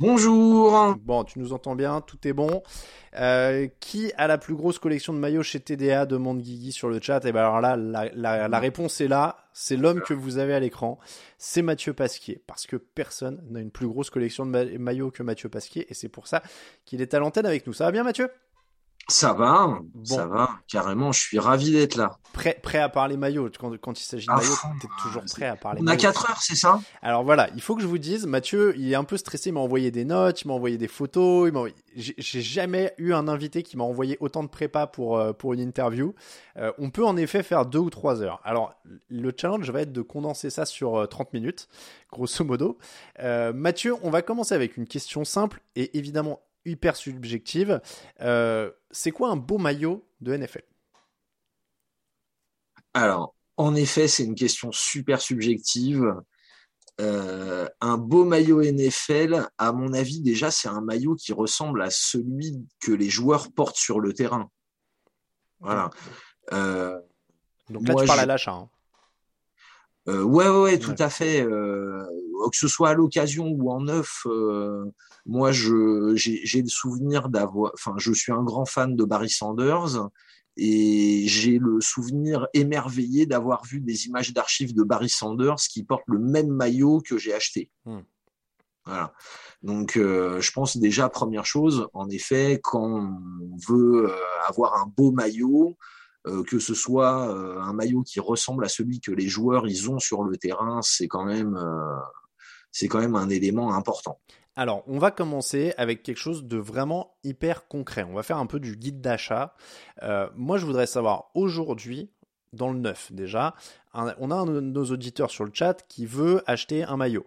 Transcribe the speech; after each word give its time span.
Bonjour. 0.00 0.96
Bon, 1.02 1.22
tu 1.24 1.38
nous 1.38 1.52
entends 1.52 1.76
bien, 1.76 2.00
tout 2.00 2.18
est 2.26 2.32
bon. 2.32 2.62
Euh, 3.16 3.68
qui 3.78 4.12
a 4.16 4.26
la 4.26 4.38
plus 4.38 4.54
grosse 4.56 4.80
collection 4.80 5.12
de 5.12 5.18
maillots 5.18 5.44
chez 5.44 5.60
TDA 5.60 6.04
demande 6.04 6.40
Guigui 6.40 6.72
sur 6.72 6.88
le 6.88 7.00
chat. 7.00 7.24
Et 7.24 7.32
ben 7.32 7.40
alors 7.40 7.60
là, 7.60 7.76
la, 7.76 8.58
réponse 8.58 9.00
est 9.00 9.06
là. 9.08 9.36
C'est 9.52 9.76
l'homme 9.76 10.00
que 10.00 10.12
vous 10.14 10.38
avez 10.38 10.52
à 10.52 10.58
l'écran. 10.58 10.98
C'est 11.38 11.62
Mathieu 11.62 11.92
Pasquier. 11.92 12.42
Parce 12.46 12.66
que 12.66 12.76
personne 12.76 13.40
n'a 13.50 13.60
une 13.60 13.70
plus 13.70 13.86
grosse 13.86 14.10
collection 14.10 14.44
de 14.44 14.50
ma- 14.50 14.64
maillots 14.64 15.12
que 15.12 15.22
Mathieu 15.22 15.48
Pasquier. 15.48 15.86
Et 15.88 15.94
c'est 15.94 16.08
pour 16.08 16.26
ça 16.26 16.42
qu'il 16.84 17.00
est 17.00 17.14
à 17.14 17.20
l'antenne 17.20 17.46
avec 17.46 17.66
nous. 17.66 17.72
Ça 17.72 17.84
va 17.84 17.92
bien 17.92 18.02
Mathieu? 18.02 18.28
Ça 19.08 19.32
va, 19.34 19.78
Bon. 19.94 20.04
ça 20.04 20.26
va, 20.26 20.50
carrément, 20.66 21.12
je 21.12 21.20
suis 21.20 21.38
ravi 21.38 21.72
d'être 21.72 21.96
là. 21.96 22.18
prêt, 22.32 22.58
prêt 22.62 22.78
à 22.78 22.88
parler 22.88 23.16
maillot. 23.16 23.50
Quand, 23.58 23.70
quand 23.78 24.00
il 24.00 24.02
s'agit 24.04 24.26
de 24.26 24.32
À 24.32 24.36
maillot, 24.36 24.54
t'es 24.80 24.88
toujours 25.02 25.22
prêt 25.30 25.46
à 25.46 25.56
parler 25.56 25.80
On 25.82 25.86
a 25.86 25.90
maillot. 25.90 26.00
4 26.00 26.30
heures, 26.30 26.40
c'est 26.40 26.56
ça? 26.56 26.80
Alors 27.02 27.22
voilà, 27.22 27.48
il 27.54 27.60
faut 27.60 27.76
que 27.76 27.82
je 27.82 27.86
vous 27.86 27.98
dise, 27.98 28.26
Mathieu, 28.26 28.74
il 28.78 28.90
est 28.90 28.94
un 28.94 29.04
peu 29.04 29.16
stressé, 29.18 29.50
il 29.50 29.52
m'a 29.52 29.60
envoyé 29.60 29.90
des 29.90 30.04
notes, 30.04 30.42
il 30.42 30.48
m'a 30.48 30.54
envoyé 30.54 30.78
des 30.78 30.88
photos, 30.88 31.52
j'ai 31.94 32.40
jamais 32.42 32.94
eu 32.98 33.12
un 33.12 33.28
invité 33.28 33.62
qui 33.62 33.76
m'a 33.76 33.84
envoyé 33.84 34.16
autant 34.20 34.42
de 34.42 34.48
prépa 34.48 34.86
pour, 34.86 35.18
euh, 35.18 35.32
pour 35.32 35.52
une 35.52 35.60
interview. 35.60 36.14
Euh, 36.56 36.72
on 36.78 36.90
peut 36.90 37.04
en 37.04 37.16
effet 37.16 37.42
faire 37.42 37.66
deux 37.66 37.78
ou 37.80 37.90
trois 37.90 38.22
heures. 38.22 38.40
Alors 38.44 38.74
le 39.08 39.32
challenge 39.38 39.70
va 39.70 39.82
être 39.82 39.92
de 39.92 40.02
condenser 40.02 40.50
ça 40.50 40.64
sur 40.64 40.96
euh, 40.96 41.06
30 41.06 41.32
minutes, 41.34 41.68
grosso 42.10 42.42
modo. 42.44 42.78
Euh, 43.20 43.52
Mathieu, 43.52 43.94
on 44.02 44.10
va 44.10 44.22
commencer 44.22 44.54
avec 44.54 44.76
une 44.76 44.86
question 44.86 45.24
simple 45.24 45.60
et 45.76 45.96
évidemment 45.98 46.40
hyper 46.64 46.96
subjective. 46.96 47.80
Euh, 48.20 48.70
C'est 48.90 49.10
quoi 49.10 49.30
un 49.30 49.36
beau 49.36 49.58
maillot 49.58 50.06
de 50.20 50.32
NFL 50.36 50.62
Alors, 52.94 53.34
en 53.56 53.74
effet, 53.74 54.08
c'est 54.08 54.24
une 54.24 54.34
question 54.34 54.70
super 54.72 55.20
subjective. 55.20 56.14
Euh, 57.00 57.68
un 57.80 57.98
beau 57.98 58.24
maillot 58.24 58.62
NFL, 58.62 59.48
à 59.58 59.72
mon 59.72 59.92
avis, 59.94 60.20
déjà, 60.20 60.50
c'est 60.50 60.68
un 60.68 60.80
maillot 60.80 61.16
qui 61.16 61.32
ressemble 61.32 61.82
à 61.82 61.90
celui 61.90 62.56
que 62.80 62.92
les 62.92 63.10
joueurs 63.10 63.52
portent 63.52 63.76
sur 63.76 64.00
le 64.00 64.12
terrain. 64.12 64.48
Voilà. 65.60 65.90
Euh, 66.52 66.98
Donc 67.70 67.86
là, 67.88 67.94
Moi, 67.94 68.02
tu 68.02 68.06
parles 68.06 68.18
je- 68.20 68.22
à 68.24 68.26
l'achat. 68.26 68.52
hein. 68.52 68.70
Euh, 70.08 70.22
ouais, 70.22 70.48
ouais, 70.48 70.62
ouais, 70.62 70.78
tout 70.78 70.90
Ouais. 70.90 71.02
à 71.02 71.08
fait. 71.10 71.42
Euh, 71.42 72.04
que 72.50 72.56
ce 72.56 72.68
soit 72.68 72.90
à 72.90 72.94
l'occasion 72.94 73.48
ou 73.48 73.70
en 73.70 73.80
neuf, 73.80 74.22
euh, 74.26 74.84
moi, 75.24 75.50
je 75.52 76.12
j'ai 76.14 76.40
j'ai 76.44 76.60
le 76.62 76.68
souvenir 76.68 77.28
d'avoir. 77.30 77.72
Enfin, 77.74 77.94
je 77.96 78.12
suis 78.12 78.32
un 78.32 78.42
grand 78.42 78.66
fan 78.66 78.96
de 78.96 79.04
Barry 79.04 79.30
Sanders 79.30 80.08
et 80.56 81.24
j'ai 81.26 81.58
le 81.58 81.80
souvenir 81.80 82.46
émerveillé 82.52 83.26
d'avoir 83.26 83.64
vu 83.64 83.80
des 83.80 84.06
images 84.06 84.32
d'archives 84.32 84.74
de 84.74 84.82
Barry 84.82 85.08
Sanders 85.08 85.56
qui 85.56 85.82
portent 85.84 86.04
le 86.06 86.18
même 86.18 86.48
maillot 86.48 87.00
que 87.00 87.16
j'ai 87.18 87.32
acheté. 87.32 87.70
Hmm. 87.86 88.00
Voilà. 88.84 89.14
Donc, 89.62 89.96
euh, 89.96 90.40
je 90.42 90.52
pense 90.52 90.76
déjà 90.76 91.08
première 91.08 91.46
chose, 91.46 91.88
en 91.94 92.10
effet, 92.10 92.60
quand 92.62 92.84
on 92.84 93.56
veut 93.66 94.10
euh, 94.10 94.16
avoir 94.46 94.74
un 94.74 94.86
beau 94.94 95.10
maillot, 95.10 95.78
que 96.24 96.58
ce 96.58 96.74
soit 96.74 97.28
euh, 97.28 97.60
un 97.60 97.72
maillot 97.72 98.02
qui 98.02 98.20
ressemble 98.20 98.64
à 98.64 98.68
celui 98.68 99.00
que 99.00 99.12
les 99.12 99.28
joueurs 99.28 99.66
ils 99.66 99.90
ont 99.90 99.98
sur 99.98 100.22
le 100.22 100.36
terrain, 100.36 100.80
c'est 100.82 101.08
quand 101.08 101.24
même 101.24 101.56
euh, 101.56 101.96
c'est 102.72 102.88
quand 102.88 103.00
même 103.00 103.14
un 103.14 103.28
élément 103.28 103.74
important. 103.74 104.18
Alors, 104.56 104.84
on 104.86 104.98
va 104.98 105.10
commencer 105.10 105.74
avec 105.76 106.02
quelque 106.02 106.18
chose 106.18 106.44
de 106.44 106.56
vraiment 106.56 107.16
hyper 107.24 107.66
concret. 107.66 108.04
On 108.04 108.14
va 108.14 108.22
faire 108.22 108.38
un 108.38 108.46
peu 108.46 108.60
du 108.60 108.76
guide 108.76 109.00
d'achat. 109.00 109.56
Euh, 110.02 110.28
moi, 110.36 110.58
je 110.58 110.66
voudrais 110.66 110.86
savoir 110.86 111.30
aujourd'hui, 111.34 112.10
dans 112.52 112.72
le 112.72 112.78
neuf 112.78 113.10
déjà, 113.12 113.54
on 113.94 114.30
a 114.30 114.34
un 114.34 114.46
de 114.46 114.60
nos 114.60 114.84
auditeurs 114.86 115.30
sur 115.30 115.44
le 115.44 115.50
chat 115.52 115.82
qui 115.88 116.06
veut 116.06 116.42
acheter 116.46 116.84
un 116.84 116.96
maillot. 116.96 117.26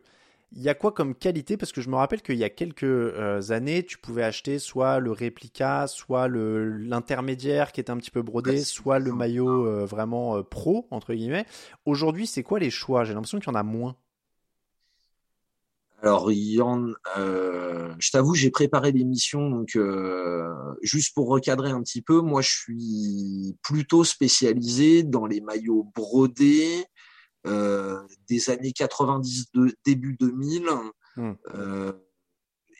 Il 0.53 0.61
y 0.61 0.69
a 0.69 0.75
quoi 0.75 0.91
comme 0.91 1.13
qualité? 1.13 1.57
Parce 1.57 1.71
que 1.71 1.81
je 1.81 1.89
me 1.89 1.95
rappelle 1.95 2.21
qu'il 2.21 2.37
y 2.37 2.43
a 2.43 2.49
quelques 2.49 2.83
euh, 2.83 3.41
années, 3.49 3.83
tu 3.83 3.97
pouvais 3.97 4.23
acheter 4.23 4.59
soit 4.59 4.99
le 4.99 5.11
réplica, 5.11 5.87
soit 5.87 6.27
le 6.27 6.77
l'intermédiaire 6.77 7.71
qui 7.73 7.81
était 7.81 7.91
un 7.91 7.97
petit 7.97 8.11
peu 8.11 8.21
brodé, 8.21 8.63
soit 8.63 8.99
le 8.99 9.11
ça. 9.11 9.15
maillot 9.15 9.65
euh, 9.65 9.85
vraiment 9.85 10.37
euh, 10.37 10.43
pro 10.43 10.87
entre 10.89 11.13
guillemets. 11.13 11.45
Aujourd'hui, 11.85 12.27
c'est 12.27 12.43
quoi 12.43 12.59
les 12.59 12.69
choix? 12.69 13.03
J'ai 13.03 13.13
l'impression 13.13 13.39
qu'il 13.39 13.47
y 13.47 13.55
en 13.55 13.59
a 13.59 13.63
moins. 13.63 13.97
Alors, 16.01 16.31
il 16.31 16.53
y 16.53 16.61
en, 16.61 16.93
je 17.15 18.11
t'avoue, 18.11 18.35
j'ai 18.35 18.51
préparé 18.51 18.91
l'émission, 18.91 19.49
donc 19.49 19.75
juste 20.83 21.15
pour 21.15 21.27
recadrer 21.27 21.71
un 21.71 21.81
petit 21.81 22.03
peu, 22.03 22.21
moi, 22.21 22.43
je 22.43 22.51
suis 22.51 23.57
plutôt 23.63 24.03
spécialisé 24.03 25.01
dans 25.01 25.25
les 25.25 25.41
maillots 25.41 25.91
brodés 25.95 26.85
des 27.45 28.49
années 28.49 28.73
90, 28.73 29.51
de, 29.53 29.75
début 29.85 30.15
2000, 30.19 30.63
Hmm. 31.17 31.33
euh, 31.55 31.93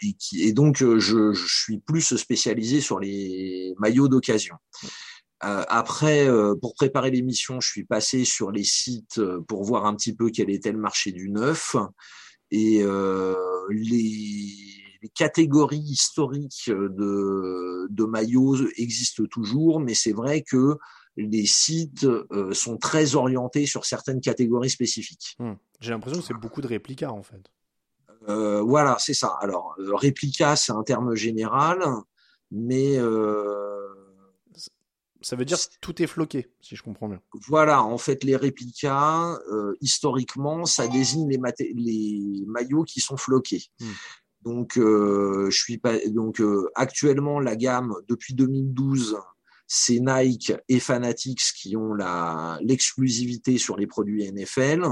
et, 0.04 0.14
qui, 0.14 0.44
et 0.44 0.54
donc 0.54 0.84
euh, 0.84 1.00
je, 1.00 1.34
je 1.34 1.48
suis 1.64 1.80
plus 1.80 2.16
spécialisé 2.16 2.82
sur 2.82 3.00
les 3.00 3.74
maillots 3.80 4.08
d'occasion. 4.08 4.56
Euh, 5.44 5.64
après, 5.68 6.28
euh, 6.28 6.56
pour 6.56 6.76
préparer 6.76 7.10
l'émission, 7.10 7.60
je 7.60 7.68
suis 7.68 7.84
passé 7.84 8.26
sur 8.26 8.52
les 8.52 8.64
sites 8.64 9.18
euh, 9.18 9.42
pour 9.48 9.64
voir 9.64 9.86
un 9.86 9.96
petit 9.96 10.16
peu 10.16 10.30
quel 10.30 10.52
était 10.52 10.72
le 10.72 10.78
marché 10.78 11.12
du 11.12 11.30
neuf. 11.32 11.76
Et 12.52 12.82
euh, 12.84 13.34
les, 13.72 14.54
les 15.02 15.10
catégories 15.10 15.80
historiques 15.80 16.70
de, 16.70 17.88
de 17.90 18.04
maillots 18.06 18.68
existent 18.78 19.26
toujours, 19.26 19.80
mais 19.80 19.96
c'est 19.96 20.14
vrai 20.14 20.44
que 20.44 20.78
les 21.18 21.46
sites 21.46 22.06
euh, 22.06 22.54
sont 22.54 22.78
très 22.78 23.16
orientés 23.16 23.66
sur 23.66 23.86
certaines 23.86 24.22
catégories 24.22 24.70
spécifiques. 24.70 25.36
Hmm. 25.40 25.54
J'ai 25.82 25.92
l'impression 25.92 26.22
que 26.22 26.26
c'est 26.28 26.34
beaucoup 26.36 26.62
de 26.62 26.68
réplicas 26.68 27.10
en 27.10 27.24
fait. 27.24 27.42
Euh, 28.30 28.62
voilà, 28.62 28.98
c'est 29.00 29.14
ça. 29.14 29.36
Alors, 29.42 29.76
euh, 29.80 29.96
réplica, 29.96 30.56
c'est 30.56 30.72
un 30.72 30.84
terme 30.84 31.16
général, 31.16 31.80
mais 32.52 32.98
euh, 32.98 33.88
Ça 35.22 35.36
veut 35.36 35.46
dire 35.46 35.58
que 35.58 35.76
tout 35.82 36.02
est 36.02 36.08
floqué, 36.08 36.52
si 36.62 36.76
je 36.76 36.84
comprends 36.84 37.10
bien. 37.10 37.22
voilà, 37.48 37.84
en 37.84 37.98
fait, 37.98 38.24
les 38.24 38.36
réplicas, 38.36 39.38
historiquement, 39.82 40.66
ça 40.66 40.88
désigne 40.88 41.28
les, 41.30 41.38
maté- 41.38 41.74
les 41.76 42.44
maillots 42.48 42.84
qui 42.84 43.00
sont 43.02 43.18
floqués. 43.18 43.64
Hmm. 43.80 43.92
Donc, 44.44 44.74
je 44.76 45.50
suis 45.52 45.78
pas. 45.78 45.98
Donc, 46.08 46.42
actuellement, 46.76 47.40
la 47.40 47.56
gamme 47.56 47.94
depuis 48.08 48.34
2012, 48.34 49.18
c'est 49.68 50.00
Nike 50.00 50.54
et 50.70 50.80
Fanatics 50.80 51.54
qui 51.56 51.76
ont 51.76 51.94
la 51.94 52.58
l'exclusivité 52.62 53.58
sur 53.58 53.76
les 53.76 53.86
produits 53.86 54.32
NFL. 54.32 54.86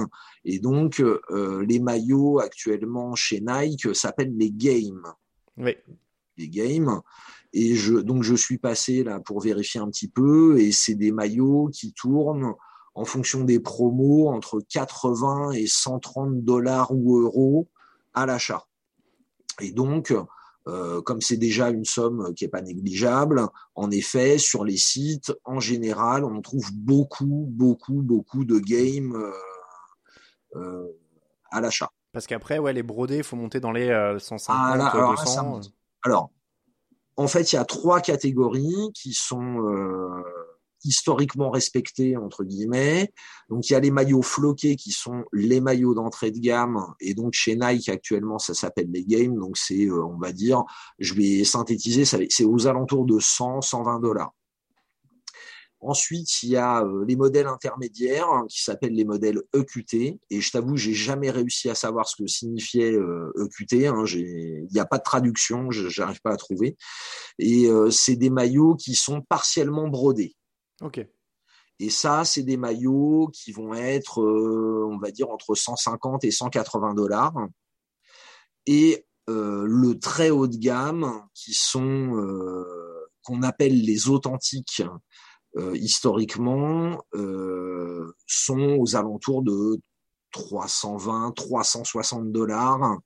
Et 0.43 0.59
donc, 0.59 0.99
euh, 0.99 1.65
les 1.65 1.79
maillots 1.79 2.39
actuellement 2.39 3.15
chez 3.15 3.41
Nike 3.41 3.95
s'appellent 3.95 4.35
les 4.37 4.51
Games. 4.51 5.13
Oui. 5.57 5.77
les 6.37 6.49
games. 6.49 7.01
Et 7.53 7.75
je, 7.75 7.93
donc 7.93 8.23
je 8.23 8.35
suis 8.35 8.57
passé 8.57 9.05
là 9.05 9.21
pour 9.21 9.39
vérifier 9.39 9.79
un 9.79 9.89
petit 9.89 10.09
peu, 10.09 10.59
et 10.59 10.73
c'est 10.73 10.95
des 10.95 11.13
maillots 11.13 11.69
qui 11.71 11.93
tournent 11.93 12.53
en 12.93 13.05
fonction 13.05 13.45
des 13.45 13.61
promos 13.61 14.27
entre 14.27 14.59
80 14.59 15.51
et 15.51 15.67
130 15.67 16.43
dollars 16.43 16.91
ou 16.91 17.19
euros 17.19 17.69
à 18.13 18.25
l'achat. 18.25 18.65
Et 19.61 19.71
donc, 19.71 20.13
euh, 20.67 21.01
comme 21.01 21.21
c'est 21.21 21.37
déjà 21.37 21.69
une 21.69 21.85
somme 21.85 22.33
qui 22.33 22.43
n'est 22.43 22.49
pas 22.49 22.61
négligeable, 22.61 23.47
en 23.75 23.91
effet, 23.91 24.39
sur 24.39 24.63
les 24.65 24.77
sites, 24.77 25.31
en 25.43 25.59
général, 25.59 26.25
on 26.25 26.41
trouve 26.41 26.71
beaucoup, 26.73 27.45
beaucoup, 27.49 28.01
beaucoup 28.01 28.45
de 28.45 28.57
games 28.57 29.15
euh, 29.15 30.59
euh, 30.59 30.87
à 31.51 31.61
l'achat. 31.61 31.89
Parce 32.13 32.25
qu'après, 32.25 32.57
ouais, 32.57 32.73
les 32.73 32.81
brodés, 32.81 33.17
il 33.17 33.23
faut 33.23 33.35
monter 33.35 33.59
dans 33.59 33.71
les 33.71 34.15
150, 34.17 34.55
ah, 34.57 34.71
alors, 34.71 35.15
200. 35.15 35.61
alors, 36.03 36.31
en 37.17 37.27
fait, 37.27 37.51
il 37.51 37.55
y 37.55 37.59
a 37.59 37.65
trois 37.65 38.01
catégories 38.01 38.91
qui 38.93 39.13
sont 39.13 39.59
historiquement 40.85 41.49
respectés 41.49 42.17
entre 42.17 42.43
guillemets. 42.43 43.13
Donc 43.49 43.69
il 43.69 43.73
y 43.73 43.75
a 43.75 43.79
les 43.79 43.91
maillots 43.91 44.21
floqués 44.21 44.75
qui 44.75 44.91
sont 44.91 45.23
les 45.33 45.61
maillots 45.61 45.93
d'entrée 45.93 46.31
de 46.31 46.39
gamme 46.39 46.93
et 46.99 47.13
donc 47.13 47.33
chez 47.33 47.55
Nike 47.55 47.89
actuellement 47.89 48.39
ça 48.39 48.53
s'appelle 48.53 48.89
les 48.91 49.05
games 49.05 49.35
donc 49.35 49.57
c'est 49.57 49.85
euh, 49.85 50.05
on 50.05 50.17
va 50.17 50.31
dire 50.31 50.63
je 50.99 51.13
vais 51.13 51.43
synthétiser 51.43 52.05
c'est 52.05 52.45
aux 52.45 52.67
alentours 52.67 53.05
de 53.05 53.19
100 53.19 53.61
120 53.61 53.99
dollars. 53.99 54.33
Ensuite, 55.81 56.41
il 56.41 56.49
y 56.49 56.57
a 56.57 56.83
euh, 56.83 57.05
les 57.07 57.15
modèles 57.15 57.45
intermédiaires 57.45 58.27
hein, 58.29 58.45
qui 58.49 58.63
s'appellent 58.63 58.93
les 58.93 59.05
modèles 59.05 59.41
EQT. 59.53 60.19
Et 60.31 60.41
je 60.41 60.51
t'avoue, 60.51 60.77
j'ai 60.77 60.93
jamais 60.93 61.29
réussi 61.29 61.69
à 61.69 61.75
savoir 61.75 62.07
ce 62.07 62.15
que 62.15 62.27
signifiait 62.27 62.93
EQT. 62.93 63.85
Euh, 63.85 63.91
e 63.91 63.93
hein. 63.93 64.05
Il 64.07 64.67
n'y 64.71 64.79
a 64.79 64.85
pas 64.85 64.97
de 64.97 65.03
traduction, 65.03 65.69
je 65.69 66.01
n'arrive 66.01 66.21
pas 66.21 66.31
à 66.31 66.37
trouver. 66.37 66.75
Et 67.37 67.67
c'est 67.91 68.15
des 68.15 68.29
maillots 68.29 68.75
qui 68.75 68.95
sont 68.95 69.21
partiellement 69.21 69.87
brodés. 69.87 70.35
Ok. 70.81 71.05
Et 71.79 71.89
ça, 71.89 72.23
c'est 72.23 72.43
des 72.43 72.57
maillots 72.57 73.29
qui 73.33 73.51
vont 73.51 73.73
être, 73.73 74.21
euh, 74.21 74.87
on 74.89 74.97
va 74.97 75.11
dire, 75.11 75.29
entre 75.29 75.55
150 75.55 76.23
et 76.23 76.31
180 76.31 76.93
dollars. 76.93 77.35
Et 78.65 79.05
euh, 79.29 79.65
le 79.67 79.99
très 79.99 80.29
haut 80.29 80.47
de 80.47 80.57
gamme, 80.57 81.21
qui 81.33 81.53
sont 81.53 82.15
euh, 82.15 83.09
qu'on 83.23 83.43
appelle 83.43 83.81
les 83.81 84.09
authentiques 84.09 84.83
historiquement, 85.73 87.01
sont 88.27 88.77
aux 88.77 88.95
alentours 88.97 89.41
de 89.41 89.79
320, 90.31 91.31
360 91.31 92.33
dollars. 92.33 92.99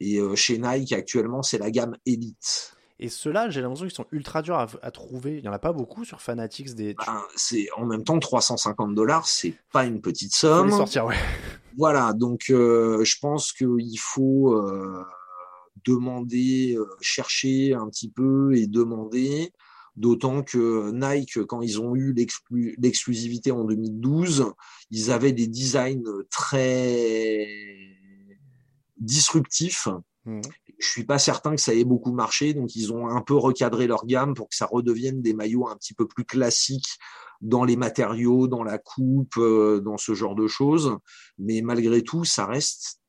Et 0.00 0.18
chez 0.34 0.58
Nike, 0.58 0.92
actuellement, 0.92 1.44
c'est 1.44 1.58
la 1.58 1.70
gamme 1.70 1.96
Elite. 2.04 2.73
Et 3.00 3.08
ceux-là, 3.08 3.50
j'ai 3.50 3.60
l'impression 3.60 3.86
qu'ils 3.86 3.94
sont 3.94 4.06
ultra 4.12 4.40
durs 4.40 4.56
à, 4.56 4.90
trouver. 4.90 5.36
Il 5.36 5.42
n'y 5.42 5.48
en 5.48 5.52
a 5.52 5.58
pas 5.58 5.72
beaucoup 5.72 6.04
sur 6.04 6.20
Fanatics. 6.20 6.74
Des... 6.74 6.94
Ben, 6.94 7.22
c'est 7.34 7.66
en 7.76 7.86
même 7.86 8.04
temps 8.04 8.18
350 8.18 8.94
dollars, 8.94 9.26
c'est 9.26 9.54
pas 9.72 9.84
une 9.84 10.00
petite 10.00 10.34
somme. 10.34 10.68
Faut 10.68 10.74
les 10.74 10.78
sortir, 10.78 11.06
ouais. 11.06 11.16
Voilà, 11.76 12.12
donc 12.12 12.50
euh, 12.50 13.04
je 13.04 13.18
pense 13.20 13.52
qu'il 13.52 13.98
faut 13.98 14.54
euh, 14.54 15.04
demander, 15.84 16.76
euh, 16.76 16.86
chercher 17.00 17.74
un 17.74 17.88
petit 17.88 18.10
peu 18.10 18.56
et 18.56 18.66
demander. 18.66 19.52
D'autant 19.96 20.42
que 20.42 20.90
Nike, 20.90 21.44
quand 21.46 21.62
ils 21.62 21.80
ont 21.80 21.94
eu 21.94 22.12
l'exclusivité 22.78 23.52
en 23.52 23.64
2012, 23.64 24.52
ils 24.90 25.12
avaient 25.12 25.32
des 25.32 25.46
designs 25.46 26.02
très 26.30 27.46
disruptifs. 28.96 29.86
Mmh. 30.24 30.40
Je 30.78 30.88
suis 30.88 31.04
pas 31.04 31.18
certain 31.18 31.54
que 31.54 31.60
ça 31.60 31.74
ait 31.74 31.84
beaucoup 31.84 32.12
marché, 32.12 32.54
donc 32.54 32.74
ils 32.76 32.92
ont 32.92 33.08
un 33.08 33.20
peu 33.20 33.34
recadré 33.34 33.86
leur 33.86 34.06
gamme 34.06 34.34
pour 34.34 34.48
que 34.48 34.56
ça 34.56 34.66
redevienne 34.66 35.22
des 35.22 35.34
maillots 35.34 35.68
un 35.68 35.76
petit 35.76 35.94
peu 35.94 36.06
plus 36.06 36.24
classiques 36.24 36.98
dans 37.40 37.64
les 37.64 37.76
matériaux, 37.76 38.48
dans 38.48 38.62
la 38.62 38.78
coupe, 38.78 39.36
euh, 39.36 39.80
dans 39.80 39.98
ce 39.98 40.14
genre 40.14 40.34
de 40.34 40.46
choses. 40.46 40.96
Mais 41.38 41.60
malgré 41.62 42.02
tout, 42.02 42.24
ça 42.24 42.46
reste 42.46 43.00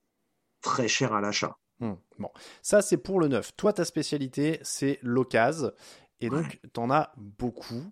très 0.61 0.87
cher 0.87 1.13
à 1.13 1.21
l'achat. 1.21 1.57
Mmh. 1.79 1.93
Bon, 2.19 2.29
ça 2.61 2.81
c'est 2.81 2.97
pour 2.97 3.19
le 3.19 3.27
neuf. 3.27 3.55
Toi, 3.57 3.73
ta 3.73 3.85
spécialité, 3.85 4.59
c'est 4.63 4.99
l'occasion. 5.01 5.71
Et 6.21 6.29
donc, 6.29 6.59
tu 6.73 6.79
en 6.79 6.89
as 6.91 7.11
beaucoup. 7.17 7.91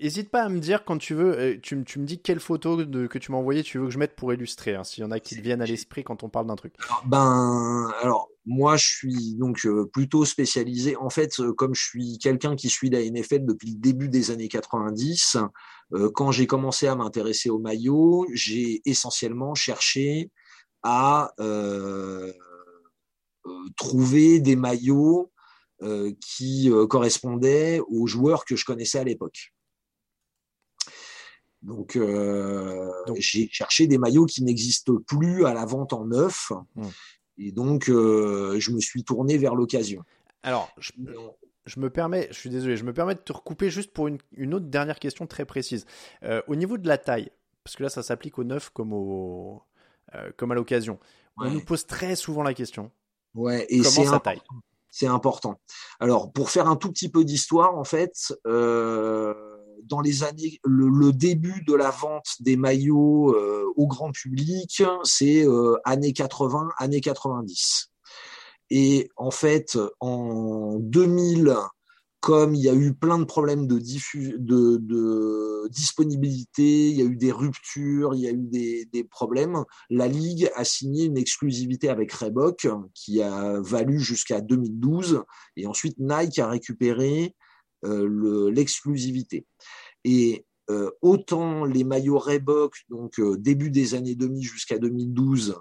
N'hésite 0.00 0.26
euh, 0.26 0.30
pas 0.30 0.42
à 0.42 0.48
me 0.50 0.58
dire 0.58 0.84
quand 0.84 0.98
tu 0.98 1.14
veux, 1.14 1.38
euh, 1.38 1.58
tu, 1.62 1.76
me 1.76 2.04
dis 2.04 2.20
quelle 2.20 2.40
photo 2.40 2.76
que 2.76 3.18
tu 3.18 3.32
m'as 3.32 3.38
envoyée 3.38 3.62
tu 3.62 3.78
veux 3.78 3.86
que 3.86 3.90
je 3.90 3.98
mette 3.98 4.14
pour 4.14 4.34
illustrer, 4.34 4.74
hein, 4.74 4.84
s'il 4.84 5.02
y 5.02 5.06
en 5.06 5.10
a 5.10 5.18
qui 5.18 5.36
te 5.36 5.40
viennent 5.40 5.62
à 5.62 5.66
l'esprit 5.66 6.04
quand 6.04 6.22
on 6.24 6.28
parle 6.28 6.46
d'un 6.46 6.56
truc. 6.56 6.74
ben, 7.06 7.90
alors, 8.02 8.28
moi, 8.44 8.76
je 8.76 8.86
suis 8.86 9.34
donc 9.36 9.64
euh, 9.64 9.88
plutôt 9.90 10.26
spécialisé. 10.26 10.94
En 10.96 11.08
fait, 11.08 11.40
comme 11.56 11.74
je 11.74 11.82
suis 11.82 12.18
quelqu'un 12.18 12.54
qui 12.54 12.68
suit 12.68 12.90
la 12.90 13.02
NFL 13.02 13.46
depuis 13.46 13.70
le 13.72 13.78
début 13.78 14.08
des 14.08 14.30
années 14.30 14.48
90, 14.48 15.38
quand 16.14 16.32
j'ai 16.32 16.46
commencé 16.46 16.86
à 16.86 16.96
m'intéresser 16.96 17.50
au 17.50 17.58
maillot, 17.58 18.26
j'ai 18.32 18.80
essentiellement 18.86 19.54
cherché 19.54 20.30
à 20.82 21.32
trouver 23.76 24.40
des 24.40 24.56
maillots 24.56 25.31
euh, 25.31 25.31
qui 26.20 26.70
euh, 26.70 26.86
correspondait 26.86 27.80
aux 27.88 28.06
joueurs 28.06 28.44
que 28.44 28.56
je 28.56 28.64
connaissais 28.64 28.98
à 28.98 29.04
l'époque. 29.04 29.52
Donc, 31.62 31.96
euh, 31.96 32.90
j'ai 33.18 33.48
cherché 33.50 33.86
des 33.86 33.98
maillots 33.98 34.26
qui 34.26 34.42
n'existent 34.42 34.96
plus 35.06 35.46
à 35.46 35.54
la 35.54 35.64
vente 35.64 35.92
en 35.92 36.06
neuf. 36.06 36.50
Hmm. 36.74 36.88
Et 37.38 37.52
donc, 37.52 37.84
je 37.86 38.70
me 38.70 38.80
suis 38.80 39.04
tourné 39.04 39.38
vers 39.38 39.54
l'occasion. 39.54 40.02
Alors, 40.42 40.72
je, 40.78 40.92
me 41.78 41.88
permets, 41.88 42.28
je 42.30 42.36
suis 42.36 42.50
désolé, 42.50 42.76
je 42.76 42.84
me 42.84 42.92
permets 42.92 43.14
de 43.14 43.20
te 43.20 43.32
recouper 43.32 43.70
juste 43.70 43.92
pour 43.92 44.08
une, 44.08 44.54
autre 44.54 44.66
dernière 44.66 44.98
question 44.98 45.26
très 45.26 45.44
précise. 45.44 45.86
au 46.46 46.56
niveau 46.56 46.78
de 46.78 46.86
la 46.86 46.98
taille, 46.98 47.30
parce 47.64 47.76
que 47.76 47.84
là, 47.84 47.88
ça 47.88 48.02
s'applique 48.02 48.38
au 48.38 48.44
neuf 48.44 48.70
comme, 48.70 48.92
au, 48.92 49.62
comme 50.36 50.52
à 50.52 50.54
l'occasion. 50.54 50.98
On 51.38 51.50
nous 51.50 51.64
pose 51.64 51.86
très 51.86 52.16
souvent 52.16 52.42
la 52.42 52.54
question. 52.54 52.90
Ouais, 53.34 53.66
et 53.70 53.80
comment 53.80 54.10
ça 54.10 54.20
taille? 54.20 54.42
C'est 54.92 55.06
important. 55.06 55.58
Alors, 55.98 56.32
pour 56.32 56.50
faire 56.50 56.68
un 56.68 56.76
tout 56.76 56.92
petit 56.92 57.08
peu 57.08 57.24
d'histoire, 57.24 57.76
en 57.76 57.82
fait, 57.82 58.12
euh, 58.46 59.34
dans 59.84 60.00
les 60.00 60.22
années, 60.22 60.60
le, 60.64 61.12
début 61.12 61.64
de 61.66 61.74
la 61.74 61.90
vente 61.90 62.36
des 62.40 62.56
maillots 62.56 63.34
euh, 63.34 63.64
au 63.76 63.86
grand 63.86 64.12
public, 64.12 64.82
c'est 65.02 65.44
euh, 65.46 65.76
années 65.84 66.12
80, 66.12 66.68
années 66.76 67.00
90. 67.00 67.90
Et 68.68 69.10
en 69.16 69.30
fait, 69.30 69.78
en 70.00 70.76
2000, 70.78 71.56
comme 72.22 72.54
il 72.54 72.62
y 72.62 72.68
a 72.68 72.74
eu 72.74 72.94
plein 72.94 73.18
de 73.18 73.24
problèmes 73.24 73.66
de, 73.66 73.78
disponibilité, 75.68 76.88
il 76.88 76.96
y 76.96 77.02
a 77.02 77.04
eu 77.04 77.16
des 77.16 77.32
ruptures, 77.32 78.14
il 78.14 78.20
y 78.20 78.28
a 78.28 78.30
eu 78.30 78.86
des, 78.92 79.04
problèmes, 79.04 79.64
la 79.90 80.06
Ligue 80.06 80.48
a 80.54 80.64
signé 80.64 81.06
une 81.06 81.18
exclusivité 81.18 81.88
avec 81.88 82.12
Reebok 82.12 82.68
qui 82.94 83.20
a 83.20 83.60
valu 83.60 83.98
jusqu'à 83.98 84.40
2012 84.40 85.24
et 85.56 85.66
ensuite 85.66 85.98
Nike 85.98 86.38
a 86.38 86.48
récupéré 86.48 87.34
euh, 87.84 88.50
l'exclusivité. 88.52 89.44
et 90.04 90.46
euh, 90.70 90.92
autant 91.02 91.64
les 91.64 91.82
maillots 91.82 92.20
Reebok, 92.20 92.76
donc 92.88 93.18
euh, 93.18 93.36
début 93.36 93.70
des 93.70 93.94
années 93.94 94.14
2000 94.14 94.44
jusqu'à 94.44 94.78
2012, 94.78 95.56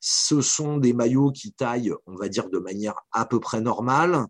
ce 0.00 0.40
sont 0.40 0.78
des 0.78 0.94
maillots 0.94 1.32
qui 1.32 1.52
taillent, 1.52 1.92
on 2.06 2.16
va 2.16 2.28
dire, 2.28 2.48
de 2.48 2.58
manière 2.58 2.94
à 3.12 3.26
peu 3.26 3.40
près 3.40 3.60
normale. 3.60 4.24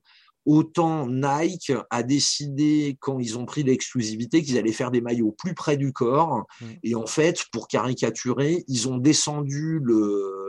Autant 0.50 1.06
Nike 1.06 1.74
a 1.90 2.02
décidé, 2.02 2.96
quand 3.00 3.18
ils 3.18 3.36
ont 3.36 3.44
pris 3.44 3.64
l'exclusivité, 3.64 4.42
qu'ils 4.42 4.56
allaient 4.56 4.72
faire 4.72 4.90
des 4.90 5.02
maillots 5.02 5.32
plus 5.32 5.52
près 5.52 5.76
du 5.76 5.92
corps. 5.92 6.46
Mm. 6.62 6.66
Et 6.84 6.94
en 6.94 7.06
fait, 7.06 7.44
pour 7.52 7.68
caricaturer, 7.68 8.64
ils 8.66 8.88
ont 8.88 8.96
descendu 8.96 9.78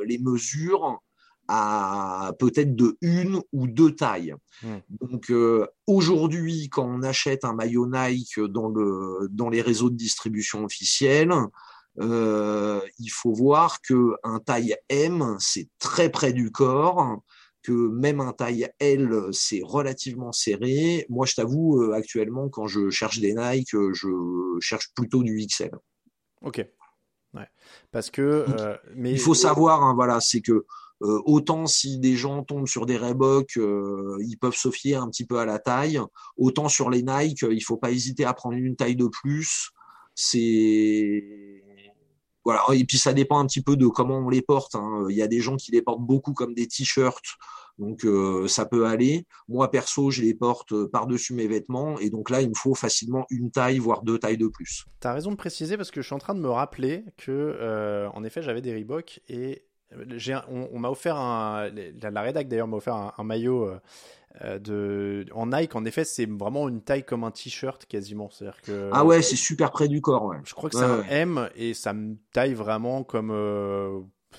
les 0.05 0.17
mesures 0.17 1.01
à 1.49 2.31
peut-être 2.39 2.77
de 2.77 2.97
une 3.01 3.41
ou 3.51 3.67
deux 3.67 3.93
tailles. 3.93 4.35
Mm. 4.63 4.77
Donc 5.01 5.31
euh, 5.31 5.67
aujourd'hui, 5.85 6.69
quand 6.69 6.85
on 6.85 7.03
achète 7.03 7.43
un 7.43 7.53
maillot 7.53 7.85
Nike 7.85 8.39
dans, 8.39 8.69
le, 8.69 9.27
dans 9.29 9.49
les 9.49 9.61
réseaux 9.61 9.89
de 9.89 9.97
distribution 9.97 10.63
officiels, 10.63 11.33
euh, 11.99 12.79
il 12.99 13.09
faut 13.09 13.33
voir 13.33 13.81
que 13.81 14.13
un 14.23 14.39
taille 14.39 14.77
M, 14.87 15.35
c'est 15.39 15.67
très 15.77 16.09
près 16.09 16.31
du 16.31 16.51
corps 16.51 17.21
que 17.61 17.71
même 17.71 18.21
un 18.21 18.33
taille 18.33 18.69
L, 18.79 19.11
c'est 19.31 19.61
relativement 19.63 20.31
serré. 20.31 21.05
Moi, 21.09 21.25
je 21.25 21.35
t'avoue, 21.35 21.81
euh, 21.81 21.93
actuellement, 21.93 22.49
quand 22.49 22.67
je 22.67 22.89
cherche 22.89 23.19
des 23.19 23.33
Nike, 23.33 23.75
euh, 23.75 23.93
je 23.93 24.07
cherche 24.59 24.93
plutôt 24.95 25.23
du 25.23 25.45
XL. 25.45 25.71
Ok. 26.41 26.65
Ouais. 27.33 27.47
Parce 27.91 28.09
que. 28.09 28.21
Euh, 28.21 28.77
mais... 28.95 29.11
Il 29.11 29.19
faut 29.19 29.33
savoir, 29.33 29.83
hein, 29.83 29.93
voilà, 29.93 30.19
c'est 30.21 30.41
que 30.41 30.65
autant 31.01 31.65
si 31.65 31.97
des 31.97 32.17
gens 32.17 32.43
tombent 32.43 32.67
sur 32.67 32.85
des 32.85 32.97
Reebok, 32.97 33.55
ils 33.55 34.37
peuvent 34.37 34.55
se 34.55 34.69
fier 34.69 35.01
un 35.01 35.09
petit 35.09 35.25
peu 35.25 35.39
à 35.39 35.45
la 35.45 35.57
taille. 35.57 35.97
Autant 36.35 36.67
sur 36.67 36.89
les 36.89 37.03
Nike, 37.03 37.45
il 37.49 37.61
faut 37.61 37.77
pas 37.77 37.91
hésiter 37.91 38.25
à 38.25 38.33
prendre 38.33 38.57
une 38.57 38.75
taille 38.75 38.97
de 38.97 39.07
plus. 39.07 39.69
C'est 40.13 41.58
voilà. 42.45 42.63
Et 42.73 42.85
puis 42.85 42.97
ça 42.97 43.13
dépend 43.13 43.39
un 43.39 43.45
petit 43.45 43.61
peu 43.61 43.75
de 43.75 43.87
comment 43.87 44.19
on 44.19 44.29
les 44.29 44.41
porte. 44.41 44.75
Hein. 44.75 45.05
Il 45.09 45.15
y 45.15 45.21
a 45.21 45.27
des 45.27 45.39
gens 45.39 45.55
qui 45.55 45.71
les 45.71 45.81
portent 45.81 46.01
beaucoup 46.01 46.33
comme 46.33 46.53
des 46.53 46.67
t-shirts 46.67 47.23
Donc 47.77 48.05
euh, 48.05 48.47
ça 48.47 48.65
peut 48.65 48.85
aller. 48.85 49.25
Moi 49.47 49.69
perso, 49.69 50.09
je 50.11 50.21
les 50.21 50.33
porte 50.33 50.71
euh, 50.71 50.87
par-dessus 50.87 51.33
mes 51.33 51.47
vêtements 51.47 51.99
et 51.99 52.09
donc 52.09 52.29
là, 52.29 52.41
il 52.41 52.49
me 52.49 52.55
faut 52.55 52.75
facilement 52.75 53.25
une 53.29 53.51
taille, 53.51 53.79
voire 53.79 54.03
deux 54.03 54.19
tailles 54.19 54.37
de 54.37 54.47
plus. 54.47 54.85
Tu 55.01 55.07
as 55.07 55.13
raison 55.13 55.31
de 55.31 55.37
préciser 55.37 55.77
parce 55.77 55.91
que 55.91 56.01
je 56.01 56.05
suis 56.05 56.15
en 56.15 56.19
train 56.19 56.35
de 56.35 56.41
me 56.41 56.49
rappeler 56.49 57.03
que, 57.17 57.31
euh, 57.31 58.09
en 58.13 58.23
effet, 58.23 58.41
j'avais 58.41 58.61
des 58.61 58.73
Reebok 58.73 59.21
et 59.27 59.65
on, 60.49 60.79
m'a 60.79 60.89
offert 60.89 61.17
un. 61.17 61.69
La, 62.01 62.11
la 62.11 62.21
rédac 62.21 62.47
d'ailleurs 62.47 62.67
m'a 62.67 62.77
offert 62.77 63.13
un, 63.17 63.23
maillot. 63.23 63.71
De, 64.59 65.25
en 65.33 65.47
Nike, 65.47 65.75
en 65.75 65.85
effet, 65.85 66.03
c'est 66.03 66.25
vraiment 66.29 66.69
une 66.69 66.81
taille 66.81 67.03
comme 67.03 67.23
un 67.23 67.31
t-shirt 67.31 67.85
quasiment. 67.85 68.29
C'est-à-dire 68.29 68.61
que, 68.61 68.89
ah 68.93 69.03
ouais, 69.03 69.21
c'est 69.21 69.35
super 69.35 69.71
près 69.71 69.87
du 69.87 70.01
corps. 70.01 70.25
Ouais. 70.25 70.37
Je 70.43 70.53
crois 70.53 70.69
que 70.69 70.77
c'est 70.77 70.83
un 70.83 71.03
M 71.09 71.49
et 71.55 71.73
ça 71.73 71.93
me 71.93 72.15
taille 72.31 72.53
vraiment 72.53 73.03
comme 73.03 73.31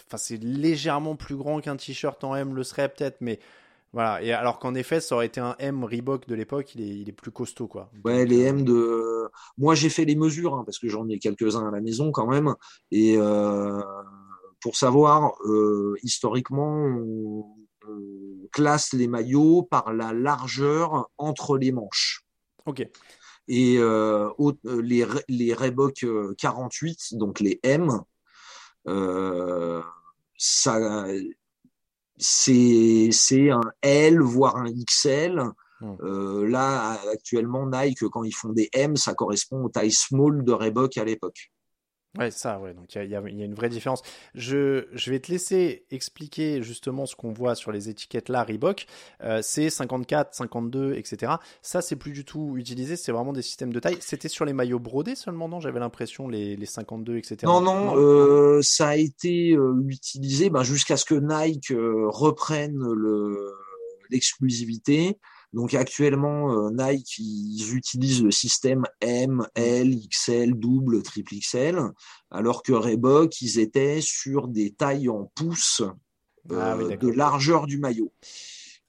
Enfin, 0.07 0.17
c'est 0.17 0.43
légèrement 0.43 1.17
plus 1.17 1.37
grand 1.37 1.61
qu'un 1.61 1.77
t-shirt 1.77 2.23
en 2.25 2.37
M 2.37 2.55
le 2.55 2.63
serait 2.63 2.89
peut-être, 2.89 3.19
mais 3.21 3.41
voilà. 3.93 4.23
Et 4.23 4.33
alors 4.33 4.59
qu'en 4.59 4.75
effet, 4.75 5.01
ça 5.01 5.17
aurait 5.17 5.27
été 5.27 5.41
un 5.41 5.57
M 5.59 5.85
Reebok 5.85 6.29
de 6.29 6.35
l'époque, 6.35 6.75
il 6.75 6.81
est, 6.83 6.99
il 7.01 7.09
est 7.09 7.13
plus 7.13 7.33
costaud, 7.33 7.67
quoi. 7.67 7.91
Ouais, 8.05 8.25
les 8.25 8.41
M 8.41 8.65
de. 8.65 9.29
Moi, 9.59 9.75
j'ai 9.75 9.89
fait 9.89 10.05
les 10.05 10.17
mesures 10.17 10.55
hein, 10.55 10.63
parce 10.65 10.79
que 10.79 10.89
j'en 10.89 11.09
ai 11.09 11.19
quelques-uns 11.19 11.67
à 11.67 11.71
la 11.71 11.81
maison 11.81 12.13
quand 12.13 12.27
même, 12.27 12.55
et 12.93 13.17
euh, 13.17 13.81
pour 14.63 14.77
savoir, 14.77 15.35
euh, 15.45 15.97
historiquement, 16.03 16.73
on, 16.73 17.45
classe 18.53 18.93
les 18.93 19.09
maillots 19.09 19.63
par 19.63 19.93
la 19.93 20.13
largeur 20.13 21.11
entre 21.19 21.57
les 21.57 21.73
manches. 21.73 22.25
Ok. 22.67 22.87
Et 23.49 23.79
euh, 23.79 24.31
les, 24.65 25.05
les 25.29 25.55
Reebok 25.55 26.07
48, 26.39 27.15
donc 27.17 27.41
les 27.41 27.59
M, 27.63 28.01
euh, 28.89 29.83
ça, 30.37 31.07
c'est, 32.17 33.51
un 33.51 33.73
L, 33.83 34.21
voire 34.21 34.57
un 34.57 34.71
XL. 34.71 35.43
Hmm. 35.81 35.97
Euh, 36.03 36.47
là, 36.47 36.99
actuellement, 37.13 37.67
Nike, 37.67 38.09
quand 38.09 38.23
ils 38.25 38.35
font 38.35 38.51
des 38.51 38.69
M, 38.73 38.97
ça 38.97 39.15
correspond 39.15 39.65
aux 39.65 39.69
tailles 39.71 39.93
small 39.93 40.45
de 40.45 40.53
Reebok 40.53 40.97
à 40.99 41.05
l'époque. 41.05 41.51
Ouais, 42.19 42.33
ça, 42.33 42.59
ouais. 42.59 42.75
Donc 42.75 42.93
il 42.97 43.05
y, 43.05 43.11
y 43.11 43.15
a, 43.15 43.21
une 43.21 43.55
vraie 43.55 43.69
différence. 43.69 44.03
Je, 44.35 44.87
je, 44.93 45.11
vais 45.11 45.21
te 45.21 45.31
laisser 45.31 45.85
expliquer 45.93 46.61
justement 46.61 47.07
ce 47.07 47.15
qu'on 47.15 47.33
voit 47.33 47.55
sur 47.55 47.71
les 47.71 47.89
étiquettes 47.89 48.29
là, 48.29 48.43
Reebok. 48.43 48.87
Euh, 49.23 49.41
c'est 49.43 49.71
54, 49.71 50.35
52, 50.35 50.95
etc. 50.95 51.35
Ça, 51.63 51.83
c'est 51.83 51.95
plus 51.95 52.11
du 52.11 52.25
tout 52.25 52.57
utilisé. 52.57 52.97
C'est 52.97 53.13
vraiment 53.13 53.33
des 53.33 53.43
systèmes 53.43 53.73
de 53.73 53.79
taille. 53.79 53.99
C'était 54.01 54.29
sur 54.29 54.45
les 54.45 54.53
maillots 54.53 54.81
brodés 54.81 55.15
seulement, 55.15 55.49
non? 55.49 55.61
J'avais 55.61 55.79
l'impression 55.79 56.29
les, 56.29 56.57
les 56.57 56.67
52, 56.67 57.17
etc. 57.17 57.39
Non, 57.45 57.61
non. 57.61 57.97
Euh, 57.97 58.61
ça 58.63 58.89
a 58.89 58.97
été 58.97 59.53
euh, 59.53 59.81
utilisé 59.87 60.51
ben, 60.51 60.65
jusqu'à 60.65 60.97
ce 60.97 61.05
que 61.05 61.15
Nike 61.15 61.71
euh, 61.71 62.09
reprenne 62.09 62.77
le 62.77 63.53
l'exclusivité. 64.11 65.17
Donc 65.53 65.75
actuellement, 65.75 66.53
euh, 66.53 66.71
Nike, 66.71 67.19
ils 67.19 67.75
utilisent 67.75 68.23
le 68.23 68.31
système 68.31 68.85
M, 69.01 69.47
L, 69.55 69.97
XL, 70.09 70.55
double, 70.55 71.03
triple 71.03 71.35
XL, 71.35 71.81
alors 72.31 72.63
que 72.63 72.73
Reebok, 72.73 73.41
ils 73.41 73.59
étaient 73.59 74.01
sur 74.01 74.47
des 74.47 74.73
tailles 74.73 75.09
en 75.09 75.25
pouces 75.35 75.83
ah 76.51 76.77
euh, 76.77 76.97
de 76.97 77.09
largeur 77.09 77.67
du 77.67 77.79
maillot. 77.79 78.13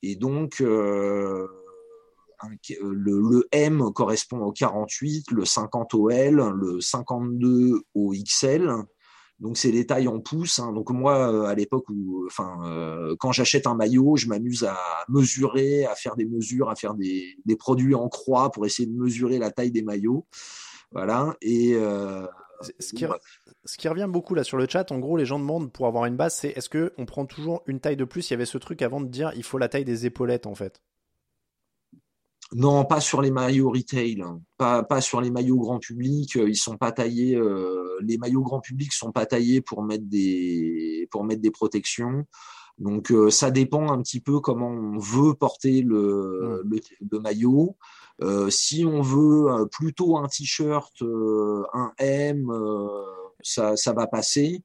Et 0.04 0.16
donc, 0.16 0.62
euh, 0.62 1.48
le, 2.80 3.20
le, 3.20 3.48
M 3.52 3.92
correspond 3.94 4.42
au 4.42 4.52
48, 4.52 5.32
le 5.32 5.46
50 5.46 5.94
au 5.96 6.10
L, 6.10 6.36
le 6.36 6.80
52 6.80 7.82
au 7.96 8.14
XL, 8.14 8.72
donc 9.42 9.58
c'est 9.58 9.72
des 9.72 9.88
tailles 9.88 10.08
en 10.08 10.20
pouces. 10.20 10.60
Hein. 10.60 10.72
Donc 10.72 10.92
moi, 10.92 11.34
euh, 11.34 11.46
à 11.46 11.56
l'époque 11.56 11.90
où, 11.90 12.26
enfin, 12.28 12.60
euh, 12.64 13.16
quand 13.20 13.32
j'achète 13.32 13.66
un 13.66 13.74
maillot, 13.74 14.16
je 14.16 14.28
m'amuse 14.28 14.64
à 14.64 14.78
mesurer, 15.10 15.86
à 15.86 15.96
faire 15.96 16.16
des 16.16 16.26
mesures, 16.26 16.70
à 16.70 16.76
faire 16.76 16.94
des, 16.94 17.36
des, 17.46 17.56
produits 17.56 17.96
en 17.96 18.08
croix 18.08 18.52
pour 18.52 18.68
essayer 18.68 18.88
de 18.88 18.96
mesurer 18.96 19.40
la 19.40 19.50
taille 19.50 19.72
des 19.72 19.82
maillots. 19.82 20.28
Voilà. 20.92 21.36
Et 21.42 21.74
euh, 21.74 22.28
ce, 22.80 22.94
qui, 22.94 23.06
ce, 23.66 23.78
qui, 23.78 23.88
revient 23.88 24.08
beaucoup 24.08 24.36
là 24.36 24.44
sur 24.44 24.58
le 24.58 24.68
chat, 24.70 24.92
en 24.92 25.00
gros, 25.00 25.18
les 25.18 25.26
gens 25.26 25.40
demandent 25.40 25.72
pour 25.72 25.88
avoir 25.88 26.06
une 26.06 26.18
base, 26.18 26.36
c'est 26.36 26.50
est-ce 26.50 26.70
que 26.70 26.94
on 27.00 27.08
prend 27.08 27.26
toujours 27.26 27.64
une 27.66 27.80
taille 27.80 27.98
de 27.98 28.06
plus? 28.06 28.30
Il 28.30 28.34
y 28.34 28.36
avait 28.36 28.46
ce 28.46 28.60
truc 28.60 28.84
avant 28.84 29.02
de 29.02 29.08
dire 29.08 29.32
il 29.36 29.44
faut 29.44 29.58
la 29.58 29.70
taille 29.70 29.86
des 29.86 30.06
épaulettes 30.06 30.46
en 30.46 30.54
fait. 30.54 30.84
Non, 32.54 32.84
pas 32.84 33.00
sur 33.00 33.22
les 33.22 33.32
maillots 33.32 33.72
retail, 33.72 34.22
hein. 34.22 34.42
pas, 34.58 34.84
pas 34.84 35.00
sur 35.00 35.22
les 35.22 35.32
maillots 35.32 35.60
grand 35.60 35.80
public. 35.80 36.36
Euh, 36.36 36.50
ils 36.50 36.58
sont 36.58 36.78
pas 36.78 36.92
taillés. 36.92 37.36
Euh, 37.36 37.98
les 38.02 38.18
maillots 38.18 38.42
grand 38.42 38.60
public 38.60 38.92
sont 38.92 39.14
pas 39.14 39.26
taillés 39.26 39.62
pour 39.62 39.84
mettre 39.84 40.04
des 40.06 41.08
pour 41.12 41.24
mettre 41.24 41.42
des 41.42 41.52
protections. 41.52 42.26
Donc 42.78 43.12
euh, 43.12 43.30
ça 43.30 43.52
dépend 43.52 43.90
un 43.92 44.02
petit 44.02 44.20
peu 44.20 44.42
comment 44.42 44.70
on 44.70 44.98
veut 44.98 45.34
porter 45.34 45.82
le, 45.82 46.62
le, 46.66 46.80
le 47.10 47.20
maillot. 47.20 47.78
si 48.50 48.84
on 48.86 49.02
veut 49.02 49.68
plutôt 49.72 50.18
un 50.18 50.28
t-shirt, 50.28 51.02
un 51.74 51.94
M, 52.00 52.52
ça, 53.42 53.78
ça 53.78 53.94
va 53.94 54.08
passer. 54.08 54.62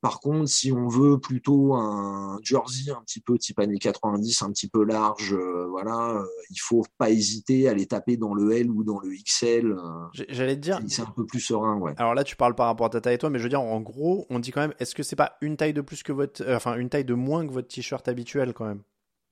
Par 0.00 0.20
contre, 0.20 0.48
si 0.48 0.72
on 0.72 0.88
veut 0.88 1.20
plutôt 1.20 1.74
un 1.74 2.38
jersey 2.42 2.90
un 2.90 3.02
petit 3.02 3.20
peu 3.20 3.36
type 3.36 3.58
années 3.58 3.78
90, 3.78 4.42
un 4.42 4.50
petit 4.50 4.68
peu 4.68 4.82
large, 4.82 5.34
euh, 5.34 5.66
voilà, 5.68 6.12
euh, 6.12 6.24
il 6.48 6.56
faut 6.58 6.82
pas 6.96 7.10
hésiter 7.10 7.68
à 7.68 7.74
les 7.74 7.84
taper 7.86 8.16
dans 8.16 8.32
le 8.32 8.50
L 8.52 8.70
ou 8.70 8.82
dans 8.82 8.98
le 8.98 9.10
XL. 9.10 9.72
Euh, 9.72 9.78
j'allais 10.12 10.56
te 10.56 10.60
dire. 10.60 10.80
C'est 10.88 11.02
un 11.02 11.12
peu 11.14 11.26
plus 11.26 11.40
serein, 11.40 11.76
ouais. 11.76 11.92
Alors 11.98 12.14
là, 12.14 12.24
tu 12.24 12.34
parles 12.34 12.54
par 12.54 12.66
rapport 12.66 12.86
à 12.86 12.90
ta 12.90 13.02
taille 13.02 13.16
et 13.16 13.18
toi, 13.18 13.28
mais 13.28 13.38
je 13.38 13.42
veux 13.42 13.50
dire, 13.50 13.60
en 13.60 13.80
gros, 13.82 14.26
on 14.30 14.38
dit 14.38 14.52
quand 14.52 14.62
même, 14.62 14.74
est-ce 14.78 14.94
que 14.94 15.02
c'est 15.02 15.16
pas 15.16 15.36
une 15.42 15.58
taille 15.58 15.74
de 15.74 15.82
plus 15.82 16.02
que 16.02 16.12
votre, 16.12 16.42
enfin, 16.50 16.76
une 16.76 16.88
taille 16.88 17.04
de 17.04 17.14
moins 17.14 17.46
que 17.46 17.52
votre 17.52 17.68
t-shirt 17.68 18.08
habituel 18.08 18.54
quand 18.54 18.64
même? 18.64 18.80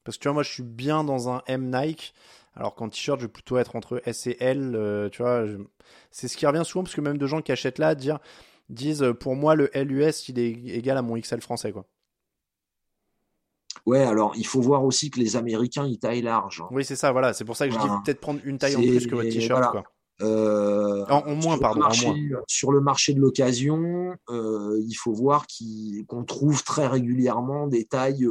Parce 0.04 0.18
que 0.18 0.22
tu 0.22 0.28
vois, 0.28 0.34
moi, 0.34 0.42
je 0.42 0.52
suis 0.52 0.62
bien 0.62 1.02
dans 1.02 1.30
un 1.30 1.42
M 1.46 1.70
Nike. 1.74 2.12
Alors 2.54 2.74
qu'en 2.74 2.90
t-shirt, 2.90 3.20
je 3.20 3.26
vais 3.26 3.32
plutôt 3.32 3.56
être 3.56 3.74
entre 3.74 4.02
S 4.04 4.26
et 4.26 4.36
L, 4.40 5.08
tu 5.12 5.22
vois. 5.22 5.44
C'est 6.10 6.28
ce 6.28 6.36
qui 6.36 6.44
revient 6.44 6.64
souvent, 6.66 6.82
parce 6.82 6.94
que 6.94 7.00
même 7.00 7.16
de 7.16 7.26
gens 7.26 7.40
qui 7.40 7.52
achètent 7.52 7.78
là, 7.78 7.94
dire 7.94 8.18
disent 8.68 9.02
euh, 9.02 9.14
pour 9.14 9.36
moi 9.36 9.54
le 9.54 9.70
LUS 9.74 10.28
il 10.28 10.38
est 10.38 10.50
égal 10.76 10.96
à 10.96 11.02
mon 11.02 11.18
XL 11.18 11.40
français 11.40 11.72
quoi. 11.72 11.86
Ouais, 13.86 14.02
alors 14.02 14.34
il 14.36 14.46
faut 14.46 14.60
voir 14.60 14.84
aussi 14.84 15.10
que 15.10 15.18
les 15.18 15.36
Américains 15.36 15.86
ils 15.86 15.98
taillent 15.98 16.22
large. 16.22 16.62
Oui, 16.70 16.84
c'est 16.84 16.96
ça, 16.96 17.10
voilà. 17.12 17.32
C'est 17.32 17.44
pour 17.44 17.56
ça 17.56 17.66
que 17.66 17.72
je 17.72 17.78
dis 17.78 17.86
peut-être 18.04 18.20
prendre 18.20 18.40
une 18.44 18.58
taille 18.58 18.76
en 18.76 18.80
plus 18.80 19.06
que 19.06 19.14
votre 19.14 19.30
t-shirt. 19.30 19.70
Quoi. 19.70 19.84
Euh, 20.20 21.06
en, 21.08 21.34
moins, 21.36 21.58
pardon. 21.58 21.82
en 21.82 21.96
moins. 21.96 22.40
Sur 22.48 22.72
le 22.72 22.80
marché 22.80 23.14
de 23.14 23.20
l'occasion, 23.20 24.14
euh, 24.28 24.78
il 24.86 24.94
faut 24.94 25.12
voir 25.12 25.46
qu'on 26.06 26.24
trouve 26.24 26.64
très 26.64 26.86
régulièrement 26.86 27.66
des 27.66 27.84
tailles 27.84 28.26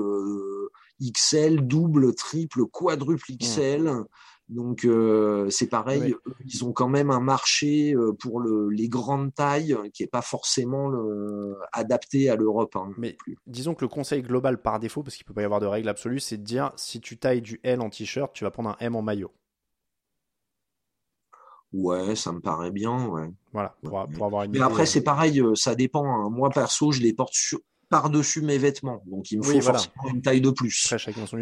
XL, 1.01 1.65
double, 1.65 2.13
triple, 2.13 2.65
quadruple 2.65 3.31
XL. 3.39 3.83
Mmh. 3.83 4.05
Donc 4.49 4.85
euh, 4.85 5.49
c'est 5.49 5.67
pareil, 5.67 6.15
ils 6.45 6.63
ont 6.63 6.71
quand 6.71 6.87
même 6.87 7.11
un 7.11 7.19
marché 7.19 7.93
euh, 7.93 8.13
pour 8.13 8.39
le, 8.39 8.69
les 8.69 8.87
grandes 8.87 9.33
tailles 9.33 9.75
qui 9.93 10.03
n'est 10.03 10.07
pas 10.07 10.21
forcément 10.21 10.87
le, 10.87 11.57
adapté 11.73 12.29
à 12.29 12.37
l'Europe. 12.37 12.77
Hein, 12.77 12.91
Mais 12.97 13.17
disons 13.45 13.75
que 13.75 13.83
le 13.83 13.89
conseil 13.89 14.21
global 14.21 14.61
par 14.61 14.79
défaut, 14.79 15.03
parce 15.03 15.17
qu'il 15.17 15.25
peut 15.25 15.33
pas 15.33 15.41
y 15.41 15.45
avoir 15.45 15.59
de 15.59 15.65
règle 15.65 15.89
absolue, 15.89 16.21
c'est 16.21 16.37
de 16.37 16.43
dire 16.43 16.71
si 16.77 17.01
tu 17.01 17.17
tailles 17.17 17.41
du 17.41 17.59
L 17.63 17.81
en 17.81 17.89
t-shirt, 17.89 18.31
tu 18.33 18.45
vas 18.45 18.51
prendre 18.51 18.69
un 18.69 18.77
M 18.79 18.95
en 18.95 19.01
maillot. 19.01 19.31
Ouais, 21.73 22.15
ça 22.15 22.31
me 22.31 22.39
paraît 22.39 22.71
bien, 22.71 23.07
ouais. 23.07 23.29
Voilà, 23.51 23.75
pour, 23.83 23.99
avoir 24.25 24.43
une 24.43 24.51
Mais 24.51 24.61
après, 24.61 24.85
c'est 24.85 25.03
pareil, 25.03 25.41
euh, 25.41 25.55
ça 25.55 25.75
dépend. 25.75 26.05
Hein. 26.05 26.29
Moi, 26.29 26.49
perso, 26.49 26.91
je 26.91 27.01
les 27.01 27.13
porte 27.13 27.33
sur, 27.33 27.59
par-dessus 27.89 28.41
mes 28.41 28.57
vêtements. 28.57 29.01
Donc 29.05 29.31
il 29.31 29.39
me 29.39 29.43
faut 29.43 29.61
forcément 29.61 30.09
une 30.13 30.21
taille 30.21 30.41
de 30.41 30.49
plus. 30.49 30.93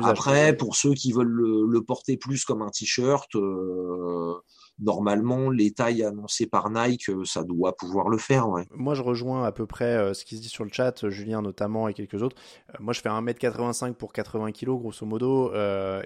Après, 0.04 0.56
pour 0.56 0.76
ceux 0.76 0.94
qui 0.94 1.12
veulent 1.12 1.28
le, 1.28 1.82
porter 1.82 2.18
plus 2.18 2.46
comme 2.46 2.62
un 2.62 2.70
t-shirt, 2.70 3.36
euh, 3.36 4.34
normalement 4.80 5.50
les 5.50 5.72
tailles 5.72 6.04
annoncées 6.04 6.48
par 6.48 6.70
Nike, 6.70 7.10
euh, 7.10 7.24
ça 7.26 7.44
doit 7.44 7.76
pouvoir 7.76 8.10
le 8.10 8.18
faire. 8.18 8.50
Ouais. 8.50 8.66
Moi 8.72 8.96
je 8.96 9.04
rejoins 9.04 9.44
à 9.44 9.52
peu 9.52 9.68
près 9.68 9.96
euh, 9.98 10.14
ce 10.14 10.26
qui 10.26 10.38
se 10.38 10.42
dit 10.42 10.50
sur 10.50 10.64
le 10.64 10.72
chat, 10.72 11.08
Julien 11.10 11.42
notamment 11.42 11.88
et 11.88 11.94
quelques 11.94 12.24
autres. 12.24 12.36
moi 12.80 12.94
je 12.94 13.02
fais 13.02 13.10
1m85 13.10 13.94
pour 13.94 14.14
80 14.14 14.52
kg 14.52 14.80
grosso 14.80 15.06
modo. 15.06 15.54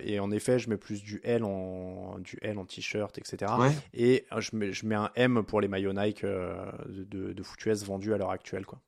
et 0.04 0.20
en 0.20 0.32
effet 0.32 0.60
je 0.60 0.70
mets 0.70 0.78
plus 0.78 1.02
du 1.02 1.22
L 1.24 1.44
en, 1.44 2.20
du 2.20 2.38
L 2.42 2.58
en 2.58 2.66
t-shirt, 2.66 3.18
etc. 3.18 3.54
Et 3.94 4.26
je 4.38 4.56
mets, 4.56 4.74
je 4.74 4.86
mets 4.86 4.96
un 4.96 5.12
M 5.16 5.44
pour 5.44 5.62
les 5.62 5.68
maillots 5.68 5.94
Nike 5.94 6.26
de, 6.26 7.04
de, 7.04 7.34
de 7.34 7.86
vendus 7.86 8.14
à 8.14 8.18
l'heure 8.18 8.32
actuelle. 8.32 8.66
quoi. 8.66 8.80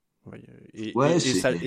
Et, 0.74 0.94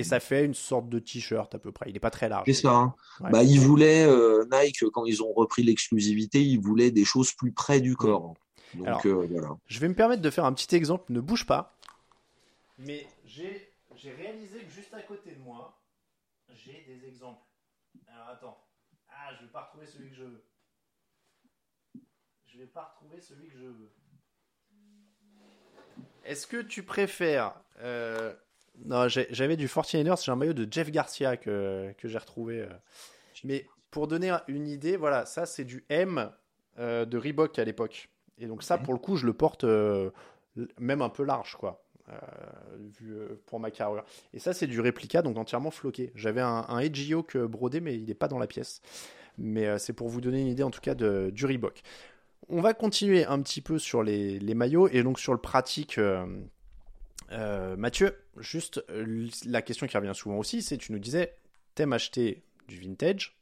ça, 0.03 0.19
fait 0.19 0.45
une 0.45 0.53
sorte 0.53 0.87
de 0.87 0.99
t-shirt 0.99 1.53
à 1.53 1.59
peu 1.59 1.71
près. 1.71 1.89
Il 1.89 1.93
n'est 1.93 1.99
pas 1.99 2.09
très 2.09 2.29
large. 2.29 2.45
C'est 2.45 2.53
ça. 2.53 2.71
Hein. 2.71 2.95
Bah, 3.19 3.43
ils 3.43 3.59
voulaient, 3.59 4.05
euh, 4.05 4.45
Nike, 4.51 4.85
quand 4.93 5.05
ils 5.05 5.21
ont 5.21 5.33
repris 5.33 5.63
l'exclusivité, 5.63 6.41
ils 6.41 6.59
voulaient 6.59 6.91
des 6.91 7.05
choses 7.05 7.33
plus 7.33 7.51
près 7.51 7.81
du 7.81 7.95
corps. 7.95 8.35
Donc, 8.73 9.05
euh, 9.05 9.27
voilà. 9.29 9.57
Je 9.67 9.79
vais 9.79 9.89
me 9.89 9.93
permettre 9.93 10.21
de 10.21 10.29
faire 10.29 10.45
un 10.45 10.53
petit 10.53 10.73
exemple. 10.75 11.11
Ne 11.11 11.19
bouge 11.19 11.45
pas. 11.45 11.77
Mais 12.77 13.07
j'ai 13.25 14.11
réalisé 14.11 14.59
que 14.59 14.71
juste 14.71 14.93
à 14.93 15.01
côté 15.01 15.31
de 15.31 15.39
moi, 15.39 15.81
j'ai 16.49 16.85
des 16.87 17.07
exemples. 17.07 17.41
Alors 18.07 18.29
attends. 18.29 18.57
Ah, 19.09 19.33
je 19.37 19.45
vais 19.45 19.51
pas 19.51 19.63
retrouver 19.63 19.87
celui 19.87 20.09
que 20.09 20.15
je 20.15 20.23
veux. 20.23 20.43
Je 22.45 22.57
vais 22.59 22.67
pas 22.67 22.95
retrouver 22.95 23.19
celui 23.21 23.47
que 23.47 23.57
je 23.57 23.65
veux. 23.65 23.91
Est-ce 26.23 26.47
que 26.47 26.61
tu 26.61 26.83
préfères 26.83 27.53
euh, 27.79 28.33
non, 28.83 29.07
j'avais 29.07 29.57
du 29.57 29.67
49ers, 29.67 30.23
j'ai 30.23 30.31
un 30.31 30.35
maillot 30.35 30.53
de 30.53 30.67
Jeff 30.69 30.91
Garcia 30.91 31.37
que, 31.37 31.93
que 31.97 32.07
j'ai 32.07 32.17
retrouvé. 32.17 32.61
Euh. 32.61 32.69
Mais 33.43 33.65
pour 33.91 34.07
donner 34.07 34.35
une 34.47 34.67
idée, 34.67 34.97
voilà, 34.97 35.25
ça 35.25 35.45
c'est 35.45 35.63
du 35.63 35.85
M 35.89 36.31
de 36.77 37.17
Reebok 37.17 37.57
à 37.57 37.63
l'époque. 37.63 38.09
Et 38.37 38.47
donc 38.47 38.63
ça, 38.63 38.77
pour 38.77 38.93
le 38.93 38.99
coup, 38.99 39.15
je 39.15 39.25
le 39.25 39.33
porte 39.33 39.63
même 40.77 41.01
un 41.01 41.09
peu 41.09 41.23
large, 41.23 41.55
quoi. 41.55 41.85
vu 42.99 43.15
pour 43.45 43.61
ma 43.61 43.71
carrure. 43.71 44.03
Et 44.33 44.39
ça, 44.39 44.53
c'est 44.53 44.67
du 44.67 44.81
réplica, 44.81 45.21
donc 45.21 45.37
entièrement 45.37 45.71
floqué. 45.71 46.11
J'avais 46.15 46.41
un, 46.41 46.65
un 46.67 46.79
Edgy 46.79 47.13
brodé, 47.35 47.79
mais 47.79 47.95
il 47.95 48.05
n'est 48.05 48.13
pas 48.13 48.27
dans 48.27 48.39
la 48.39 48.47
pièce. 48.47 48.81
Mais 49.37 49.79
c'est 49.79 49.93
pour 49.93 50.09
vous 50.09 50.19
donner 50.19 50.41
une 50.41 50.47
idée, 50.47 50.63
en 50.63 50.71
tout 50.71 50.81
cas, 50.81 50.95
de, 50.95 51.29
du 51.33 51.45
Reebok. 51.45 51.81
On 52.47 52.61
va 52.61 52.73
continuer 52.73 53.25
un 53.25 53.41
petit 53.41 53.61
peu 53.61 53.79
sur 53.79 54.03
les, 54.03 54.39
maillots 54.53 54.87
et 54.87 55.01
donc 55.03 55.19
sur 55.19 55.33
le 55.33 55.39
pratique. 55.39 55.99
Euh, 57.31 57.65
euh, 57.75 57.77
Mathieu, 57.77 58.15
juste 58.37 58.83
euh, 58.89 59.27
la 59.45 59.61
question 59.61 59.87
qui 59.87 59.97
revient 59.97 60.13
souvent 60.13 60.37
aussi, 60.37 60.61
c'est 60.61 60.77
tu 60.77 60.91
nous 60.91 60.99
disais, 60.99 61.35
t'aimes 61.75 61.93
acheter 61.93 62.43
du 62.67 62.79
vintage. 62.79 63.37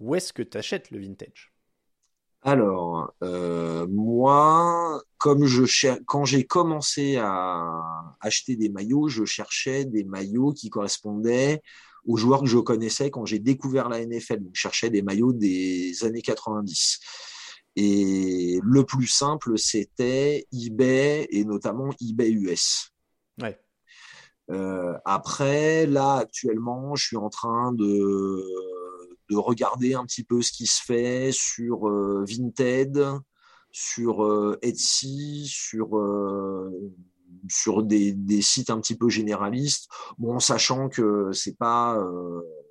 Où 0.00 0.14
est-ce 0.14 0.32
que 0.32 0.42
tu 0.42 0.58
achètes 0.58 0.90
le 0.90 0.98
vintage? 0.98 1.52
Alors, 2.44 3.14
moi, 3.88 5.00
comme 5.18 5.46
quand 6.06 6.24
j'ai 6.24 6.44
commencé 6.44 7.16
à 7.16 8.16
acheter 8.20 8.56
des 8.56 8.68
maillots, 8.68 9.06
je 9.08 9.24
cherchais 9.24 9.84
des 9.84 10.02
maillots 10.02 10.52
qui 10.52 10.68
correspondaient 10.68 11.62
aux 12.04 12.16
joueurs 12.16 12.40
que 12.40 12.48
je 12.48 12.58
connaissais 12.58 13.10
quand 13.10 13.24
j'ai 13.26 13.38
découvert 13.38 13.88
la 13.88 14.04
NFL. 14.04 14.40
je 14.52 14.60
cherchais 14.60 14.90
des 14.90 15.02
maillots 15.02 15.32
des 15.32 16.02
années 16.02 16.22
90. 16.22 16.98
Et 17.76 18.58
le 18.60 18.84
plus 18.84 19.06
simple, 19.06 19.56
c'était 19.56 20.44
eBay 20.52 21.28
et 21.30 21.44
notamment 21.44 21.90
eBay 22.00 22.32
US. 22.32 22.91
Euh, 24.50 24.94
après, 25.04 25.86
là, 25.86 26.16
actuellement, 26.16 26.94
je 26.94 27.06
suis 27.06 27.16
en 27.16 27.30
train 27.30 27.72
de, 27.72 28.44
de 29.30 29.36
regarder 29.36 29.94
un 29.94 30.04
petit 30.04 30.24
peu 30.24 30.42
ce 30.42 30.52
qui 30.52 30.66
se 30.66 30.82
fait 30.82 31.30
sur 31.32 31.88
euh, 31.88 32.24
Vinted, 32.26 33.02
sur 33.70 34.24
euh, 34.24 34.58
Etsy, 34.62 35.46
sur, 35.46 35.90
sur 37.48 37.82
des, 37.82 38.12
des, 38.12 38.42
sites 38.42 38.70
un 38.70 38.80
petit 38.80 38.96
peu 38.96 39.08
généralistes. 39.08 39.88
Bon, 40.18 40.38
sachant 40.38 40.88
que 40.88 41.32
c'est 41.32 41.56
pas, 41.56 41.98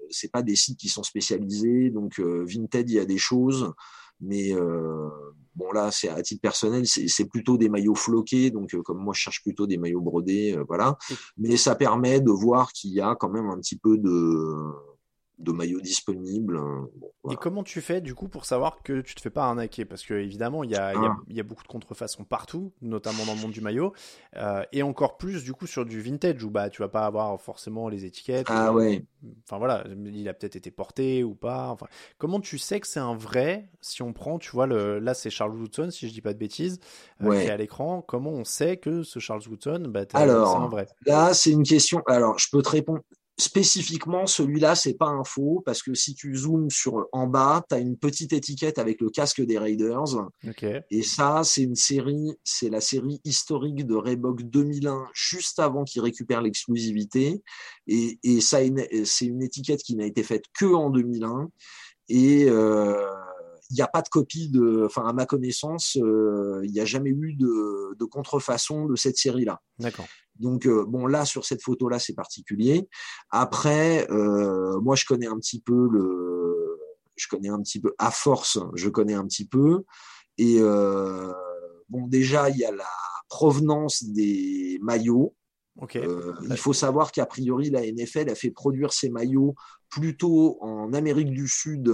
c'est 0.09 0.31
pas 0.31 0.43
des 0.43 0.55
sites 0.55 0.79
qui 0.79 0.89
sont 0.89 1.03
spécialisés. 1.03 1.89
Donc, 1.89 2.19
Vinted, 2.19 2.89
il 2.89 2.95
y 2.95 2.99
a 2.99 3.05
des 3.05 3.17
choses. 3.17 3.73
Mais 4.21 4.53
euh, 4.53 5.09
bon 5.55 5.71
là, 5.71 5.91
c'est 5.91 6.09
à 6.09 6.21
titre 6.21 6.41
personnel, 6.41 6.85
c'est 6.85 7.25
plutôt 7.25 7.57
des 7.57 7.69
maillots 7.69 7.95
floqués, 7.95 8.51
donc 8.51 8.73
euh, 8.73 8.81
comme 8.81 8.99
moi 8.99 9.13
je 9.15 9.21
cherche 9.21 9.41
plutôt 9.41 9.67
des 9.67 9.77
maillots 9.77 10.01
brodés, 10.01 10.55
euh, 10.55 10.63
voilà. 10.67 10.97
Mais 11.37 11.57
ça 11.57 11.75
permet 11.75 12.21
de 12.21 12.31
voir 12.31 12.71
qu'il 12.71 12.91
y 12.91 13.01
a 13.01 13.15
quand 13.15 13.29
même 13.29 13.49
un 13.49 13.57
petit 13.57 13.77
peu 13.77 13.97
de 13.97 14.71
de 15.43 15.51
maillots 15.51 15.81
disponibles. 15.81 16.57
Hein. 16.57 16.87
Et 17.31 17.35
comment 17.35 17.63
tu 17.63 17.81
fais 17.81 18.01
du 18.01 18.15
coup 18.15 18.27
pour 18.27 18.45
savoir 18.45 18.81
que 18.83 19.01
tu 19.01 19.15
te 19.15 19.21
fais 19.21 19.29
pas 19.29 19.45
arnaquer? 19.45 19.85
Parce 19.85 20.03
que 20.03 20.13
évidemment, 20.13 20.63
il 20.63 20.71
y, 20.71 20.75
a, 20.75 20.93
ah. 20.95 21.15
y, 21.27 21.39
a, 21.39 21.43
beaucoup 21.43 21.63
de 21.63 21.67
contrefaçons 21.67 22.23
partout, 22.23 22.73
notamment 22.81 23.25
dans 23.25 23.35
le 23.35 23.41
monde 23.41 23.51
du 23.51 23.61
maillot, 23.61 23.93
euh, 24.37 24.63
et 24.71 24.83
encore 24.83 25.17
plus 25.17 25.43
du 25.43 25.53
coup 25.53 25.67
sur 25.67 25.85
du 25.85 26.01
vintage 26.01 26.43
où 26.43 26.49
bah 26.49 26.69
tu 26.69 26.81
vas 26.81 26.89
pas 26.89 27.05
avoir 27.05 27.39
forcément 27.39 27.89
les 27.89 28.05
étiquettes. 28.05 28.47
Ah 28.49 28.73
ouais. 28.73 29.05
Enfin 29.45 29.57
voilà, 29.57 29.83
il 30.05 30.27
a 30.27 30.33
peut-être 30.33 30.55
été 30.55 30.71
porté 30.71 31.23
ou 31.23 31.35
pas. 31.35 31.69
Enfin, 31.69 31.87
comment 32.17 32.39
tu 32.39 32.57
sais 32.57 32.79
que 32.79 32.87
c'est 32.87 32.99
un 32.99 33.15
vrai 33.15 33.69
Si 33.81 34.01
on 34.01 34.13
prend, 34.13 34.39
tu 34.39 34.51
vois, 34.51 34.65
le, 34.65 34.99
là 34.99 35.13
c'est 35.13 35.29
Charles 35.29 35.55
Woodson, 35.55 35.89
si 35.91 36.07
je 36.07 36.13
dis 36.13 36.21
pas 36.21 36.33
de 36.33 36.39
bêtises, 36.39 36.79
euh, 37.21 37.39
qui 37.39 37.47
est 37.47 37.51
à 37.51 37.57
l'écran. 37.57 38.01
Comment 38.01 38.31
on 38.31 38.45
sait 38.45 38.77
que 38.77 39.03
ce 39.03 39.19
Charles 39.19 39.43
Woodson, 39.47 39.83
bah, 39.87 40.01
c'est 40.09 40.17
un 40.17 40.67
vrai? 40.67 40.87
Là, 41.05 41.33
c'est 41.33 41.51
une 41.51 41.63
question. 41.63 42.01
Alors, 42.07 42.39
je 42.39 42.47
peux 42.51 42.61
te 42.61 42.69
répondre 42.69 43.01
spécifiquement, 43.37 44.27
celui-là, 44.27 44.75
c'est 44.75 44.93
pas 44.93 45.07
un 45.07 45.23
faux 45.23 45.61
parce 45.65 45.81
que 45.81 45.93
si 45.93 46.13
tu 46.13 46.35
zoomes 46.35 46.69
sur 46.69 47.07
en 47.11 47.27
bas, 47.27 47.63
tu 47.67 47.75
as 47.75 47.79
une 47.79 47.97
petite 47.97 48.33
étiquette 48.33 48.77
avec 48.77 49.01
le 49.01 49.09
casque 49.09 49.41
des 49.41 49.57
Raiders. 49.57 50.27
Et 50.89 51.01
ça, 51.01 51.41
c'est 51.43 51.63
une 51.63 51.75
série, 51.75 52.31
c'est 52.43 52.69
la 52.69 52.81
série 52.81 53.19
historique 53.23 53.85
de 53.85 53.95
Reebok 53.95 54.43
2001, 54.43 55.07
juste 55.13 55.59
avant 55.59 55.83
qu'ils 55.83 56.01
récupèrent 56.01 56.41
l'exclusivité. 56.41 57.41
Et, 57.87 58.19
et 58.23 58.41
ça, 58.41 58.59
c'est 59.05 59.25
une 59.25 59.41
étiquette 59.41 59.81
qui 59.81 59.95
n'a 59.95 60.05
été 60.05 60.23
faite 60.23 60.45
que 60.57 60.65
en 60.65 60.89
2001. 60.89 61.49
Et 62.09 62.45
euh, 62.49 63.07
il 63.71 63.75
n'y 63.75 63.81
a 63.81 63.87
pas 63.87 64.01
de 64.01 64.09
copie 64.09 64.49
de, 64.49 64.83
enfin 64.85 65.07
à 65.07 65.13
ma 65.13 65.25
connaissance, 65.25 65.97
euh, 65.97 66.61
il 66.63 66.71
n'y 66.71 66.81
a 66.81 66.85
jamais 66.85 67.09
eu 67.09 67.33
de, 67.33 67.95
de 67.97 68.05
contrefaçon 68.05 68.85
de 68.85 68.95
cette 68.95 69.17
série-là. 69.17 69.61
D'accord. 69.79 70.07
Donc 70.41 70.65
euh, 70.65 70.85
bon 70.85 71.05
là 71.05 71.23
sur 71.23 71.45
cette 71.45 71.61
photo 71.61 71.87
là 71.87 71.99
c'est 71.99 72.13
particulier. 72.13 72.89
Après 73.29 74.09
euh, 74.11 74.79
moi 74.81 74.95
je 74.95 75.05
connais 75.05 75.27
un 75.27 75.37
petit 75.37 75.61
peu 75.61 75.87
le, 75.89 76.79
je 77.15 77.27
connais 77.27 77.49
un 77.49 77.61
petit 77.61 77.79
peu 77.79 77.93
à 77.97 78.11
force 78.11 78.59
je 78.73 78.89
connais 78.89 79.13
un 79.13 79.25
petit 79.25 79.47
peu 79.47 79.83
et 80.37 80.57
euh, 80.59 81.31
bon 81.89 82.07
déjà 82.07 82.49
il 82.49 82.57
y 82.57 82.65
a 82.65 82.71
la 82.71 82.89
provenance 83.29 84.03
des 84.03 84.79
maillots. 84.81 85.35
il 85.93 86.57
faut 86.57 86.73
savoir 86.73 87.11
qu'a 87.11 87.27
priori 87.27 87.69
la 87.69 87.81
NFL 87.85 88.29
a 88.29 88.35
fait 88.35 88.51
produire 88.51 88.91
ces 88.91 89.09
maillots 89.09 89.53
plutôt 89.89 90.57
en 90.61 90.91
Amérique 90.93 91.31
du 91.31 91.47
Sud 91.47 91.93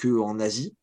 qu'en 0.00 0.38
Asie. 0.38 0.76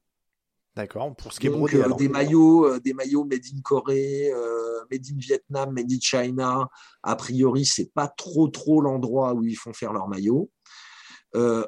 D'accord. 0.78 1.16
Pour 1.16 1.34
ce 1.34 1.40
qui 1.40 1.48
est 1.48 1.50
brodé, 1.50 1.78
euh, 1.78 1.92
des 1.96 2.08
maillots, 2.08 2.68
euh, 2.68 2.80
des 2.80 2.94
maillots 2.94 3.24
made 3.24 3.42
in 3.52 3.62
Corée, 3.64 4.32
euh, 4.32 4.86
made 4.92 5.04
in 5.12 5.18
Vietnam, 5.18 5.74
made 5.74 5.92
in 5.92 5.98
China. 6.00 6.70
A 7.02 7.16
priori, 7.16 7.66
c'est 7.66 7.92
pas 7.96 8.08
trop 8.08 8.48
trop 8.48 8.80
l'endroit 8.80 9.34
où 9.34 9.44
ils 9.44 9.56
font 9.56 9.74
faire 9.74 9.92
leurs 9.92 10.08
maillots. 10.08 10.52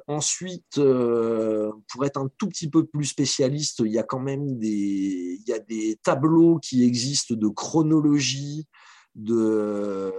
ensuite, 0.08 0.76
pour 0.76 2.06
être 2.06 2.18
un 2.18 2.30
tout 2.38 2.50
petit 2.50 2.70
peu 2.70 2.86
plus 2.86 3.06
spécialiste, 3.06 3.82
il 3.84 3.92
y 3.92 3.98
a 3.98 4.04
quand 4.04 4.20
même 4.20 4.60
des, 4.60 5.40
il 5.40 5.44
y 5.48 5.54
a 5.54 5.60
des 5.60 6.00
tableaux 6.04 6.60
qui 6.60 6.84
existent 6.84 7.34
de 7.34 7.48
chronologie 7.48 8.68
de 9.16 10.14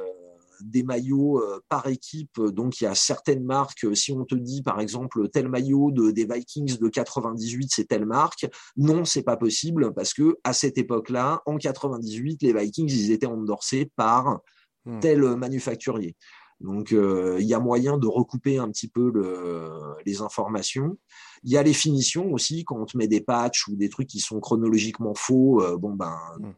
des 0.62 0.82
maillots 0.82 1.38
euh, 1.38 1.60
par 1.68 1.86
équipe. 1.86 2.40
Donc, 2.40 2.80
il 2.80 2.84
y 2.84 2.86
a 2.86 2.94
certaines 2.94 3.44
marques. 3.44 3.84
Euh, 3.84 3.94
si 3.94 4.12
on 4.12 4.24
te 4.24 4.34
dit, 4.34 4.62
par 4.62 4.80
exemple, 4.80 5.28
tel 5.28 5.48
maillot 5.48 5.90
de, 5.90 6.10
des 6.10 6.26
Vikings 6.26 6.78
de 6.78 6.88
98, 6.88 7.70
c'est 7.72 7.86
telle 7.86 8.06
marque. 8.06 8.46
Non, 8.76 9.04
c'est 9.04 9.22
pas 9.22 9.36
possible 9.36 9.92
parce 9.94 10.14
que 10.14 10.38
à 10.44 10.52
cette 10.52 10.78
époque-là, 10.78 11.42
en 11.46 11.56
98, 11.56 12.42
les 12.42 12.52
Vikings, 12.52 12.90
ils 12.90 13.10
étaient 13.12 13.26
endorsés 13.26 13.90
par 13.96 14.40
hmm. 14.84 15.00
tel 15.00 15.20
manufacturier. 15.36 16.16
Donc, 16.60 16.92
euh, 16.92 17.38
il 17.40 17.46
y 17.46 17.54
a 17.54 17.58
moyen 17.58 17.96
de 17.96 18.06
recouper 18.06 18.58
un 18.58 18.68
petit 18.68 18.88
peu 18.88 19.10
le, 19.10 19.70
les 20.04 20.20
informations. 20.20 20.98
Il 21.42 21.50
y 21.50 21.56
a 21.56 21.62
les 21.62 21.72
finitions 21.72 22.30
aussi, 22.32 22.64
quand 22.64 22.78
on 22.78 22.84
te 22.84 22.98
met 22.98 23.08
des 23.08 23.22
patchs 23.22 23.66
ou 23.68 23.76
des 23.76 23.88
trucs 23.88 24.08
qui 24.08 24.20
sont 24.20 24.40
chronologiquement 24.40 25.14
faux, 25.14 25.62
bon 25.78 25.94
ben, 25.94 26.18
hmm 26.38 26.52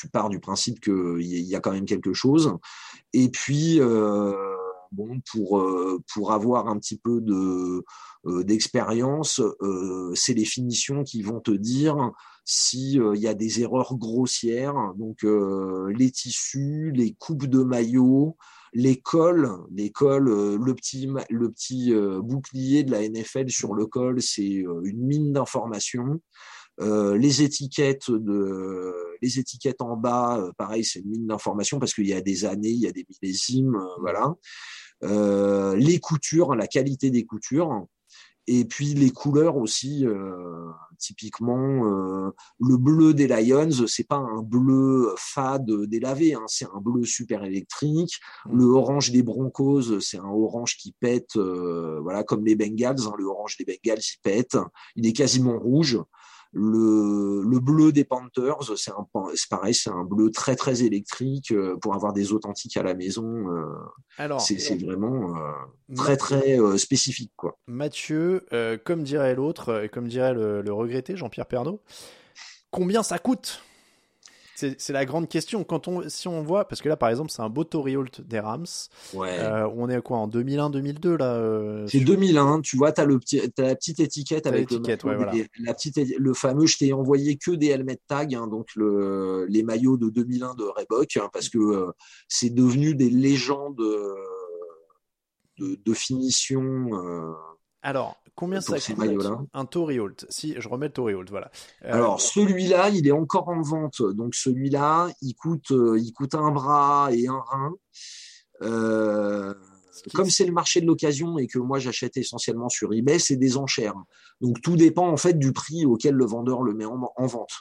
tu 0.00 0.08
pars 0.08 0.30
du 0.30 0.40
principe 0.40 0.80
qu'il 0.80 1.20
y 1.20 1.54
a 1.54 1.60
quand 1.60 1.72
même 1.72 1.84
quelque 1.84 2.14
chose. 2.14 2.56
Et 3.12 3.28
puis, 3.28 3.80
euh, 3.80 4.32
bon, 4.92 5.20
pour, 5.30 5.58
euh, 5.58 6.00
pour 6.14 6.32
avoir 6.32 6.68
un 6.68 6.78
petit 6.78 6.96
peu 6.96 7.20
de 7.20 7.84
euh, 8.26 8.44
d'expérience, 8.44 9.42
c'est 10.14 10.34
les 10.34 10.44
finitions 10.46 11.04
qui 11.04 11.22
vont 11.22 11.40
te 11.40 11.50
dire 11.50 12.12
s'il 12.46 13.02
il 13.14 13.20
y 13.20 13.28
a 13.28 13.34
des 13.34 13.60
erreurs 13.60 13.96
grossières. 13.96 14.74
Donc, 14.96 15.22
les 15.22 16.10
tissus, 16.10 16.92
les 16.94 17.12
coupes 17.12 17.46
de 17.46 17.62
maillot, 17.62 18.38
les 18.72 19.00
cols, 19.00 19.50
les 19.70 19.90
cols, 19.90 20.30
le 20.56 20.74
petit, 20.74 21.10
le 21.28 21.50
petit 21.50 21.92
bouclier 22.22 22.84
de 22.84 22.92
la 22.92 23.06
NFL 23.06 23.50
sur 23.50 23.74
le 23.74 23.84
col, 23.84 24.22
c'est 24.22 24.44
une 24.44 25.06
mine 25.06 25.32
d'informations. 25.32 26.20
Les 26.78 27.42
étiquettes 27.42 28.10
de 28.10 29.09
les 29.22 29.38
étiquettes 29.38 29.82
en 29.82 29.96
bas, 29.96 30.38
euh, 30.38 30.52
pareil, 30.56 30.84
c'est 30.84 31.00
une 31.00 31.10
mine 31.10 31.26
d'information 31.26 31.78
parce 31.78 31.94
qu'il 31.94 32.06
y 32.06 32.12
a 32.12 32.20
des 32.20 32.44
années, 32.44 32.70
il 32.70 32.80
y 32.80 32.86
a 32.86 32.92
des 32.92 33.06
millésimes, 33.08 33.76
euh, 33.76 34.00
voilà. 34.00 34.34
les 35.76 35.98
coutures, 35.98 36.54
la 36.54 36.66
qualité 36.66 37.10
des 37.10 37.24
coutures, 37.24 37.86
et 38.46 38.64
puis 38.64 38.94
les 38.94 39.10
couleurs 39.10 39.56
aussi. 39.56 40.04
typiquement, 40.98 41.84
le 42.60 42.76
bleu 42.76 43.14
des 43.14 43.26
Lions, 43.26 43.86
c'est 43.86 44.06
pas 44.06 44.16
un 44.16 44.42
bleu 44.42 45.14
fade 45.16 45.70
délavé, 45.86 46.34
hein, 46.34 46.44
c'est 46.46 46.66
un 46.66 46.80
bleu 46.80 47.04
super 47.04 47.44
électrique. 47.44 48.20
Mmh. 48.44 48.58
Le 48.58 48.64
orange 48.66 49.10
des 49.10 49.22
Broncos, 49.22 50.00
c'est 50.00 50.18
un 50.18 50.28
orange 50.28 50.76
qui 50.76 50.92
pète, 50.92 51.36
voilà, 51.36 52.22
comme 52.24 52.44
les 52.44 52.56
Bengals. 52.56 53.06
Hein, 53.06 53.14
le 53.16 53.24
orange 53.24 53.56
des 53.56 53.64
Bengals, 53.64 54.02
il 54.02 54.20
pète. 54.22 54.58
Il 54.96 55.06
est 55.06 55.14
quasiment 55.14 55.58
rouge. 55.58 55.98
Le, 56.52 57.42
le 57.44 57.60
bleu 57.60 57.92
des 57.92 58.04
Panthers, 58.04 58.76
c'est 58.76 59.48
pareil, 59.48 59.72
c'est 59.72 59.90
un 59.90 60.02
bleu 60.02 60.32
très 60.32 60.56
très 60.56 60.82
électrique 60.82 61.52
euh, 61.52 61.76
pour 61.76 61.94
avoir 61.94 62.12
des 62.12 62.32
authentiques 62.32 62.76
à 62.76 62.82
la 62.82 62.94
maison. 62.94 63.24
Euh, 63.48 64.38
c'est 64.38 64.82
vraiment 64.84 65.36
euh, 65.36 65.94
très 65.94 66.16
très 66.16 66.58
spécifique 66.76 67.32
quoi. 67.36 67.56
Mathieu, 67.68 68.44
comme 68.84 69.04
dirait 69.04 69.36
l'autre 69.36 69.84
et 69.84 69.88
comme 69.88 70.08
dirait 70.08 70.34
le, 70.34 70.72
regretté 70.72 71.16
Jean-Pierre 71.16 71.46
Pernaud, 71.46 71.80
combien 72.70 73.04
ça 73.04 73.18
coûte? 73.18 73.62
C'est 74.78 74.92
la 74.92 75.04
grande 75.04 75.28
question. 75.28 75.64
Quand 75.64 75.88
on, 75.88 76.08
si 76.08 76.28
on 76.28 76.42
voit, 76.42 76.66
parce 76.66 76.82
que 76.82 76.88
là, 76.88 76.96
par 76.96 77.08
exemple, 77.08 77.30
c'est 77.30 77.42
un 77.42 77.48
beau 77.48 77.64
Toriult 77.64 78.20
des 78.20 78.40
Rams. 78.40 78.66
Ouais. 79.14 79.38
Euh, 79.38 79.68
on 79.76 79.88
est 79.88 79.96
à 79.96 80.00
quoi 80.00 80.18
en 80.18 80.26
2001, 80.28 80.70
2002 80.70 81.16
là 81.16 81.34
euh, 81.34 81.86
C'est 81.88 82.00
2001. 82.00 82.60
Tu 82.60 82.76
vois, 82.76 82.92
t'as 82.92 83.04
le 83.04 83.18
petit, 83.18 83.40
as 83.40 83.62
la 83.62 83.74
petite 83.74 84.00
étiquette 84.00 84.46
avec 84.46 84.70
le, 84.70 84.78
ouais, 84.78 84.96
voilà. 85.02 85.32
la 85.58 85.74
petite, 85.74 85.98
le 86.18 86.34
fameux. 86.34 86.66
Je 86.66 86.78
t'ai 86.78 86.92
envoyé 86.92 87.36
que 87.36 87.52
des 87.52 87.68
helmet 87.68 87.98
tags, 88.06 88.26
hein, 88.32 88.46
donc 88.46 88.68
le, 88.76 89.46
les 89.48 89.62
maillots 89.62 89.96
de 89.96 90.10
2001 90.10 90.54
de 90.54 90.64
Reebok, 90.64 91.16
hein, 91.16 91.28
parce 91.32 91.48
que 91.48 91.58
euh, 91.58 91.92
c'est 92.28 92.50
devenu 92.50 92.94
des 92.94 93.10
légendes 93.10 93.76
de, 95.58 95.76
de 95.84 95.94
finition. 95.94 96.88
Alors, 97.82 98.20
Combien 98.40 98.62
ça 98.62 98.80
coûte 98.80 99.26
un 99.52 99.64
Toriult 99.66 100.24
Si 100.30 100.54
je 100.58 100.66
remets 100.66 100.86
le 100.86 100.92
Toriult, 100.94 101.28
voilà. 101.28 101.50
Euh, 101.84 101.92
Alors 101.92 102.22
celui-là, 102.22 102.88
il 102.88 103.06
est 103.06 103.12
encore 103.12 103.48
en 103.48 103.60
vente. 103.60 104.00
Donc 104.00 104.34
celui-là, 104.34 105.10
il 105.20 105.34
coûte, 105.34 105.72
euh, 105.72 105.98
il 106.00 106.10
coûte 106.14 106.34
un 106.34 106.50
bras 106.50 107.10
et 107.12 107.28
un 107.28 107.38
rein. 107.38 107.74
Euh, 108.62 109.52
comme 110.14 110.30
c'est 110.30 110.46
le 110.46 110.52
marché 110.52 110.80
de 110.80 110.86
l'occasion 110.86 111.36
et 111.36 111.46
que 111.46 111.58
moi 111.58 111.78
j'achète 111.78 112.16
essentiellement 112.16 112.70
sur 112.70 112.94
eBay, 112.94 113.18
c'est 113.18 113.36
des 113.36 113.58
enchères. 113.58 113.94
Donc 114.40 114.62
tout 114.62 114.76
dépend 114.76 115.08
en 115.08 115.18
fait 115.18 115.38
du 115.38 115.52
prix 115.52 115.84
auquel 115.84 116.14
le 116.14 116.24
vendeur 116.24 116.62
le 116.62 116.72
met 116.72 116.86
en, 116.86 117.26
vente. 117.26 117.52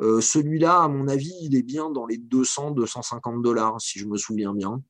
Celui-là, 0.00 0.82
à 0.82 0.88
mon 0.88 1.08
avis, 1.08 1.34
il 1.42 1.56
est 1.56 1.62
bien 1.62 1.90
dans 1.90 2.06
les 2.06 2.16
200-250 2.16 3.42
dollars, 3.42 3.80
si 3.80 3.98
je 3.98 4.06
me 4.06 4.16
souviens 4.16 4.54
bien 4.54 4.82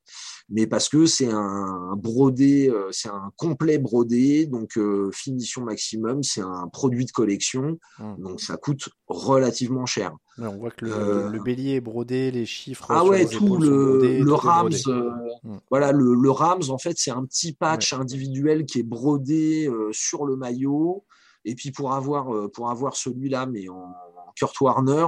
mais 0.50 0.66
parce 0.66 0.88
que 0.88 1.06
c'est 1.06 1.30
un 1.30 1.94
brodé, 1.96 2.68
euh, 2.68 2.88
c'est 2.90 3.08
un 3.08 3.32
complet 3.36 3.78
brodé, 3.78 4.46
donc 4.46 4.76
euh, 4.76 5.10
finition 5.12 5.62
maximum, 5.62 6.22
c'est 6.22 6.40
un 6.40 6.68
produit 6.72 7.04
de 7.04 7.12
collection, 7.12 7.78
mmh. 7.98 8.14
donc 8.18 8.40
ça 8.40 8.56
coûte 8.56 8.88
relativement 9.06 9.86
cher. 9.86 10.12
on 10.38 10.56
voit 10.56 10.72
que 10.72 10.86
le, 10.86 10.92
euh, 10.92 11.38
bélier 11.42 11.74
est 11.76 11.80
brodé, 11.80 12.32
les 12.32 12.46
chiffres. 12.46 12.86
Ah 12.88 13.04
ouais, 13.04 13.26
tout 13.26 13.58
le, 13.58 14.20
le 14.20 14.34
Rams, 14.34 14.70
mmh. 14.84 15.58
voilà, 15.70 15.92
le, 15.92 16.14
le, 16.14 16.30
Rams 16.30 16.68
en 16.68 16.78
fait 16.78 16.96
c'est 16.98 17.12
un 17.12 17.24
petit 17.24 17.52
patch 17.52 17.92
individuel 17.92 18.66
qui 18.66 18.80
est 18.80 18.84
brodé 18.84 19.70
sur 19.92 20.26
le 20.26 20.34
maillot, 20.34 21.04
et 21.44 21.54
puis 21.54 21.70
pour 21.70 21.92
avoir 21.92 22.50
pour 22.50 22.70
avoir 22.70 22.96
celui-là 22.96 23.46
mais 23.46 23.68
en 23.68 23.94
Kurt 24.36 24.60
Warner, 24.60 25.06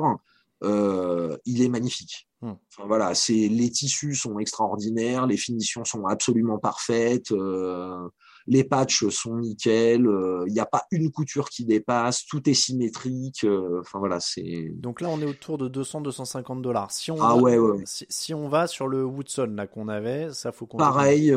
il 0.62 1.62
est 1.62 1.68
magnifique. 1.68 2.28
Hmm. 2.44 2.54
voilà, 2.88 3.14
c'est 3.14 3.46
les 3.46 3.70
tissus 3.70 4.16
sont 4.16 4.40
extraordinaires, 4.40 5.28
les 5.28 5.36
finitions 5.36 5.84
sont 5.84 6.06
absolument 6.06 6.58
parfaites, 6.58 7.30
euh, 7.30 8.08
les 8.48 8.64
patchs 8.64 9.08
sont 9.10 9.36
nickel, 9.36 10.08
euh, 10.08 10.42
il 10.48 10.52
n'y 10.52 10.58
a 10.58 10.66
pas 10.66 10.82
une 10.90 11.12
couture 11.12 11.48
qui 11.48 11.64
dépasse, 11.64 12.26
tout 12.26 12.50
est 12.50 12.54
symétrique. 12.54 13.44
Euh, 13.44 13.78
enfin 13.82 14.00
voilà, 14.00 14.18
c'est. 14.18 14.72
Donc 14.74 15.00
là, 15.00 15.08
on 15.08 15.20
est 15.20 15.24
autour 15.24 15.56
de 15.56 15.68
200-250 15.68 16.62
dollars. 16.62 16.90
Si 16.90 17.12
on 17.12 17.22
ah 17.22 17.28
va, 17.28 17.36
ouais, 17.36 17.58
ouais. 17.58 17.84
Si, 17.86 18.34
on 18.34 18.48
va 18.48 18.66
sur 18.66 18.88
le 18.88 19.04
Woodson 19.04 19.52
là 19.54 19.68
qu'on 19.68 19.86
avait, 19.86 20.32
ça 20.32 20.50
faut 20.50 20.66
qu'on. 20.66 20.78
Pareil, 20.78 21.32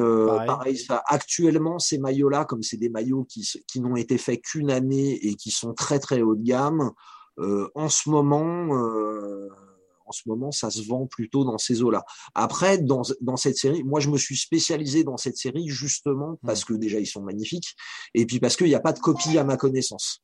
pareil, 0.48 0.76
ça. 0.76 1.04
Actuellement, 1.06 1.78
ces 1.78 2.00
maillots-là, 2.00 2.45
comme 2.45 2.63
c'est 2.63 2.78
des 2.78 2.89
maillots 2.89 3.26
qui 3.26 3.48
qui 3.67 3.80
n'ont 3.80 3.95
été 3.95 4.17
faits 4.17 4.41
qu'une 4.41 4.71
année 4.71 5.19
et 5.21 5.36
qui 5.36 5.52
sont 5.52 5.76
très 5.76 6.00
très 6.00 6.24
haut 6.24 6.36
de 6.36 6.41
gamme, 6.41 6.93
en 7.38 7.89
ce 7.89 8.10
moment 8.10 8.69
en 10.06 10.12
ce 10.12 10.21
moment, 10.28 10.52
ça 10.52 10.69
se 10.69 10.88
vend 10.88 11.08
plutôt 11.08 11.43
dans 11.43 11.58
ces 11.58 11.82
eaux-là. 11.82 12.06
Après, 12.36 12.78
dans, 12.78 13.02
dans 13.21 13.38
cette 13.38 13.58
série, 13.58 13.84
moi, 13.84 14.00
je 14.00 14.10
me 14.10 14.17
suis 14.17 14.38
spécialisé 14.38 15.04
dans 15.04 15.17
cette 15.17 15.38
série 15.38 15.67
justement 15.67 16.39
parce 16.45 16.63
que 16.63 16.74
déjà, 16.74 17.00
ils 17.00 17.08
sont 17.08 17.21
magnifiques 17.21 17.76
et 18.13 18.26
puis 18.26 18.39
parce 18.39 18.56
qu'il 18.56 18.67
n'y 18.67 18.76
a 18.76 18.80
pas 18.80 18.93
de 18.93 19.00
copie 19.00 19.38
à 19.38 19.43
ma 19.43 19.58
connaissance. 19.58 20.21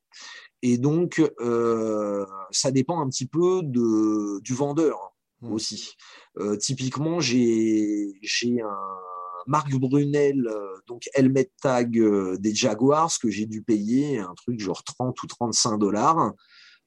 Et 0.61 0.77
donc, 0.77 1.21
euh, 1.39 2.25
ça 2.51 2.71
dépend 2.71 3.01
un 3.01 3.09
petit 3.09 3.25
peu 3.25 3.61
de, 3.63 4.39
du 4.41 4.53
vendeur 4.53 5.15
hmm. 5.41 5.51
aussi. 5.51 5.95
Euh, 6.37 6.55
typiquement, 6.57 7.19
j'ai 7.19 8.13
un 8.63 8.97
Marc 9.47 9.73
Brunel, 9.73 10.47
euh, 10.47 10.77
donc 10.85 11.09
helmet 11.15 11.49
tag 11.63 11.99
des 12.39 12.53
Jaguars 12.53 13.11
que 13.19 13.31
j'ai 13.31 13.47
dû 13.47 13.63
payer 13.63 14.19
un 14.19 14.35
truc 14.35 14.59
genre 14.59 14.83
30 14.83 15.21
ou 15.23 15.25
35 15.25 15.79
dollars 15.79 16.33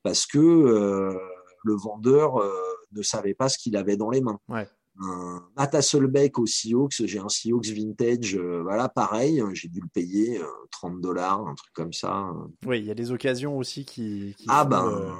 parce 0.05 0.27
que 0.27 1.19
le 1.64 1.75
vendeur 1.75 2.37
euh, 2.37 2.53
ne 2.93 3.03
savait 3.03 3.35
pas 3.35 3.49
ce 3.49 3.59
qu'il 3.59 3.77
avait 3.77 3.97
dans 3.97 4.11
les 4.11 4.21
mains. 4.21 4.38
Ouais. 4.49 4.69
Un 5.01 5.43
Matt 5.57 5.75
Hasselbeck 5.75 6.38
au 6.38 6.47
Seahawks, 6.47 7.05
j'ai 7.05 7.19
un 7.19 7.29
Seahawks 7.29 7.67
vintage, 7.67 8.37
euh, 8.37 8.62
voilà, 8.62 8.88
pareil, 8.88 9.43
j'ai 9.53 9.67
dû 9.67 9.81
le 9.81 9.88
payer 9.88 10.40
30 10.71 10.95
euh, 10.95 11.01
dollars, 11.01 11.45
un 11.49 11.55
truc 11.57 11.73
comme 11.73 11.93
ça. 11.93 12.31
Oui, 12.64 12.79
il 12.79 12.85
y 12.85 12.93
a 12.93 12.95
des 12.95 13.11
occasions 13.11 13.59
aussi 13.59 13.85
qui. 13.85 14.37
ah 14.47 14.64
ben, 14.64 15.12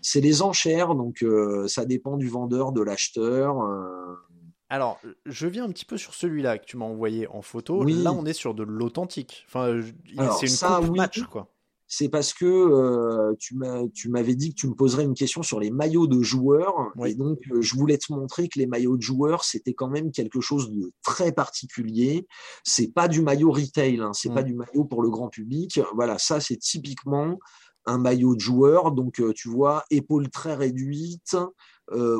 c'est 0.00 0.20
les 0.20 0.42
enchères, 0.42 0.96
donc 0.96 1.24
ça 1.68 1.84
dépend 1.84 2.16
du 2.16 2.28
vendeur, 2.28 2.72
de 2.72 2.80
l'acheteur. 2.80 3.58
Alors, 4.68 5.00
je 5.26 5.46
viens 5.46 5.64
un 5.64 5.70
petit 5.70 5.84
peu 5.84 5.96
sur 5.96 6.14
celui-là 6.14 6.58
que 6.58 6.64
tu 6.64 6.76
m'as 6.76 6.86
envoyé 6.86 7.28
en 7.28 7.42
photo. 7.42 7.84
Là, 7.84 8.12
on 8.12 8.24
est 8.24 8.32
sur 8.32 8.54
de 8.54 8.64
l'authentique. 8.64 9.44
Enfin, 9.46 9.80
c'est 10.40 10.46
une 10.46 10.48
ça, 10.48 10.80
match, 10.80 11.22
quoi 11.24 11.52
c'est 11.92 12.08
parce 12.08 12.32
que 12.32 12.46
euh, 12.46 13.34
tu 13.36 13.56
m'avais 14.08 14.36
dit 14.36 14.50
que 14.50 14.54
tu 14.54 14.68
me 14.68 14.74
poserais 14.74 15.02
une 15.02 15.14
question 15.14 15.42
sur 15.42 15.58
les 15.58 15.72
maillots 15.72 16.06
de 16.06 16.22
joueurs. 16.22 16.92
Et 17.04 17.16
donc, 17.16 17.40
euh, 17.50 17.60
je 17.60 17.74
voulais 17.74 17.98
te 17.98 18.12
montrer 18.12 18.48
que 18.48 18.60
les 18.60 18.68
maillots 18.68 18.96
de 18.96 19.02
joueurs, 19.02 19.42
c'était 19.42 19.74
quand 19.74 19.88
même 19.88 20.12
quelque 20.12 20.40
chose 20.40 20.70
de 20.70 20.92
très 21.02 21.32
particulier. 21.32 22.28
C'est 22.62 22.94
pas 22.94 23.08
du 23.08 23.22
maillot 23.22 23.50
retail, 23.50 23.98
hein, 23.98 24.12
c'est 24.12 24.32
pas 24.32 24.42
mm. 24.42 24.46
du 24.46 24.54
maillot 24.54 24.84
pour 24.84 25.02
le 25.02 25.10
grand 25.10 25.30
public. 25.30 25.80
Voilà, 25.96 26.16
ça, 26.18 26.38
c'est 26.38 26.58
typiquement 26.58 27.40
un 27.86 27.98
maillot 27.98 28.36
de 28.36 28.40
joueur. 28.40 28.92
Donc, 28.92 29.18
euh, 29.18 29.32
tu 29.34 29.48
vois, 29.48 29.82
épaules 29.90 30.30
très 30.30 30.54
réduites, 30.54 31.36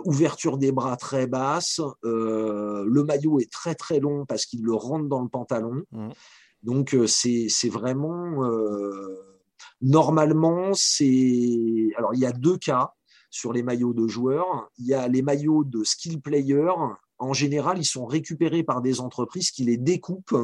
ouverture 0.04 0.58
des 0.58 0.72
bras 0.72 0.96
très 0.96 1.28
basse. 1.28 1.80
le 2.02 3.04
maillot 3.04 3.38
est 3.38 3.52
très 3.52 3.76
très 3.76 4.00
long 4.00 4.26
parce 4.26 4.46
qu'il 4.46 4.64
le 4.64 4.74
rentre 4.74 5.06
dans 5.06 5.22
le 5.22 5.28
pantalon. 5.28 5.84
Mm. 5.92 6.08
Donc, 6.64 6.96
c'est 7.06 7.68
vraiment 7.68 8.42
Normalement, 9.80 10.72
c'est. 10.74 11.90
Alors, 11.96 12.14
il 12.14 12.20
y 12.20 12.26
a 12.26 12.32
deux 12.32 12.56
cas 12.56 12.94
sur 13.30 13.52
les 13.52 13.62
maillots 13.62 13.94
de 13.94 14.06
joueurs. 14.06 14.70
Il 14.78 14.86
y 14.86 14.94
a 14.94 15.08
les 15.08 15.22
maillots 15.22 15.64
de 15.64 15.84
skill 15.84 16.20
player. 16.20 16.70
En 17.18 17.32
général, 17.32 17.78
ils 17.78 17.84
sont 17.84 18.06
récupérés 18.06 18.62
par 18.62 18.80
des 18.80 19.00
entreprises 19.00 19.50
qui 19.50 19.64
les 19.64 19.76
découpent 19.76 20.36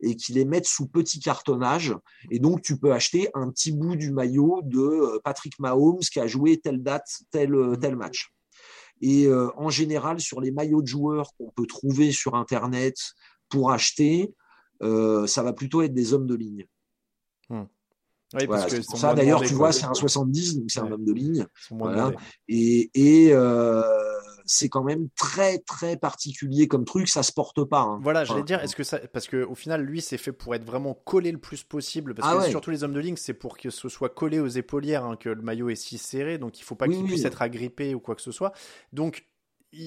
et 0.00 0.16
qui 0.16 0.32
les 0.32 0.44
mettent 0.44 0.66
sous 0.66 0.86
petit 0.86 1.20
cartonnage. 1.20 1.94
Et 2.30 2.38
donc, 2.38 2.62
tu 2.62 2.78
peux 2.78 2.92
acheter 2.92 3.28
un 3.34 3.50
petit 3.50 3.72
bout 3.72 3.96
du 3.96 4.12
maillot 4.12 4.60
de 4.62 4.80
euh, 4.80 5.20
Patrick 5.22 5.58
Mahomes 5.58 6.00
qui 6.00 6.20
a 6.20 6.26
joué 6.26 6.58
telle 6.58 6.82
date, 6.82 7.08
tel, 7.30 7.54
euh, 7.54 7.76
tel 7.76 7.96
match. 7.96 8.32
Et 9.00 9.26
euh, 9.26 9.50
en 9.56 9.70
général, 9.70 10.20
sur 10.20 10.40
les 10.40 10.50
maillots 10.50 10.82
de 10.82 10.86
joueurs 10.86 11.34
qu'on 11.36 11.50
peut 11.50 11.66
trouver 11.66 12.12
sur 12.12 12.34
Internet 12.34 12.96
pour 13.48 13.70
acheter, 13.70 14.34
ça 14.80 15.42
va 15.42 15.54
plutôt 15.54 15.80
être 15.80 15.94
des 15.94 16.12
hommes 16.12 16.26
de 16.26 16.34
ligne. 16.34 16.66
Hmm. 17.48 17.64
Oui, 18.34 18.46
parce 18.46 18.72
que 18.72 18.82
ça, 18.82 19.14
d'ailleurs, 19.14 19.42
tu 19.42 19.54
vois, 19.54 19.72
c'est 19.72 19.86
un 19.86 19.94
70, 19.94 20.58
donc 20.58 20.70
c'est 20.70 20.80
un 20.80 20.90
homme 20.90 21.04
de 21.04 21.12
ligne. 21.12 21.46
Voilà. 21.70 22.12
Et, 22.48 22.90
et 22.94 23.32
euh, 23.32 23.82
c'est 24.44 24.68
quand 24.68 24.82
même 24.82 25.08
très, 25.16 25.58
très 25.58 25.96
particulier 25.96 26.68
comme 26.68 26.84
truc, 26.84 27.08
ça 27.08 27.22
se 27.22 27.32
porte 27.32 27.64
pas. 27.64 27.80
Hein. 27.80 27.98
Voilà, 28.02 28.24
j'allais 28.24 28.42
dire, 28.42 28.60
est-ce 28.60 28.76
que 28.76 28.84
ça. 28.84 28.98
Parce 29.12 29.28
qu'au 29.28 29.54
final, 29.54 29.82
lui, 29.82 30.00
c'est 30.00 30.18
fait 30.18 30.32
pour 30.32 30.54
être 30.54 30.64
vraiment 30.64 30.94
collé 30.94 31.32
le 31.32 31.38
plus 31.38 31.62
possible. 31.62 32.14
Parce 32.14 32.28
ah 32.30 32.44
que 32.44 32.50
surtout 32.50 32.70
les 32.70 32.84
hommes 32.84 32.92
de 32.92 33.00
ligne, 33.00 33.16
c'est 33.16 33.34
pour 33.34 33.56
que 33.56 33.70
ce 33.70 33.88
soit 33.88 34.10
collé 34.10 34.40
aux 34.40 34.48
épaulières, 34.48 35.04
hein, 35.04 35.16
que 35.16 35.28
le 35.28 35.42
maillot 35.42 35.70
est 35.70 35.76
si 35.76 35.98
serré, 35.98 36.38
donc 36.38 36.58
il 36.58 36.62
faut 36.62 36.74
pas 36.74 36.88
qu'il 36.88 37.04
puisse 37.04 37.24
être 37.24 37.42
agrippé 37.42 37.94
ou 37.94 38.00
quoi 38.00 38.14
que 38.14 38.22
ce 38.22 38.32
soit. 38.32 38.52
Donc, 38.92 39.26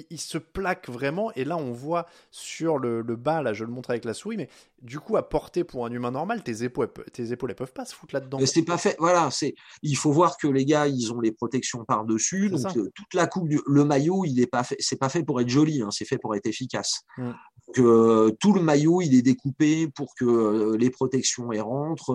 il, 0.09 0.19
se 0.19 0.37
plaque 0.37 0.89
vraiment. 0.89 1.31
Et 1.33 1.43
là, 1.43 1.57
on 1.57 1.71
voit 1.71 2.05
sur 2.31 2.77
le, 2.77 3.01
bas, 3.03 3.41
là, 3.41 3.53
je 3.53 3.63
le 3.63 3.71
montre 3.71 3.89
avec 3.89 4.05
la 4.05 4.13
souris, 4.13 4.37
mais 4.37 4.49
du 4.81 4.99
coup, 4.99 5.17
à 5.17 5.27
porter 5.27 5.63
pour 5.63 5.85
un 5.85 5.91
humain 5.91 6.11
normal, 6.11 6.43
tes 6.43 6.63
épaules, 6.63 6.91
tes 7.13 7.31
épaules, 7.31 7.51
elles 7.51 7.55
peuvent 7.55 7.73
pas 7.73 7.85
se 7.85 7.95
foutre 7.95 8.13
là-dedans. 8.13 8.39
C'est 8.45 8.63
pas 8.63 8.77
fait. 8.77 8.95
Voilà, 8.99 9.29
c'est. 9.31 9.55
Il 9.81 9.97
faut 9.97 10.11
voir 10.11 10.37
que 10.37 10.47
les 10.47 10.65
gars, 10.65 10.87
ils 10.87 11.13
ont 11.13 11.19
les 11.19 11.31
protections 11.31 11.85
par 11.85 12.05
dessus. 12.05 12.49
Donc 12.49 12.65
euh, 12.77 12.91
toute 12.93 13.13
la 13.13 13.27
coupe, 13.27 13.49
du... 13.49 13.59
le 13.65 13.85
maillot, 13.85 14.25
il 14.25 14.39
est 14.39 14.47
pas 14.47 14.63
fait. 14.63 14.77
C'est 14.79 14.97
pas 14.97 15.09
fait 15.09 15.23
pour 15.23 15.41
être 15.41 15.49
joli. 15.49 15.81
Hein, 15.81 15.89
c'est 15.91 16.05
fait 16.05 16.17
pour 16.17 16.35
être 16.35 16.45
efficace. 16.45 17.01
Mm. 17.17 17.31
Euh, 17.79 18.31
tout 18.39 18.53
le 18.53 18.61
maillot, 18.61 19.01
il 19.01 19.13
est 19.13 19.21
découpé 19.21 19.87
pour 19.87 20.15
que 20.15 20.25
euh, 20.25 20.77
les 20.77 20.89
protections 20.89 21.51
y 21.51 21.59
rentrent. 21.59 22.13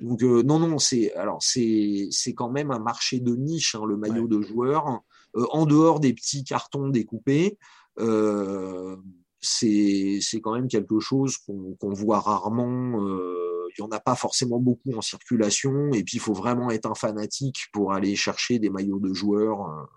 donc 0.00 0.22
non, 0.22 0.58
non, 0.58 0.78
c'est 0.78 1.12
alors 1.14 1.42
c'est 1.42 2.08
c'est 2.10 2.34
quand 2.34 2.50
même 2.50 2.70
un 2.70 2.78
marché 2.78 3.20
de 3.20 3.34
niche, 3.34 3.74
hein, 3.74 3.82
le 3.86 3.96
maillot 3.96 4.26
de 4.26 4.40
joueur. 4.40 5.02
Euh, 5.36 5.46
en 5.50 5.66
dehors 5.66 6.00
des 6.00 6.12
petits 6.12 6.44
cartons 6.44 6.88
découpés, 6.88 7.58
euh, 7.98 8.96
c'est 9.40 10.20
quand 10.42 10.54
même 10.54 10.68
quelque 10.68 10.98
chose 10.98 11.36
qu'on 11.38 11.92
voit 11.92 12.20
rarement. 12.20 13.00
Euh, 13.00 13.42
il 13.78 13.82
n'y 13.82 13.86
en 13.86 13.90
a 13.90 14.00
pas 14.00 14.14
forcément 14.14 14.58
beaucoup 14.58 14.94
en 14.96 15.02
circulation. 15.02 15.92
Et 15.92 16.02
puis, 16.02 16.16
il 16.16 16.20
faut 16.20 16.32
vraiment 16.32 16.70
être 16.70 16.86
un 16.86 16.94
fanatique 16.94 17.66
pour 17.72 17.92
aller 17.92 18.16
chercher 18.16 18.58
des 18.58 18.70
maillots 18.70 18.98
de 18.98 19.12
joueurs. 19.12 19.88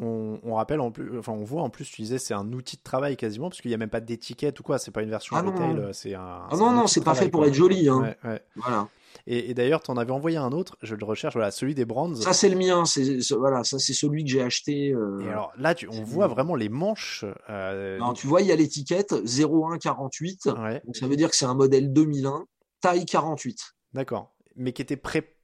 On, 0.00 0.54
rappelle, 0.54 0.80
en 0.80 0.90
plus, 0.90 1.18
enfin, 1.18 1.32
on 1.32 1.44
voit 1.44 1.62
en 1.62 1.68
plus, 1.68 1.84
tu 1.90 2.00
disais, 2.02 2.18
c'est 2.18 2.32
un 2.32 2.50
outil 2.52 2.78
de 2.78 2.82
travail 2.82 3.16
quasiment, 3.16 3.50
parce 3.50 3.60
qu'il 3.60 3.68
n'y 3.68 3.74
a 3.74 3.78
même 3.78 3.90
pas 3.90 4.00
d'étiquette 4.00 4.58
ou 4.60 4.62
quoi. 4.62 4.78
C'est 4.78 4.90
pas 4.90 5.02
une 5.02 5.10
version 5.10 5.36
ah 5.36 5.42
retail. 5.42 5.90
C'est 5.92 6.14
un, 6.14 6.46
ah 6.50 6.56
non, 6.56 6.72
non, 6.72 6.86
c'est 6.86 7.04
pas 7.04 7.14
fait 7.14 7.28
pour 7.28 7.44
être 7.44 7.54
joli. 7.54 7.88
Hein. 7.88 8.14
Voilà. 8.56 8.88
Et, 9.26 9.50
et 9.50 9.54
d'ailleurs, 9.54 9.82
tu 9.82 9.90
en 9.90 9.96
avais 9.96 10.12
envoyé 10.12 10.36
un 10.36 10.52
autre, 10.52 10.76
je 10.82 10.94
le 10.94 11.04
recherche, 11.04 11.34
voilà, 11.34 11.50
celui 11.50 11.74
des 11.74 11.84
Brands. 11.84 12.14
Ça, 12.14 12.32
c'est 12.32 12.48
le 12.48 12.56
mien. 12.56 12.84
C'est 12.84 13.18
voilà, 13.32 13.64
ça 13.64 13.78
c'est 13.78 13.92
celui 13.92 14.24
que 14.24 14.30
j'ai 14.30 14.42
acheté. 14.42 14.92
Euh, 14.92 15.20
et 15.20 15.28
alors 15.28 15.52
là, 15.56 15.74
tu, 15.74 15.88
on 15.88 16.02
voit 16.02 16.26
vraiment 16.26 16.54
les 16.54 16.68
manches. 16.68 17.24
Euh, 17.48 17.98
non, 17.98 18.12
tu 18.12 18.26
vois, 18.26 18.42
il 18.42 18.48
y 18.48 18.52
a 18.52 18.56
l'étiquette 18.56 19.14
0148. 19.24 20.46
Ouais. 20.46 20.82
Donc 20.84 20.96
ça 20.96 21.06
veut 21.06 21.16
dire 21.16 21.30
que 21.30 21.36
c'est 21.36 21.44
un 21.44 21.54
modèle 21.54 21.92
2001, 21.92 22.44
taille 22.80 23.04
48. 23.04 23.58
D'accord. 23.92 24.34
Mais 24.56 24.72
qui 24.72 24.82
était 24.82 24.96
pré 24.96 25.36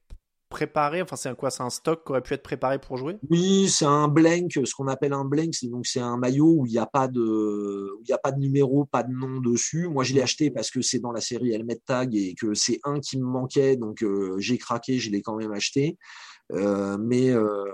préparé 0.49 1.01
Enfin, 1.01 1.15
c'est 1.15 1.29
un 1.29 1.35
quoi 1.35 1.51
C'est 1.51 1.67
stock 1.69 2.03
qui 2.05 2.11
aurait 2.11 2.21
pu 2.21 2.33
être 2.33 2.43
préparé 2.43 2.79
pour 2.79 2.97
jouer? 2.97 3.17
Oui, 3.29 3.69
c'est 3.69 3.85
un 3.85 4.07
blank, 4.07 4.51
ce 4.51 4.73
qu'on 4.73 4.87
appelle 4.87 5.13
un 5.13 5.25
blank. 5.25 5.53
C'est 5.53 5.67
donc 5.67 5.85
c'est 5.85 5.99
un 5.99 6.17
maillot 6.17 6.55
où 6.59 6.65
il 6.65 6.71
n'y 6.71 6.79
a 6.79 6.85
pas 6.85 7.07
de, 7.07 7.89
il 8.03 8.13
a 8.13 8.17
pas 8.17 8.31
de 8.31 8.39
numéro, 8.39 8.85
pas 8.85 9.03
de 9.03 9.11
nom 9.11 9.39
dessus. 9.39 9.87
Moi, 9.87 10.03
je 10.03 10.13
l'ai 10.13 10.21
acheté 10.21 10.51
parce 10.51 10.71
que 10.71 10.81
c'est 10.81 10.99
dans 10.99 11.11
la 11.11 11.21
série 11.21 11.51
Helmet 11.53 11.79
Tag 11.85 12.15
et 12.15 12.33
que 12.33 12.53
c'est 12.53 12.79
un 12.83 12.99
qui 12.99 13.17
me 13.19 13.25
manquait, 13.25 13.75
donc 13.77 14.03
euh, 14.03 14.35
j'ai 14.39 14.57
craqué, 14.57 14.97
je 14.99 15.11
l'ai 15.11 15.21
quand 15.21 15.35
même 15.35 15.51
acheté. 15.51 15.97
Euh, 16.51 16.97
mais 16.99 17.29
euh, 17.29 17.65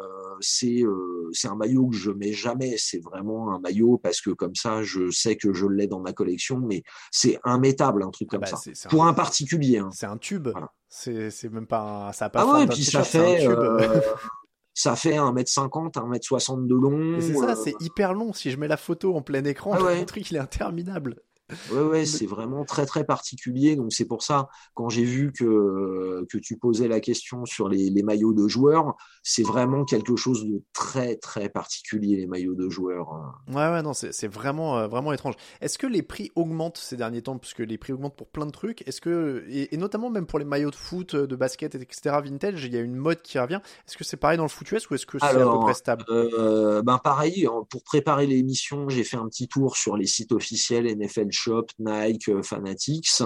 c'est 0.42 0.84
euh, 0.84 1.30
c'est 1.32 1.48
un 1.48 1.56
maillot 1.56 1.88
que 1.88 1.96
je 1.96 2.12
mets 2.12 2.34
jamais. 2.34 2.76
C'est 2.78 3.00
vraiment 3.00 3.54
un 3.54 3.60
maillot 3.60 3.98
parce 3.98 4.22
que 4.22 4.32
comme 4.32 4.56
ça, 4.56 4.84
je 4.84 5.10
sais 5.12 5.38
que 5.38 5.54
je 5.54 5.66
l'ai 5.66 5.88
dans 5.88 6.00
ma 6.00 6.14
collection. 6.14 6.60
Mais 6.60 6.84
c'est 7.12 7.40
immétable, 7.46 8.04
un 8.04 8.12
truc 8.12 8.30
ah 8.32 8.36
comme 8.36 8.42
bah, 8.42 8.58
ça. 8.74 8.90
Pour 8.90 9.06
un, 9.06 9.14
particulier. 9.14 9.80
Hein. 9.80 9.90
C'est 9.94 10.08
un 10.08 10.18
tube. 10.18 10.50
C'est 10.90 11.50
même 11.50 11.68
pas. 11.68 12.12
Ça 12.14 12.26
a 12.26 12.30
pas. 12.30 12.42
Ah 12.42 12.60
ouais, 12.60 12.68
puis 12.68 12.84
ça 12.84 13.04
fait. 13.04 13.48
ça 14.78 14.98
fait 14.98 15.14
1m50, 15.14 15.94
1m60 15.94 16.68
de 16.68 16.76
long. 16.76 17.22
C'est 17.22 17.34
ça, 17.34 17.56
c'est 17.56 17.76
hyper 17.80 18.14
long. 18.14 18.34
Si 18.34 18.52
je 18.52 18.58
mets 18.58 18.68
la 18.68 18.78
photo 18.78 19.16
en 19.16 19.22
plein 19.22 19.44
écran, 19.46 19.72
ah 19.74 19.96
le 19.96 20.06
truc 20.06 20.30
il 20.30 20.36
est 20.36 20.40
interminable. 20.40 21.22
Ouais, 21.70 21.82
ouais, 21.82 22.06
c'est 22.06 22.26
vraiment 22.26 22.66
très 22.66 22.86
très 22.88 23.04
particulier. 23.04 23.76
Donc 23.76 23.94
c'est 23.94 24.06
pour 24.06 24.24
ça, 24.24 24.50
quand 24.74 24.90
j'ai 24.90 25.04
vu 25.04 25.32
que, 25.32 26.26
que 26.30 26.38
tu 26.40 26.58
posais 26.58 26.88
la 26.88 27.00
question 27.00 27.46
sur 27.46 27.70
les, 27.70 27.92
les 27.92 28.04
maillots 28.04 28.34
de 28.34 28.48
joueurs, 28.48 28.96
c'est 29.22 29.44
vraiment 29.44 29.86
quelque 29.86 30.16
chose 30.16 30.46
de 30.46 30.64
très 30.74 31.16
très 31.18 31.50
particulier, 31.50 32.16
les 32.16 32.26
maillots 32.26 32.56
de 32.56 32.68
joueurs. 32.70 33.14
Hein. 33.14 33.34
Ouais, 33.48 33.70
ouais, 33.72 33.82
non, 33.84 33.94
c'est 33.94 34.28
vraiment, 34.28 34.78
euh, 34.80 34.88
vraiment 34.88 35.14
étrange. 35.14 35.36
Est-ce 35.62 35.78
que 35.78 35.86
les 35.86 36.02
prix 36.02 36.32
augmentent 36.36 36.78
ces 36.78 36.98
derniers 36.98 37.22
temps? 37.22 37.38
Puisque 37.38 37.60
les 37.60 37.78
prix 37.78 37.94
augmentent 37.94 38.16
pour 38.16 38.28
plein 38.28 38.48
de 38.48 38.52
trucs. 38.52 38.88
Est-ce 38.88 39.00
que, 39.00 39.46
et, 39.48 39.76
notamment 39.78 40.10
même 40.10 40.26
pour 40.26 40.40
les 40.40 40.46
maillots 40.46 40.72
de 40.72 40.76
foot, 40.76 41.16
de 41.16 41.36
basket, 41.36 41.76
etc., 41.76 42.18
vintage, 42.24 42.66
il 42.66 42.74
y 42.74 42.78
a 42.78 42.82
une 42.82 42.96
mode 42.96 43.22
qui 43.22 43.38
revient. 43.38 43.62
Est-ce 43.88 43.98
que 43.98 44.04
c'est 44.04 44.18
pareil 44.18 44.38
dans 44.38 44.44
le 44.44 44.50
foot 44.50 44.72
US 44.72 44.90
ou 44.90 44.96
est-ce 44.96 45.06
que 45.06 45.20
c'est 45.20 45.26
à 45.42 45.48
peu 45.48 45.60
près 45.60 45.76
stable? 45.76 46.04
euh, 46.10 46.82
Ben 46.82 46.98
pareil, 46.98 47.48
pour 47.70 47.84
préparer 47.84 48.26
l'émission, 48.26 48.90
j'ai 48.90 49.04
fait 49.04 49.18
un 49.18 49.28
petit 49.28 49.48
tour 49.48 49.78
sur 49.78 49.96
les 49.96 50.08
sites 50.08 50.32
officiels 50.32 50.86
NFL 50.98 51.32
Shop, 51.36 51.68
Nike, 51.80 52.30
euh, 52.30 52.42
Fanatics. 52.42 53.22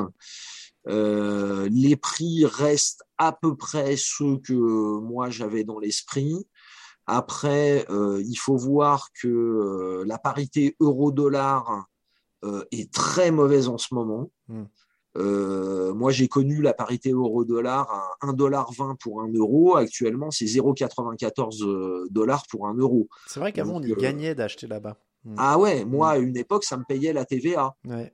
Euh, 0.87 1.69
les 1.71 1.95
prix 1.95 2.45
restent 2.45 3.03
à 3.17 3.31
peu 3.31 3.55
près 3.55 3.95
ceux 3.97 4.37
que 4.37 4.53
moi 4.53 5.29
j'avais 5.29 5.63
dans 5.63 5.79
l'esprit. 5.79 6.47
Après, 7.05 7.85
euh, 7.89 8.21
il 8.25 8.35
faut 8.35 8.57
voir 8.57 9.09
que 9.21 10.03
la 10.05 10.17
parité 10.17 10.75
euro-dollar 10.79 11.85
est 12.71 12.91
très 12.93 13.31
mauvaise 13.31 13.67
en 13.67 13.77
ce 13.77 13.93
moment. 13.93 14.31
Hmm. 14.47 14.63
moi, 15.93 16.11
j'ai 16.11 16.29
connu 16.29 16.61
la 16.61 16.73
parité 16.73 17.11
euro-dollar 17.11 17.89
à 17.91 18.27
1,20$ 18.27 18.95
pour 18.97 19.21
1 19.21 19.33
euro. 19.33 19.75
Actuellement, 19.75 20.31
c'est 20.31 20.45
0,94 20.45 22.07
dollars 22.09 22.45
pour 22.49 22.67
1 22.67 22.75
euro. 22.75 23.09
C'est 23.27 23.41
vrai 23.41 23.51
qu'avant, 23.51 23.75
on 23.75 23.83
y 23.83 23.93
gagnait 23.93 24.35
d'acheter 24.35 24.67
là-bas. 24.67 24.97
Hmm. 25.23 25.35
Ah 25.37 25.57
ouais, 25.57 25.85
moi, 25.85 26.11
à 26.11 26.17
une 26.17 26.37
époque, 26.37 26.63
ça 26.63 26.77
me 26.77 26.83
payait 26.83 27.13
la 27.13 27.25
TVA. 27.25 27.75
Ouais 27.85 28.13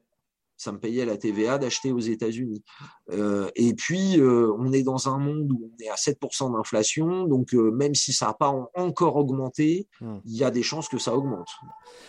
ça 0.58 0.72
me 0.72 0.80
payait 0.80 1.06
la 1.06 1.18
TVA 1.18 1.58
d'acheter 1.58 1.92
aux 1.92 2.00
États-Unis. 2.00 2.64
Euh, 3.12 3.50
et 3.56 3.74
puis, 3.74 4.20
euh, 4.20 4.54
on 4.58 4.72
est 4.72 4.84
dans 4.84 5.10
un 5.10 5.18
monde 5.18 5.52
où 5.52 5.72
on 5.72 5.84
est 5.84 5.90
à 5.90 5.96
7% 5.96 6.54
d'inflation, 6.54 7.26
donc 7.26 7.54
euh, 7.54 7.72
même 7.72 7.96
si 7.96 8.14
ça 8.14 8.28
n'a 8.28 8.34
pas 8.34 8.54
encore 8.76 9.16
augmenté, 9.18 9.88
hmm. 10.02 10.20
il 10.26 10.38
y 10.38 10.44
a 10.44 10.52
des 10.52 10.64
chances 10.64 10.88
que 10.88 10.98
ça 10.98 11.16
augmente. 11.16 11.50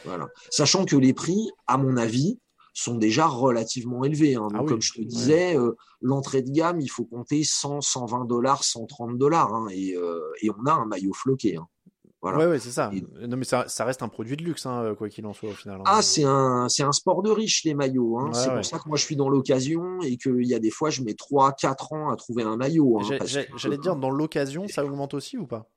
Voilà. 0.04 0.28
Sachant 0.50 0.84
que 0.84 0.96
les 0.96 1.12
prix, 1.12 1.50
à 1.66 1.76
mon 1.76 1.96
avis, 1.96 2.38
sont 2.72 2.96
déjà 2.96 3.26
relativement 3.26 4.04
élevés. 4.04 4.36
Hein. 4.36 4.48
Ah 4.54 4.62
comme 4.66 4.82
je 4.82 4.92
te 4.92 5.00
disais, 5.00 5.56
l'entrée 6.02 6.42
de 6.42 6.50
gamme, 6.50 6.78
il 6.78 6.90
faut 6.90 7.06
compter 7.06 7.42
100, 7.42 7.80
120 7.80 8.26
dollars, 8.26 8.64
130 8.64 9.16
dollars, 9.16 9.52
hein, 9.54 9.66
et, 9.72 9.96
et, 10.42 10.50
on 10.50 10.66
a 10.66 10.74
un 10.74 10.84
maillot 10.84 11.14
floqué. 11.14 11.56
Hein. 11.56 11.66
Ouais, 12.34 12.46
ouais, 12.46 12.58
c'est 12.58 12.70
ça. 12.70 12.90
Non, 13.28 13.36
mais 13.36 13.44
ça, 13.44 13.64
ça, 13.68 13.84
reste 13.84 14.02
un 14.02 14.08
produit 14.08 14.36
de 14.36 14.42
luxe, 14.42 14.66
hein, 14.66 14.94
quoi 14.96 15.08
qu'il 15.08 15.26
en 15.26 15.32
soit 15.32 15.50
au 15.50 15.54
final. 15.54 15.80
Hein. 15.80 15.84
Ah, 15.86 16.02
c'est 16.02 16.24
un, 16.24 16.68
c'est 16.68 16.82
un 16.82 16.92
sport 16.92 17.22
de 17.22 17.30
riche 17.30 17.64
les 17.64 17.74
maillots. 17.74 18.18
Hein. 18.18 18.30
c'est 18.32 18.52
pour 18.52 18.64
ça 18.64 18.78
que 18.78 18.88
moi 18.88 18.96
je 18.96 19.04
suis 19.04 19.16
dans 19.16 19.28
l'occasion 19.28 20.00
et 20.02 20.16
qu'il 20.16 20.46
y 20.46 20.54
a 20.54 20.58
des 20.58 20.70
fois 20.70 20.90
je 20.90 21.02
mets 21.02 21.12
3-4 21.12 21.94
ans 21.94 22.10
à 22.10 22.16
trouver 22.16 22.42
un 22.42 22.56
maillot. 22.56 23.00
J'allais 23.56 23.78
dire 23.78 23.96
dans 23.96 24.10
l'occasion, 24.10 24.66
ça 24.68 24.84
augmente 24.84 25.14
aussi 25.14 25.36
ou 25.36 25.46
pas? 25.46 25.68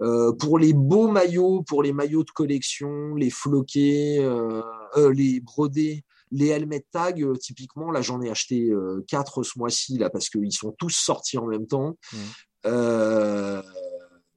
Euh, 0.00 0.32
pour 0.32 0.58
les 0.58 0.72
beaux 0.72 1.08
maillots, 1.08 1.62
pour 1.62 1.82
les 1.82 1.92
maillots 1.92 2.24
de 2.24 2.30
collection, 2.30 3.14
les 3.14 3.28
floqués, 3.28 4.18
euh, 4.20 4.62
euh, 4.96 5.12
les 5.12 5.40
brodés, 5.40 6.04
les 6.30 6.48
helmet 6.48 6.86
tags, 6.90 7.12
typiquement, 7.38 7.90
là 7.90 8.00
j'en 8.00 8.22
ai 8.22 8.30
acheté 8.30 8.70
quatre 9.08 9.42
ce 9.42 9.58
mois-ci 9.58 9.98
là 9.98 10.10
parce 10.10 10.30
qu'ils 10.30 10.52
sont 10.52 10.74
tous 10.78 10.90
sortis 10.90 11.38
en 11.38 11.46
même 11.46 11.66
temps. 11.66 11.98
Mmh. 12.12 12.18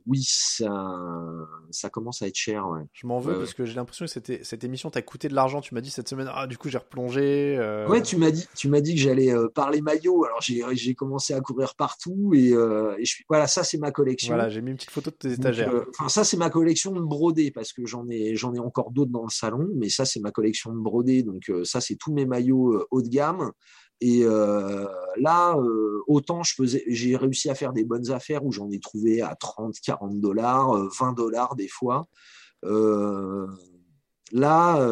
Oui, 0.06 0.24
ça, 0.28 0.70
ça 1.72 1.90
commence 1.90 2.22
à 2.22 2.28
être 2.28 2.36
cher. 2.36 2.68
Ouais. 2.68 2.82
Je 2.94 3.08
m'en 3.08 3.20
veux 3.20 3.38
parce 3.38 3.54
que 3.54 3.66
j'ai 3.66 3.76
l'impression 3.76 4.06
que 4.06 4.12
c'était, 4.12 4.44
cette 4.44 4.64
émission 4.64 4.90
t'a 4.90 5.02
coûté 5.02 5.30
de 5.30 5.34
l'argent. 5.34 5.62
Tu 5.62 5.74
m'as 5.74 5.82
dit 5.82 5.90
cette 5.90 6.10
semaine, 6.10 6.30
ah, 6.34 6.46
du 6.48 6.58
coup, 6.58 6.70
j'ai 6.70 6.78
replongé. 6.78 7.56
Euh... 7.58 7.88
Ouais, 7.88 8.02
tu 8.02 8.18
m'as 8.18 8.32
dit, 8.32 8.46
tu 8.56 8.68
m'as 8.68 8.82
dit 8.82 8.96
que 8.96 9.02
j'allais 9.02 9.34
euh, 9.34 9.48
parler 9.48 9.82
maillot. 9.82 10.26
Alors, 10.26 10.42
j'ai, 10.42 10.64
j'ai 10.74 10.94
commencé 10.94 11.34
à 11.34 11.42
courir 11.42 11.76
partout 11.76 12.34
et, 12.34 12.52
euh, 12.52 12.96
et 12.98 13.06
je 13.06 13.12
suis, 13.12 13.26
voilà, 13.30 13.48
ça, 13.48 13.64
c'est 13.64 13.78
ma 13.78 13.92
collection. 13.92 14.34
Voilà, 14.34 14.50
j'ai 14.50 14.62
mis 14.62 14.72
une 14.72 14.78
petite 14.78 14.92
photo 14.92 15.10
de 15.10 15.16
tes 15.16 15.34
étagères. 15.34 15.74
Enfin, 15.98 16.10
ça, 16.10 16.24
c'est 16.24 16.38
ma 16.38 16.50
collection 16.50 16.92
de 16.92 17.02
brodés 17.02 17.52
parce 17.52 17.72
que 17.72 17.86
j'en 17.86 18.08
ai, 18.10 18.36
j'en 18.36 18.54
ai 18.54 18.60
encore 18.60 18.92
d'autres 18.92 19.12
dans 19.12 19.24
le 19.24 19.32
salon, 19.32 19.70
mais 19.76 19.90
ça, 19.90 20.06
c'est 20.06 20.20
ma 20.20 20.32
collection 20.32 20.74
de 20.74 20.80
brodés. 20.80 21.24
Donc, 21.24 21.52
ça, 21.64 21.80
c'est 21.80 21.96
tous 21.96 22.14
mes 22.14 22.26
maillots 22.26 22.86
haut 22.92 23.02
de 23.02 23.10
gamme. 23.10 23.52
Et 24.02 24.24
euh, 24.24 24.86
là, 25.18 25.56
euh, 25.56 26.02
autant 26.08 26.42
j'ai 26.44 27.16
réussi 27.16 27.50
à 27.50 27.56
faire 27.56 27.74
des 27.74 27.86
bonnes 27.86 28.12
affaires 28.12 28.44
où 28.46 28.52
j'en 28.52 28.70
ai 28.70 28.80
trouvé 28.80 29.22
à 29.22 29.36
30, 29.36 29.76
40 29.80 30.20
dollars, 30.20 30.90
20 31.00 31.14
dollars 31.14 31.56
des 31.56 31.68
fois. 31.68 32.06
Euh, 32.66 33.48
là, 34.32 34.86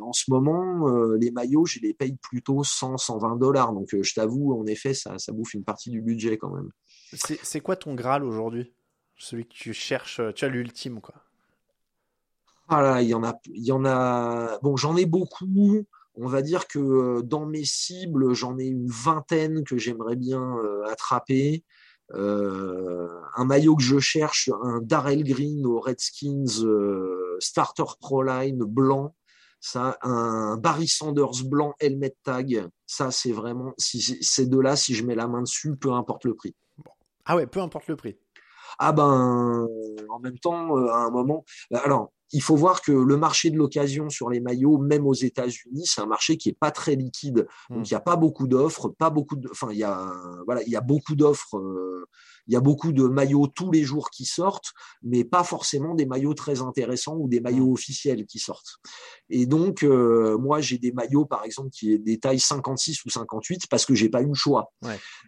en 0.00 0.12
ce 0.12 0.30
moment, 0.30 0.88
les 1.14 1.30
maillots, 1.30 1.66
je 1.66 1.80
les 1.80 1.94
paye 1.94 2.16
plutôt 2.22 2.64
100, 2.64 2.96
120 2.96 3.36
dollars. 3.36 3.72
Donc, 3.72 3.88
je 4.00 4.14
t'avoue, 4.14 4.58
en 4.58 4.66
effet, 4.66 4.94
ça, 4.94 5.18
ça 5.18 5.32
bouffe 5.32 5.54
une 5.54 5.64
partie 5.64 5.90
du 5.90 6.00
budget 6.00 6.38
quand 6.38 6.50
même. 6.50 6.70
C'est 7.12 7.60
quoi 7.60 7.76
ton 7.76 7.94
Graal 7.94 8.24
aujourd'hui? 8.24 8.72
Celui 9.16 9.46
que 9.46 9.54
tu 9.54 9.72
cherches, 9.72 10.20
tu 10.34 10.44
as 10.44 10.48
l'ultime, 10.48 11.00
quoi. 11.00 11.14
Ah 12.68 12.82
là, 12.82 13.02
il 13.02 13.08
y 13.08 13.14
en 13.14 13.22
a, 13.22 13.38
il 13.46 13.64
y 13.64 13.72
en 13.72 13.84
a. 13.84 14.58
Bon, 14.62 14.74
j'en 14.76 14.96
ai 14.96 15.04
beaucoup 15.04 15.84
on 16.16 16.28
va 16.28 16.42
dire 16.42 16.66
que 16.66 16.78
euh, 16.78 17.22
dans 17.22 17.46
mes 17.46 17.64
cibles, 17.64 18.34
j'en 18.34 18.58
ai 18.58 18.66
une 18.66 18.86
vingtaine 18.86 19.64
que 19.64 19.78
j'aimerais 19.78 20.16
bien 20.16 20.56
euh, 20.58 20.84
attraper. 20.84 21.64
Euh, 22.12 23.08
un 23.34 23.44
maillot 23.44 23.76
que 23.76 23.82
je 23.82 23.98
cherche, 23.98 24.50
un 24.62 24.80
Darrell 24.80 25.24
Green 25.24 25.66
aux 25.66 25.80
Redskins 25.80 26.64
Starter 27.40 27.84
Pro 28.00 28.22
Line 28.22 28.62
blanc. 28.64 29.14
Ça, 29.60 29.96
un 30.02 30.58
Barry 30.58 30.86
Sanders 30.86 31.42
blanc 31.46 31.72
helmet 31.80 32.14
tag. 32.22 32.68
Ça, 32.86 33.10
c'est 33.10 33.32
vraiment, 33.32 33.72
si 33.78 34.02
ces 34.02 34.46
deux-là, 34.46 34.76
si 34.76 34.94
je 34.94 35.06
mets 35.06 35.14
la 35.14 35.26
main 35.26 35.40
dessus, 35.40 35.74
peu 35.74 35.92
importe 35.92 36.26
le 36.26 36.34
prix. 36.34 36.54
Ah 37.24 37.34
ouais, 37.34 37.46
peu 37.46 37.60
importe 37.60 37.88
le 37.88 37.96
prix. 37.96 38.18
Ah 38.78 38.92
ben, 38.92 39.66
en 40.10 40.18
même 40.20 40.38
temps, 40.38 40.76
à 40.88 41.06
un 41.06 41.10
moment, 41.10 41.44
alors 41.72 42.12
il 42.34 42.42
faut 42.42 42.56
voir 42.56 42.82
que 42.82 42.90
le 42.90 43.16
marché 43.16 43.50
de 43.50 43.56
l'occasion 43.56 44.10
sur 44.10 44.28
les 44.28 44.40
maillots, 44.40 44.78
même 44.78 45.06
aux 45.06 45.14
États-Unis, 45.14 45.86
c'est 45.86 46.00
un 46.00 46.06
marché 46.06 46.36
qui 46.36 46.48
est 46.48 46.58
pas 46.58 46.72
très 46.72 46.96
liquide. 46.96 47.46
Donc 47.70 47.78
hmm. 47.78 47.84
il 47.84 47.90
n'y 47.90 47.96
a 47.96 48.00
pas 48.00 48.16
beaucoup 48.16 48.48
d'offres, 48.48 48.88
pas 48.88 49.08
beaucoup 49.08 49.36
de, 49.36 49.48
enfin 49.50 49.68
il 49.70 49.78
y 49.78 49.84
a 49.84 50.12
voilà, 50.44 50.62
il 50.64 50.68
y 50.68 50.76
a 50.76 50.80
beaucoup 50.80 51.14
d'offres 51.14 51.56
euh, 51.56 52.08
il 52.46 52.54
y 52.54 52.56
a 52.56 52.60
beaucoup 52.60 52.92
de 52.92 53.04
maillots 53.04 53.46
tous 53.46 53.70
les 53.70 53.82
jours 53.82 54.10
qui 54.10 54.24
sortent, 54.24 54.72
mais 55.02 55.24
pas 55.24 55.44
forcément 55.44 55.94
des 55.94 56.06
maillots 56.06 56.34
très 56.34 56.60
intéressants 56.60 57.16
ou 57.16 57.28
des 57.28 57.40
maillots 57.40 57.72
officiels 57.72 58.26
qui 58.26 58.38
sortent. 58.38 58.78
Et 59.30 59.46
donc, 59.46 59.82
euh, 59.82 60.36
moi, 60.38 60.60
j'ai 60.60 60.78
des 60.78 60.92
maillots, 60.92 61.24
par 61.24 61.44
exemple, 61.44 61.70
qui 61.70 61.92
est 61.92 61.98
des 61.98 62.18
tailles 62.18 62.40
56 62.40 63.04
ou 63.04 63.10
58 63.10 63.66
parce 63.68 63.86
que 63.86 63.94
j'ai 63.94 64.08
pas 64.08 64.22
eu 64.22 64.28
le 64.28 64.34
choix. 64.34 64.72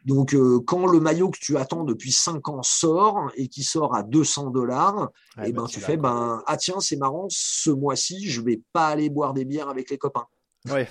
Donc, 0.04 0.34
euh, 0.34 0.60
quand 0.66 0.86
le 0.86 1.00
maillot 1.00 1.30
que 1.30 1.38
tu 1.40 1.56
attends 1.56 1.84
depuis 1.84 2.12
5 2.12 2.48
ans 2.48 2.62
sort 2.62 3.30
et 3.36 3.48
qui 3.48 3.62
sort 3.62 3.94
à 3.94 4.02
200 4.02 4.50
dollars, 4.50 5.10
et 5.38 5.48
eh 5.48 5.52
ben, 5.52 5.62
bah, 5.62 5.68
tu 5.68 5.80
fais, 5.80 5.96
ben, 5.96 6.42
ah 6.46 6.56
tiens, 6.56 6.80
c'est 6.80 6.95
marrant, 6.98 7.26
ce 7.28 7.70
mois-ci, 7.70 8.28
je 8.28 8.40
vais 8.40 8.60
pas 8.72 8.88
aller 8.88 9.10
boire 9.10 9.34
des 9.34 9.44
bières 9.44 9.68
avec 9.68 9.90
les 9.90 9.98
copains. 9.98 10.26
Ouais. 10.70 10.88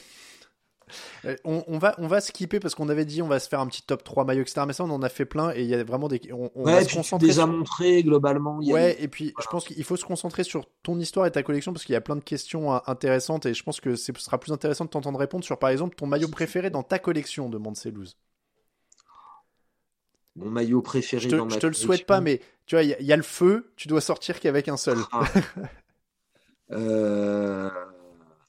Euh, 1.25 1.35
on, 1.43 1.77
va, 1.77 1.95
on 1.97 2.07
va 2.07 2.21
skipper 2.21 2.59
parce 2.59 2.75
qu'on 2.75 2.89
avait 2.89 3.05
dit 3.05 3.21
on 3.21 3.27
va 3.27 3.39
se 3.39 3.49
faire 3.49 3.59
un 3.59 3.67
petit 3.67 3.81
top 3.81 4.03
3 4.03 4.25
maillots, 4.25 4.43
etc. 4.43 4.61
Mais 4.67 4.73
ça, 4.73 4.83
on 4.83 4.89
en 4.91 5.01
a 5.01 5.09
fait 5.09 5.25
plein 5.25 5.51
et 5.55 5.61
il 5.61 5.67
y 5.67 5.75
a 5.75 5.83
vraiment 5.83 6.07
des. 6.07 6.21
On, 6.31 6.51
on 6.55 6.63
va 6.63 6.83
se 6.83 6.93
concentrer. 6.93 7.29
Tu 7.29 7.39
les 7.39 7.45
montrés 7.45 8.03
globalement. 8.03 8.59
ouais, 8.59 8.95
et 9.01 9.07
puis 9.07 9.33
je 9.41 9.47
pense 9.47 9.65
qu'il 9.65 9.83
faut 9.83 9.97
se 9.97 10.05
concentrer 10.05 10.43
sur 10.43 10.65
ton 10.83 10.99
histoire 10.99 11.25
et 11.25 11.31
ta 11.31 11.43
collection 11.43 11.73
parce 11.73 11.85
qu'il 11.85 11.93
y 11.93 11.97
a 11.97 12.01
plein 12.01 12.15
de 12.15 12.23
questions 12.23 12.73
euh, 12.73 12.79
intéressantes 12.87 13.45
et 13.45 13.53
je 13.53 13.63
pense 13.63 13.79
que 13.79 13.95
ce 13.95 14.13
sera 14.17 14.39
plus 14.39 14.51
intéressant 14.51 14.85
de 14.85 14.89
t'entendre 14.89 15.19
répondre 15.19 15.43
sur 15.43 15.57
par 15.57 15.69
exemple 15.69 15.95
ton 15.95 16.05
maillot 16.05 16.27
préféré 16.27 16.69
dans 16.69 16.83
ta 16.83 16.99
collection 16.99 17.49
de 17.49 17.57
Mancelouz. 17.57 18.17
Mon 20.35 20.49
maillot 20.49 20.81
préféré 20.81 21.23
je 21.23 21.29
te, 21.29 21.35
dans 21.35 21.45
ma 21.45 21.55
je 21.55 21.59
te 21.59 21.67
le 21.67 21.73
souhaite 21.73 22.05
pas, 22.05 22.19
mais 22.19 22.41
tu 22.65 22.75
vois, 22.75 22.83
il 22.83 22.89
y, 22.99 23.13
a 23.13 23.15
le 23.15 23.23
feu, 23.23 23.71
tu 23.77 23.87
dois 23.87 24.01
sortir 24.01 24.39
qu'avec 24.39 24.67
un 24.67 24.75
seul. 24.75 24.97
Ah. 25.11 25.23
euh, 26.71 27.69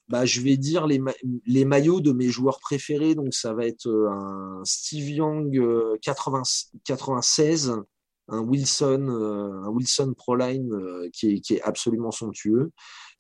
bah, 0.09 0.25
je 0.25 0.41
vais 0.41 0.57
dire 0.57 0.87
les, 0.87 1.01
les, 1.47 1.65
maillots 1.65 2.01
de 2.01 2.13
mes 2.13 2.29
joueurs 2.29 2.61
préférés. 2.61 3.15
Donc, 3.15 3.35
ça 3.35 3.55
va 3.55 3.67
être 3.67 3.89
euh, 3.89 4.09
un 4.11 4.63
Steve 4.65 5.09
Young 5.11 5.53
80, 6.01 6.39
euh, 6.39 6.79
96, 6.85 7.75
un 8.29 8.41
Wilson, 8.41 9.09
un 9.65 9.69
Wilson 9.69 10.15
Proline 10.17 10.71
qui 11.13 11.35
est, 11.35 11.41
qui 11.41 11.55
est 11.55 11.63
absolument 11.63 12.11
somptueux, 12.11 12.73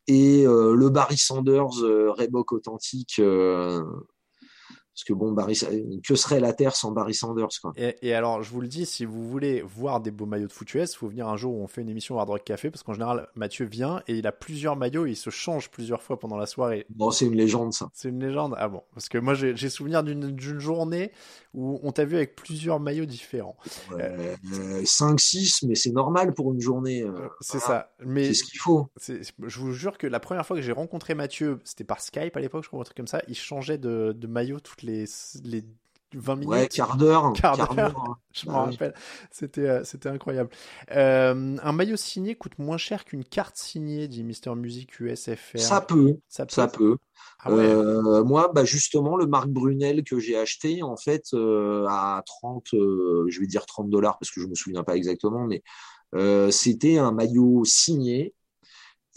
et 0.08 0.44
le 0.44 0.88
Barry 0.88 1.16
Sanders 1.16 1.78
Reebok 1.78 2.52
authentique 2.52 3.20
parce 4.96 5.04
que 5.04 5.12
bon, 5.12 5.32
Barry, 5.32 5.60
que 6.02 6.14
serait 6.14 6.40
la 6.40 6.54
Terre 6.54 6.74
sans 6.74 6.90
Barry 6.90 7.12
Sanders 7.12 7.48
quoi. 7.60 7.74
Et, 7.76 8.14
alors, 8.14 8.42
je 8.42 8.50
vous 8.50 8.62
le 8.62 8.66
dis, 8.66 8.86
si 8.86 9.04
vous 9.04 9.28
voulez 9.28 9.60
voir 9.60 10.00
des 10.00 10.10
beaux 10.10 10.24
maillots 10.24 10.46
de 10.46 10.52
foot 10.52 10.72
US, 10.72 10.90
il 10.90 10.96
faut 10.96 11.08
venir 11.08 11.28
un 11.28 11.36
jour 11.36 11.54
où 11.54 11.62
on 11.62 11.66
fait 11.66 11.82
une 11.82 11.90
émission 11.90 12.18
Hard 12.18 12.30
Rock 12.30 12.44
Café, 12.44 12.70
parce 12.70 12.82
qu'en 12.82 12.94
général, 12.94 13.28
Mathieu 13.34 13.66
vient 13.66 14.02
et 14.08 14.14
il 14.14 14.26
a 14.26 14.32
plusieurs 14.32 14.74
maillots, 14.74 15.04
et 15.04 15.10
il 15.10 15.16
se 15.16 15.28
change 15.28 15.70
plusieurs 15.70 16.02
fois 16.02 16.18
pendant 16.18 16.38
la 16.38 16.46
soirée. 16.46 16.86
Bon, 16.88 17.10
c'est 17.10 17.26
une 17.26 17.34
légende 17.34 17.74
ça. 17.74 17.90
C'est 17.92 18.08
une 18.08 18.24
légende 18.24 18.54
Ah 18.56 18.68
bon, 18.68 18.80
parce 18.94 19.10
que 19.10 19.18
moi 19.18 19.34
j'ai 19.34 19.68
souvenir 19.68 20.02
d'une 20.02 20.60
journée 20.60 21.12
où 21.52 21.78
on 21.82 21.92
t'a 21.92 22.06
vu 22.06 22.16
avec 22.16 22.34
plusieurs 22.34 22.80
maillots 22.80 23.04
différents. 23.04 23.56
Ouais, 23.92 24.36
5-6, 24.82 25.64
euh, 25.64 25.68
mais 25.68 25.74
c'est 25.74 25.92
normal 25.92 26.32
pour 26.32 26.54
une 26.54 26.60
journée. 26.60 27.02
Euh, 27.02 27.28
c'est 27.40 27.58
ça. 27.58 27.92
Mais 28.02 28.28
c'est 28.28 28.34
ce 28.34 28.44
qu'il 28.44 28.60
faut. 28.60 28.88
Je 29.08 29.58
vous 29.58 29.72
jure 29.72 29.98
que 29.98 30.06
la 30.06 30.20
première 30.20 30.46
fois 30.46 30.56
que 30.56 30.62
j'ai 30.62 30.72
rencontré 30.72 31.14
Mathieu, 31.14 31.58
c'était 31.64 31.84
par 31.84 32.00
Skype 32.00 32.34
à 32.34 32.40
l'époque, 32.40 32.64
je 32.64 32.68
crois, 32.68 32.80
un 32.80 32.84
truc 32.84 32.96
comme 32.96 33.06
ça, 33.06 33.22
il 33.28 33.34
changeait 33.34 33.78
de, 33.78 34.14
de 34.16 34.26
maillot 34.26 34.60
toutes 34.60 34.82
les, 34.82 34.85
les 34.86 35.06
20 36.14 36.36
minutes. 36.36 36.50
Ouais, 36.50 36.68
quart 36.68 36.96
d'heure. 36.96 37.32
Quart 37.40 37.74
d'heure. 37.74 38.18
Je 38.32 38.48
m'en 38.48 38.64
rappelle. 38.64 38.94
C'était, 39.30 39.68
euh, 39.68 39.84
c'était 39.84 40.08
incroyable. 40.08 40.50
Euh, 40.92 41.56
un 41.62 41.72
maillot 41.72 41.96
signé 41.96 42.34
coûte 42.34 42.58
moins 42.58 42.76
cher 42.76 43.04
qu'une 43.04 43.24
carte 43.24 43.56
signée, 43.56 44.08
dit 44.08 44.22
Mister 44.24 44.54
Music 44.54 44.98
USFR. 45.00 45.58
Ça 45.58 45.80
peut. 45.80 46.16
Ça 46.28 46.46
peut. 46.46 46.54
Ça 46.54 46.68
peut. 46.68 46.96
Ah 47.40 47.50
euh, 47.50 48.24
moi, 48.24 48.50
bah 48.54 48.64
justement, 48.64 49.16
le 49.16 49.26
Marc 49.26 49.48
Brunel 49.48 50.04
que 50.04 50.18
j'ai 50.18 50.36
acheté, 50.36 50.82
en 50.82 50.96
fait, 50.96 51.34
à 51.34 52.22
30, 52.24 52.68
je 52.72 53.40
vais 53.40 53.46
dire 53.46 53.66
30 53.66 53.90
dollars 53.90 54.18
parce 54.18 54.30
que 54.30 54.40
je 54.40 54.46
me 54.46 54.54
souviens 54.54 54.84
pas 54.84 54.96
exactement, 54.96 55.46
mais 55.46 55.62
c'était 56.50 56.98
un 56.98 57.12
maillot 57.12 57.64
signé 57.64 58.34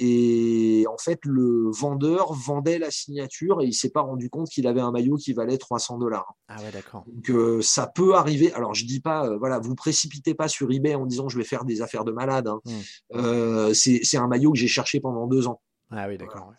et 0.02 0.86
en 0.88 0.98
fait, 0.98 1.20
le 1.26 1.70
vendeur 1.72 2.32
vendait 2.32 2.80
la 2.80 2.90
signature 2.90 3.62
et 3.62 3.66
il 3.66 3.74
s'est 3.74 3.90
pas 3.90 4.00
rendu 4.00 4.30
compte 4.30 4.48
qu'il 4.48 4.66
avait 4.66 4.80
un 4.80 4.92
maillot 4.92 5.18
qui 5.18 5.34
valait 5.34 5.58
300 5.58 5.98
dollars. 5.98 6.36
Ah 6.48 6.56
ouais, 6.62 6.72
d'accord. 6.72 7.04
Donc 7.06 7.30
euh, 7.30 7.62
ça 7.62 7.86
peut 7.86 8.16
arriver. 8.16 8.54
Alors 8.54 8.74
je 8.74 8.86
dis 8.86 9.02
pas, 9.02 9.28
euh, 9.28 9.38
voilà, 9.38 9.60
vous 9.60 9.76
précipitez 9.76 10.36
pas 10.36 10.48
sur 10.48 10.72
eBay 10.72 10.96
en 10.96 11.06
disant 11.06 11.28
je 11.28 11.38
vais 11.38 11.44
faire 11.44 11.66
des 11.66 11.82
affaires 11.82 12.06
de 12.06 12.14
malade. 12.14 12.48
Hein. 12.48 12.62
Hmm. 12.64 12.80
Euh, 13.16 13.74
c'est 13.74 14.18
un 14.18 14.28
maillot 14.28 14.54
que 14.54 14.58
j'ai 14.58 14.70
cherché 14.70 15.02
pendant 15.02 15.28
deux 15.28 15.48
ans. 15.48 15.60
Ah 15.92 16.08
oui, 16.08 16.18
d'accord. 16.18 16.54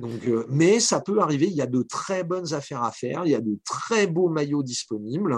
Donc, 0.00 0.28
mais 0.48 0.80
ça 0.80 1.00
peut 1.00 1.20
arriver. 1.20 1.48
Il 1.48 1.54
y 1.54 1.62
a 1.62 1.66
de 1.66 1.82
très 1.82 2.24
bonnes 2.24 2.54
affaires 2.54 2.82
à 2.82 2.92
faire. 2.92 3.26
Il 3.26 3.30
y 3.30 3.34
a 3.34 3.40
de 3.40 3.58
très 3.64 4.06
beaux 4.06 4.30
maillots 4.30 4.62
disponibles. 4.62 5.36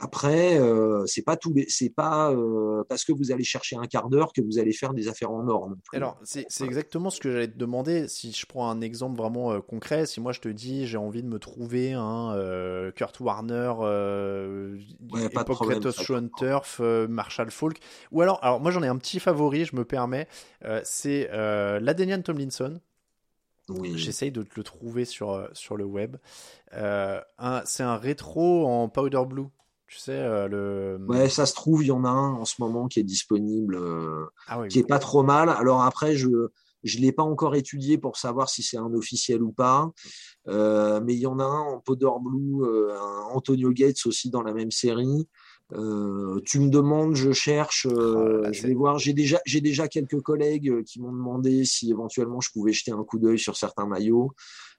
Après, 0.00 0.60
euh, 0.60 1.06
c'est 1.06 1.22
pas 1.22 1.36
tout, 1.36 1.54
c'est 1.68 1.88
pas 1.88 2.30
euh, 2.30 2.84
parce 2.90 3.04
que 3.04 3.12
vous 3.12 3.32
allez 3.32 3.42
chercher 3.42 3.76
un 3.76 3.86
quart 3.86 4.10
d'heure 4.10 4.34
que 4.34 4.42
vous 4.42 4.58
allez 4.58 4.74
faire 4.74 4.92
des 4.92 5.08
affaires 5.08 5.30
en 5.30 5.48
or. 5.48 5.70
Alors, 5.94 6.20
c'est 6.24 6.46
exactement 6.60 7.08
ce 7.08 7.20
que 7.20 7.32
j'allais 7.32 7.48
te 7.48 7.56
demander. 7.56 8.06
Si 8.06 8.32
je 8.32 8.44
prends 8.44 8.70
un 8.70 8.82
exemple 8.82 9.16
vraiment 9.16 9.52
euh, 9.52 9.60
concret, 9.60 10.04
si 10.04 10.20
moi 10.20 10.32
je 10.32 10.40
te 10.40 10.48
dis 10.48 10.86
j'ai 10.86 10.98
envie 10.98 11.22
de 11.22 11.28
me 11.28 11.38
trouver 11.38 11.94
un 11.94 12.34
Kurt 12.96 13.18
Warner, 13.20 13.72
ouais, 15.10 15.24
époque 15.24 15.58
Kratos 15.58 15.96
Turf, 16.36 16.80
Marshall 16.80 17.50
Falk, 17.50 17.78
ou 18.12 18.20
alors, 18.20 18.38
alors 18.42 18.60
moi 18.60 18.70
j'en 18.70 18.82
ai 18.82 18.88
un 18.88 18.98
petit 18.98 19.20
favori, 19.20 19.64
je 19.64 19.74
me 19.74 19.86
permets, 19.86 20.28
c'est 20.84 21.30
l'Adenian 21.32 22.20
Tomlinson. 22.20 22.78
Oui. 23.70 23.98
J'essaye 23.98 24.32
de 24.32 24.42
te 24.42 24.54
le 24.56 24.64
trouver 24.64 25.04
sur, 25.06 25.48
sur 25.54 25.78
le 25.78 25.84
web. 25.86 26.16
c'est 26.72 27.82
un 27.82 27.96
rétro 27.96 28.66
en 28.66 28.90
powder 28.90 29.22
blue. 29.26 29.46
Tu 29.88 29.98
sais, 29.98 30.12
euh, 30.12 30.48
le. 30.48 31.00
Ouais, 31.08 31.30
ça 31.30 31.46
se 31.46 31.54
trouve, 31.54 31.82
il 31.82 31.86
y 31.86 31.92
en 31.92 32.04
a 32.04 32.10
un 32.10 32.34
en 32.34 32.44
ce 32.44 32.56
moment 32.58 32.88
qui 32.88 33.00
est 33.00 33.04
disponible, 33.04 33.76
euh, 33.76 34.26
ah 34.46 34.66
qui 34.68 34.78
est 34.78 34.86
pas 34.86 34.98
trop 34.98 35.22
mal. 35.22 35.48
Alors 35.48 35.82
après, 35.82 36.14
je 36.14 36.28
je 36.84 36.98
l'ai 36.98 37.10
pas 37.10 37.22
encore 37.22 37.56
étudié 37.56 37.98
pour 37.98 38.16
savoir 38.16 38.50
si 38.50 38.62
c'est 38.62 38.76
un 38.76 38.92
officiel 38.92 39.42
ou 39.42 39.50
pas, 39.50 39.90
euh, 40.46 41.00
mais 41.02 41.14
il 41.14 41.20
y 41.20 41.26
en 41.26 41.40
a 41.40 41.44
un 41.44 41.60
en 41.60 41.80
Powder 41.80 42.10
Blue, 42.20 42.64
un 42.92 43.34
Antonio 43.34 43.70
Gates 43.72 44.06
aussi 44.06 44.30
dans 44.30 44.42
la 44.42 44.52
même 44.52 44.70
série. 44.70 45.26
tu 45.70 46.60
me 46.60 46.68
demandes, 46.68 47.16
je 47.16 47.32
cherche, 47.32 47.86
oh 47.90 48.42
je 48.52 48.66
vais 48.66 48.74
voir. 48.74 48.98
J'ai 48.98 49.14
déjà, 49.14 49.40
j'ai 49.46 49.62
déjà 49.62 49.88
quelques 49.88 50.20
collègues 50.20 50.84
qui 50.84 51.00
m'ont 51.00 51.12
demandé 51.12 51.64
si 51.64 51.90
éventuellement 51.90 52.40
je 52.40 52.50
pouvais 52.52 52.72
jeter 52.72 52.92
un 52.92 53.02
coup 53.04 53.18
d'œil 53.18 53.38
sur 53.38 53.56
certains 53.56 53.86
maillots 53.86 54.34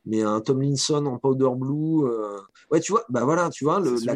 mais 0.06 0.22
un 0.22 0.42
Tomlinson 0.42 1.06
en 1.06 1.18
powder 1.18 1.50
blue, 1.56 2.06
euh, 2.06 2.38
ouais, 2.72 2.80
tu 2.80 2.92
vois, 2.92 3.06
bah 3.10 3.26
voilà, 3.26 3.50
tu 3.50 3.66
vois, 3.66 3.80
la, 3.80 4.16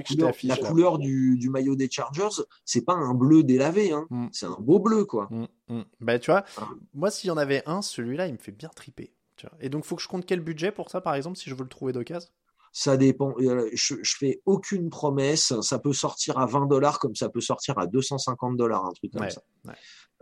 couleur, 0.56 0.98
du, 0.98 1.50
maillot 1.50 1.76
des 1.76 1.90
Chargers, 1.90 2.44
c'est 2.66 2.86
pas 2.86 2.94
un 2.94 3.14
bleu 3.14 3.44
délavé, 3.44 3.92
hein, 3.92 4.06
mm. 4.10 4.28
c'est 4.32 4.46
un 4.46 4.58
beau 4.60 4.80
bleu, 4.80 5.06
quoi. 5.06 5.28
Mm, 5.30 5.48
mm. 5.70 5.84
Bah, 6.00 6.20
tu 6.20 6.32
vois, 6.32 6.44
ah. 6.58 6.70
moi, 6.94 7.12
s'il 7.12 7.28
y 7.28 7.32
en 7.32 7.38
avait 7.38 7.64
un, 7.66 7.82
celui-là, 7.82 8.28
il 8.28 8.34
me 8.34 8.38
fait 8.38 8.52
bien 8.52 8.70
triper. 8.70 9.14
Tu 9.36 9.48
vois. 9.48 9.58
Et 9.60 9.70
donc, 9.70 9.86
faut 9.86 9.96
que 9.96 10.02
je 10.02 10.08
compte 10.08 10.26
quel 10.26 10.40
budget 10.40 10.72
pour 10.72 10.90
ça, 10.90 11.02
par 11.02 11.16
exemple, 11.16 11.38
si 11.38 11.50
je 11.50 11.56
veux 11.56 11.64
le 11.64 11.70
trouver 11.70 11.94
d'occasion? 11.94 12.30
Ça 12.76 12.98
dépend. 12.98 13.36
Euh, 13.38 13.70
je, 13.74 13.96
je 14.02 14.16
fais 14.18 14.42
aucune 14.46 14.90
promesse. 14.90 15.54
Ça 15.62 15.78
peut 15.78 15.94
sortir 15.94 16.40
à 16.40 16.48
20 16.48 16.66
dollars 16.66 16.98
comme 16.98 17.16
ça 17.16 17.30
peut 17.30 17.40
sortir 17.40 17.78
à 17.78 17.86
250 17.86 18.58
dollars, 18.58 18.84
un 18.86 18.94
truc 18.94 19.14
comme 19.14 19.30
ça. 19.30 19.44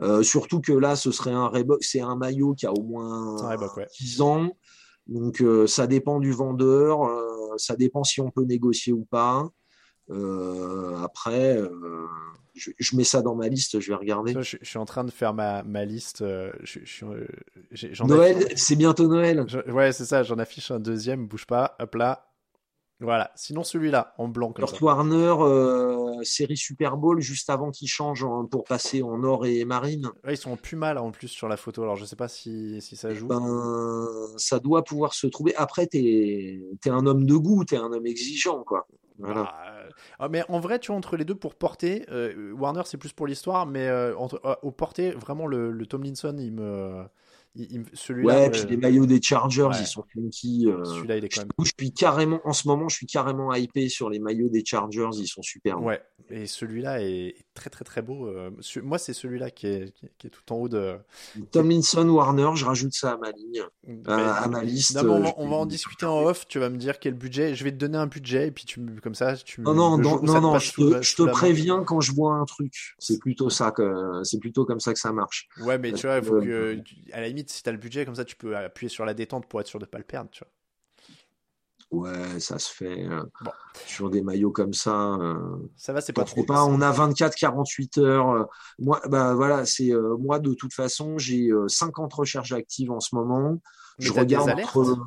Euh, 0.01 0.21
surtout 0.21 0.59
que 0.59 0.73
là, 0.73 0.97
ce 0.97 1.11
serait 1.11 1.31
un 1.31 1.47
Reebok, 1.47 1.81
c'est 1.81 2.01
un 2.01 2.17
maillot 2.17 2.53
qui 2.53 2.65
a 2.65 2.73
au 2.73 2.81
moins 2.83 3.37
10 3.99 4.21
ans. 4.21 4.49
Donc 5.07 5.41
euh, 5.41 5.67
ça 5.67 5.87
dépend 5.87 6.19
du 6.19 6.31
vendeur, 6.31 7.03
euh, 7.03 7.55
ça 7.57 7.75
dépend 7.75 8.03
si 8.03 8.21
on 8.21 8.31
peut 8.31 8.43
négocier 8.43 8.93
ou 8.93 9.05
pas. 9.05 9.49
Euh, 10.09 10.97
après, 10.97 11.57
je, 12.53 12.95
mets 12.95 13.03
ça 13.03 13.21
dans 13.21 13.35
ma 13.35 13.47
liste, 13.47 13.79
je 13.79 13.91
vais 13.91 13.95
regarder. 13.95 14.33
Je, 14.41 14.57
suis 14.61 14.77
en 14.77 14.85
train 14.85 15.03
de 15.03 15.11
faire 15.11 15.33
ma, 15.33 15.63
ma 15.63 15.85
liste. 15.85 16.21
Noël, 18.05 18.47
c'est 18.55 18.75
bientôt 18.75 19.07
Noël. 19.07 19.45
ouais, 19.67 19.91
c'est 19.91 20.05
ça, 20.05 20.23
j'en 20.23 20.37
affiche 20.37 20.71
un 20.71 20.79
deuxième, 20.79 21.27
bouge 21.27 21.45
pas, 21.45 21.75
hop 21.79 21.95
là. 21.95 22.30
Voilà, 23.01 23.31
sinon 23.35 23.63
celui-là, 23.63 24.13
en 24.17 24.27
blanc 24.27 24.51
comme 24.51 24.65
Kurt 24.65 24.79
Warner, 24.79 25.33
série 26.23 26.57
Super 26.57 26.97
Bowl, 26.97 27.19
juste 27.19 27.49
avant 27.49 27.71
qu'il 27.71 27.87
change 27.87 28.25
pour 28.49 28.63
passer 28.63 29.01
en 29.01 29.23
or 29.23 29.45
et 29.45 29.65
marine. 29.65 30.09
ils 30.29 30.37
sont 30.37 30.51
en 30.51 30.57
puma 30.57 30.93
là 30.93 31.01
en 31.01 31.11
plus 31.11 31.27
sur 31.27 31.47
la 31.47 31.57
photo, 31.57 31.83
alors 31.83 31.95
je 31.95 32.05
sais 32.05 32.15
pas 32.15 32.27
si, 32.27 32.79
si 32.81 32.95
ça 32.95 33.13
joue. 33.13 33.27
Ben, 33.27 33.41
ça 34.37 34.59
doit 34.59 34.83
pouvoir 34.83 35.13
se 35.13 35.27
trouver. 35.27 35.55
Après, 35.55 35.87
tu 35.87 35.97
es, 35.97 36.89
un 36.89 37.05
homme 37.05 37.25
de 37.25 37.35
goût, 37.35 37.65
tu 37.65 37.75
es 37.75 37.77
un 37.77 37.91
homme 37.91 38.05
exigeant, 38.05 38.63
quoi. 38.63 38.87
Voilà. 39.19 39.53
Ah, 39.53 39.81
ah, 40.19 40.29
mais 40.29 40.43
en 40.49 40.59
vrai, 40.59 40.79
tu 40.79 40.87
vois, 40.87 40.97
entre 40.97 41.17
les 41.17 41.25
deux, 41.25 41.35
pour 41.35 41.55
porter, 41.55 42.05
euh, 42.09 42.53
Warner 42.53 42.81
c'est 42.85 42.97
plus 42.97 43.13
pour 43.13 43.27
l'histoire, 43.27 43.65
mais 43.65 43.87
euh, 43.87 44.15
entre, 44.17 44.41
euh, 44.45 44.55
au 44.63 44.71
porter, 44.71 45.11
vraiment 45.11 45.47
le, 45.47 45.71
le 45.71 45.85
Tomlinson, 45.85 46.35
il 46.39 46.53
me 46.53 47.05
celui-là. 47.93 48.43
Ouais, 48.43 48.49
puis 48.49 48.63
les 48.69 48.77
maillots 48.77 49.05
des 49.05 49.21
Chargers, 49.21 49.69
ils 49.79 49.85
sont 49.85 50.03
funky. 50.13 50.67
Euh, 50.67 50.83
celui-là, 50.85 51.17
il 51.17 51.25
est 51.25 51.29
quand 51.29 51.41
même. 51.41 51.49
Je 51.59 51.71
suis 51.77 51.91
carrément, 51.91 52.39
en 52.45 52.53
ce 52.53 52.67
moment, 52.67 52.87
je 52.87 52.95
suis 52.95 53.05
carrément 53.05 53.53
hypé 53.53 53.89
sur 53.89 54.09
les 54.09 54.19
maillots 54.19 54.49
des 54.49 54.63
Chargers, 54.65 55.09
ils 55.17 55.27
sont 55.27 55.41
super. 55.41 55.81
Ouais, 55.81 56.01
et 56.29 56.47
celui-là 56.47 57.01
est 57.03 57.35
très 57.53 57.69
très 57.69 57.83
très 57.83 58.01
beau. 58.01 58.27
Euh, 58.27 58.51
moi, 58.83 58.97
c'est 58.97 59.13
celui-là 59.13 59.51
qui 59.51 59.67
est, 59.67 59.93
qui 60.17 60.27
est, 60.27 60.29
tout 60.29 60.53
en 60.53 60.55
haut 60.57 60.69
de. 60.69 60.95
Tomlinson, 61.51 62.07
Warner, 62.07 62.51
je 62.55 62.65
rajoute 62.65 62.93
ça 62.93 63.13
à 63.13 63.17
ma 63.17 63.31
ligne, 63.31 63.63
à, 64.07 64.47
ma 64.47 64.63
liste. 64.63 64.97
on, 64.97 65.19
va, 65.19 65.33
on, 65.37 65.49
va, 65.49 65.55
en 65.57 65.65
discuter 65.65 66.05
en 66.05 66.21
off. 66.21 66.47
Tu 66.47 66.59
vas 66.59 66.69
me 66.69 66.77
dire 66.77 66.99
quel 66.99 67.15
budget. 67.15 67.53
Je 67.55 67.63
vais 67.63 67.71
te 67.71 67.77
donner 67.77 67.97
un 67.97 68.07
budget 68.07 68.47
et 68.47 68.51
puis 68.51 68.65
tu 68.65 68.79
comme 69.03 69.15
ça, 69.15 69.35
tu. 69.35 69.61
Non 69.61 69.73
non 69.73 69.97
non 69.97 70.21
non, 70.21 70.41
non 70.41 70.59
je 70.59 70.73
te, 70.73 71.01
je 71.01 71.15
te 71.15 71.23
préviens 71.23 71.83
quand 71.83 71.99
je 71.99 72.13
vois 72.13 72.35
un 72.35 72.45
truc. 72.45 72.73
C'est 72.97 73.19
plutôt 73.19 73.49
ça 73.49 73.71
que 73.71 74.21
c'est 74.23 74.39
plutôt 74.39 74.65
comme 74.65 74.79
ça 74.79 74.93
que 74.93 74.99
ça 74.99 75.11
marche. 75.11 75.49
Ouais, 75.61 75.77
mais 75.77 75.91
tu 75.91 76.07
vois, 76.07 76.17
il 76.17 76.23
faut 76.23 76.39
que 76.39 76.77
à 77.11 77.19
la 77.19 77.27
limite 77.27 77.40
si 77.49 77.63
tu 77.63 77.69
as 77.69 77.71
le 77.71 77.77
budget, 77.77 78.05
comme 78.05 78.15
ça, 78.15 78.25
tu 78.25 78.35
peux 78.35 78.55
appuyer 78.55 78.89
sur 78.89 79.05
la 79.05 79.13
détente 79.13 79.47
pour 79.47 79.61
être 79.61 79.67
sûr 79.67 79.79
de 79.79 79.85
ne 79.85 79.89
pas 79.89 79.97
le 79.97 80.03
perdre. 80.03 80.29
Tu 80.31 80.43
vois. 80.43 80.51
Ouais, 81.91 82.39
ça 82.39 82.57
se 82.57 82.73
fait. 82.73 83.05
Euh, 83.05 83.23
sur 83.85 84.09
des 84.09 84.21
maillots 84.21 84.51
comme 84.51 84.73
ça. 84.73 85.13
Euh, 85.15 85.57
ça 85.75 85.91
va, 85.91 85.99
c'est 85.99 86.13
pas 86.13 86.23
trop. 86.23 86.43
Pas. 86.43 86.63
On 86.63 86.79
a 86.81 86.91
24-48 86.91 87.99
heures. 87.99 88.29
Euh, 88.29 88.43
moi, 88.79 89.01
bah 89.09 89.33
voilà, 89.35 89.65
c'est 89.65 89.91
moi 90.19 90.39
de 90.39 90.53
toute 90.53 90.73
façon, 90.73 91.17
j'ai 91.17 91.49
50 91.67 92.13
recherches 92.13 92.53
actives 92.53 92.91
en 92.91 93.01
ce 93.01 93.13
moment. 93.15 93.59
je 93.99 94.11
regarde 94.13 94.49
entre. 94.49 94.97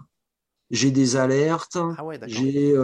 J'ai 0.70 0.90
des 0.90 1.16
alertes. 1.16 1.78
Ah 1.98 2.04
ouais, 2.04 2.18
j'ai 2.26 2.74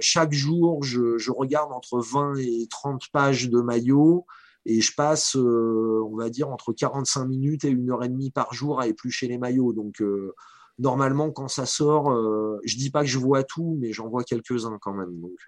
chaque 0.00 0.32
jour, 0.32 0.82
je, 0.82 1.16
je, 1.18 1.30
regarde 1.30 1.72
entre 1.72 2.00
20 2.00 2.36
et 2.38 2.66
30 2.70 3.08
pages 3.12 3.48
de 3.48 3.60
maillots 3.60 4.26
et 4.66 4.80
je 4.80 4.94
passe, 4.94 5.36
euh, 5.36 6.02
on 6.10 6.16
va 6.16 6.28
dire, 6.28 6.50
entre 6.50 6.72
45 6.72 7.24
minutes 7.26 7.64
et 7.64 7.68
une 7.68 7.90
heure 7.90 8.04
et 8.04 8.08
demie 8.08 8.30
par 8.30 8.52
jour 8.52 8.80
à 8.80 8.88
éplucher 8.88 9.28
les 9.28 9.38
maillots. 9.38 9.72
Donc, 9.72 10.02
euh, 10.02 10.34
normalement, 10.78 11.30
quand 11.30 11.48
ça 11.48 11.64
sort, 11.64 12.10
euh, 12.10 12.60
je 12.64 12.76
dis 12.76 12.90
pas 12.90 13.00
que 13.00 13.08
je 13.08 13.18
vois 13.18 13.44
tout, 13.44 13.78
mais 13.80 13.92
j'en 13.92 14.08
vois 14.08 14.24
quelques-uns 14.24 14.78
quand 14.80 14.92
même. 14.92 15.20
Donc, 15.20 15.38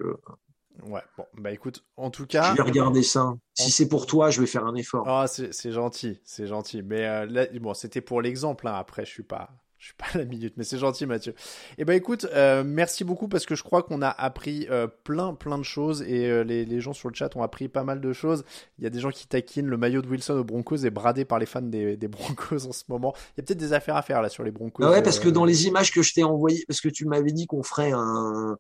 Ouais, 0.86 1.02
bon, 1.16 1.24
bah 1.36 1.50
écoute, 1.50 1.84
en 1.96 2.10
tout 2.10 2.26
cas. 2.26 2.52
Je 2.52 2.56
vais 2.56 2.62
regarder 2.62 3.02
ça. 3.02 3.34
Si 3.54 3.70
c'est 3.70 3.88
pour 3.88 4.06
toi, 4.06 4.30
je 4.30 4.40
vais 4.40 4.46
faire 4.46 4.64
un 4.64 4.74
effort. 4.76 5.08
Ah, 5.08 5.26
c'est 5.26 5.72
gentil, 5.72 6.20
c'est 6.24 6.46
gentil. 6.46 6.82
Mais 6.82 7.04
euh, 7.06 7.26
là, 7.26 7.46
bon, 7.60 7.74
c'était 7.74 8.00
pour 8.00 8.22
l'exemple. 8.22 8.68
Hein. 8.68 8.74
Après, 8.74 9.04
je 9.04 9.10
suis 9.10 9.22
pas, 9.22 9.50
je 9.78 9.86
suis 9.86 9.94
pas 9.94 10.06
à 10.12 10.18
la 10.18 10.24
minute, 10.24 10.54
mais 10.56 10.64
c'est 10.64 10.78
gentil, 10.78 11.06
Mathieu. 11.06 11.34
Eh 11.78 11.84
ben, 11.84 11.92
écoute, 11.92 12.26
euh, 12.34 12.64
merci 12.66 13.04
beaucoup 13.04 13.28
parce 13.28 13.46
que 13.46 13.54
je 13.54 13.62
crois 13.62 13.84
qu'on 13.84 14.02
a 14.02 14.08
appris 14.08 14.66
euh, 14.70 14.88
plein, 15.04 15.34
plein 15.34 15.56
de 15.56 15.62
choses 15.62 16.02
et 16.02 16.26
euh, 16.26 16.42
les, 16.42 16.64
les, 16.64 16.80
gens 16.80 16.92
sur 16.92 17.08
le 17.08 17.14
chat 17.14 17.34
ont 17.36 17.44
appris 17.44 17.68
pas 17.68 17.84
mal 17.84 18.00
de 18.00 18.12
choses. 18.12 18.44
Il 18.78 18.84
y 18.84 18.86
a 18.88 18.90
des 18.90 18.98
gens 18.98 19.10
qui 19.10 19.28
taquinent 19.28 19.68
le 19.68 19.76
maillot 19.76 20.02
de 20.02 20.08
Wilson 20.08 20.34
aux 20.34 20.44
Broncos 20.44 20.84
est 20.84 20.90
bradé 20.90 21.24
par 21.24 21.38
les 21.38 21.46
fans 21.46 21.62
des, 21.62 21.96
des 21.96 22.08
Broncos 22.08 22.66
en 22.66 22.72
ce 22.72 22.84
moment. 22.88 23.14
Il 23.16 23.40
y 23.40 23.40
a 23.40 23.44
peut-être 23.44 23.58
des 23.58 23.72
affaires 23.72 23.96
à 23.96 24.02
faire 24.02 24.20
là 24.20 24.28
sur 24.28 24.42
les 24.42 24.50
Broncos. 24.50 24.82
Ah 24.84 24.90
ouais, 24.90 25.02
parce 25.02 25.20
que 25.20 25.28
dans 25.28 25.44
les 25.44 25.68
images 25.68 25.92
que 25.92 26.02
je 26.02 26.12
t'ai 26.12 26.24
envoyées, 26.24 26.64
parce 26.66 26.80
que 26.80 26.88
tu 26.88 27.06
m'avais 27.06 27.32
dit 27.32 27.46
qu'on 27.46 27.62
ferait 27.62 27.92
un 27.92 28.58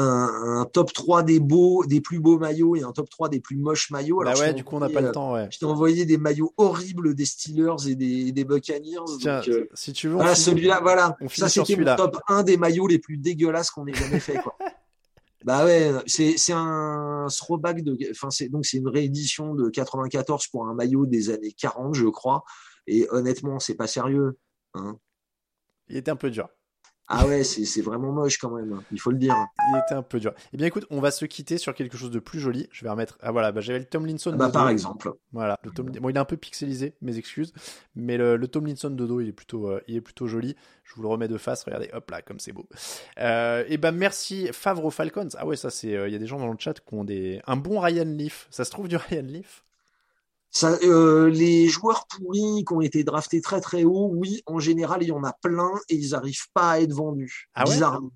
un, 0.00 0.64
top 0.72 0.92
3 0.92 1.22
des 1.22 1.40
beaux, 1.40 1.84
des 1.84 2.00
plus 2.00 2.20
beaux 2.20 2.38
maillots 2.38 2.76
et 2.76 2.82
un 2.82 2.92
top 2.92 3.10
3 3.10 3.28
des 3.28 3.40
plus 3.40 3.56
moches 3.56 3.90
maillots. 3.90 4.20
Alors, 4.20 4.34
bah 4.34 4.40
ouais, 4.40 4.54
du 4.54 4.64
coup, 4.64 4.76
on 4.76 4.80
n'a 4.80 4.88
pas 4.88 5.00
le 5.00 5.12
temps, 5.12 5.34
ouais. 5.34 5.48
Je 5.50 5.58
t'ai 5.58 5.66
envoyé 5.66 6.06
des 6.06 6.18
maillots 6.18 6.52
horribles 6.56 7.14
des 7.14 7.24
Steelers 7.24 7.88
et 7.88 7.94
des, 7.94 8.32
des 8.32 8.44
Buccaneers. 8.44 8.98
Tiens, 9.20 9.40
donc, 9.40 9.48
euh, 9.48 9.68
si 9.74 9.92
tu 9.92 10.08
veux. 10.08 10.14
Voilà, 10.14 10.34
celui-là, 10.34 10.80
voilà. 10.82 11.16
Ça, 11.28 11.48
c'était 11.48 11.76
mon 11.76 11.96
top 11.96 12.18
1 12.28 12.44
des 12.44 12.56
maillots 12.56 12.86
les 12.86 12.98
plus 12.98 13.16
dégueulasses 13.16 13.70
qu'on 13.70 13.86
ait 13.86 13.94
jamais 13.94 14.20
fait, 14.20 14.38
quoi. 14.38 14.56
Bah 15.44 15.64
ouais, 15.64 15.92
c'est 16.06 16.52
un 16.52 17.26
throwback 17.30 17.82
de, 17.84 17.96
enfin 18.10 18.28
c'est 18.28 18.48
donc 18.48 18.66
c'est 18.66 18.78
une 18.78 18.88
réédition 18.88 19.54
de 19.54 19.70
94 19.70 20.48
pour 20.48 20.66
un 20.66 20.74
maillot 20.74 21.06
des 21.06 21.30
années 21.30 21.52
40, 21.52 21.94
je 21.94 22.06
crois. 22.06 22.42
Et 22.88 23.06
honnêtement, 23.10 23.60
c'est 23.60 23.76
pas 23.76 23.86
sérieux. 23.86 24.36
Hein. 24.74 24.98
Il 25.88 25.96
était 25.96 26.10
un 26.10 26.16
peu 26.16 26.30
dur. 26.30 26.48
Ah 27.10 27.26
ouais, 27.26 27.42
c'est 27.42 27.80
vraiment 27.80 28.12
moche 28.12 28.36
quand 28.38 28.50
même, 28.50 28.72
hein. 28.72 28.82
il 28.92 29.00
faut 29.00 29.10
le 29.10 29.16
dire. 29.16 29.34
Il 29.72 29.78
était 29.78 29.94
un 29.94 30.02
peu 30.02 30.20
dur. 30.20 30.34
Eh 30.52 30.58
bien 30.58 30.66
écoute, 30.66 30.86
on 30.90 31.00
va 31.00 31.10
se 31.10 31.24
quitter 31.24 31.56
sur 31.56 31.74
quelque 31.74 31.96
chose 31.96 32.10
de 32.10 32.18
plus 32.18 32.38
joli. 32.38 32.68
Je 32.70 32.84
vais 32.84 32.90
remettre. 32.90 33.16
Ah 33.22 33.32
voilà, 33.32 33.50
bah, 33.50 33.62
j'avais 33.62 33.78
le 33.78 33.86
Tomlinson. 33.86 34.32
Ah 34.34 34.36
bah 34.36 34.50
par 34.50 34.68
exemple. 34.68 35.12
Voilà, 35.32 35.58
le 35.64 35.70
Tom... 35.70 35.86
bon 35.86 36.08
il 36.10 36.16
est 36.16 36.18
un 36.18 36.26
peu 36.26 36.36
pixelisé, 36.36 36.96
mes 37.00 37.16
excuses, 37.16 37.54
mais 37.94 38.18
le, 38.18 38.36
le 38.36 38.48
Tomlinson 38.48 38.90
de 38.90 39.06
dos 39.06 39.20
il 39.20 39.28
est 39.28 39.32
plutôt, 39.32 39.68
euh, 39.68 39.80
il 39.88 39.96
est 39.96 40.00
plutôt 40.02 40.26
joli. 40.26 40.54
Je 40.84 40.94
vous 40.94 41.02
le 41.02 41.08
remets 41.08 41.28
de 41.28 41.38
face. 41.38 41.64
Regardez, 41.64 41.88
hop 41.92 42.10
là, 42.10 42.20
comme 42.20 42.40
c'est 42.40 42.52
beau. 42.52 42.68
Euh, 43.18 43.64
et 43.68 43.78
ben 43.78 43.92
merci 43.92 44.48
Favre 44.52 44.90
Falcons. 44.90 45.28
Ah 45.38 45.46
ouais, 45.46 45.56
ça 45.56 45.70
c'est, 45.70 45.94
euh, 45.94 46.08
il 46.08 46.12
y 46.12 46.16
a 46.16 46.18
des 46.18 46.26
gens 46.26 46.38
dans 46.38 46.50
le 46.50 46.58
chat 46.58 46.74
qui 46.74 46.94
ont 46.94 47.04
des 47.04 47.40
un 47.46 47.56
bon 47.56 47.80
Ryan 47.80 48.04
Leaf. 48.04 48.48
Ça 48.50 48.64
se 48.64 48.70
trouve 48.70 48.88
du 48.88 48.96
Ryan 49.08 49.22
Leaf? 49.22 49.64
Ça, 50.50 50.78
euh, 50.82 51.28
les 51.28 51.68
joueurs 51.68 52.06
pourris 52.06 52.64
qui 52.66 52.72
ont 52.72 52.80
été 52.80 53.04
draftés 53.04 53.40
très 53.40 53.60
très 53.60 53.84
haut, 53.84 54.10
oui, 54.14 54.42
en 54.46 54.58
général, 54.58 55.02
il 55.02 55.08
y 55.08 55.12
en 55.12 55.22
a 55.24 55.32
plein 55.42 55.70
et 55.88 55.94
ils 55.94 56.10
n'arrivent 56.10 56.50
pas 56.54 56.72
à 56.72 56.80
être 56.80 56.92
vendus. 56.92 57.48
Ah 57.54 57.64
bizarrement. 57.64 58.10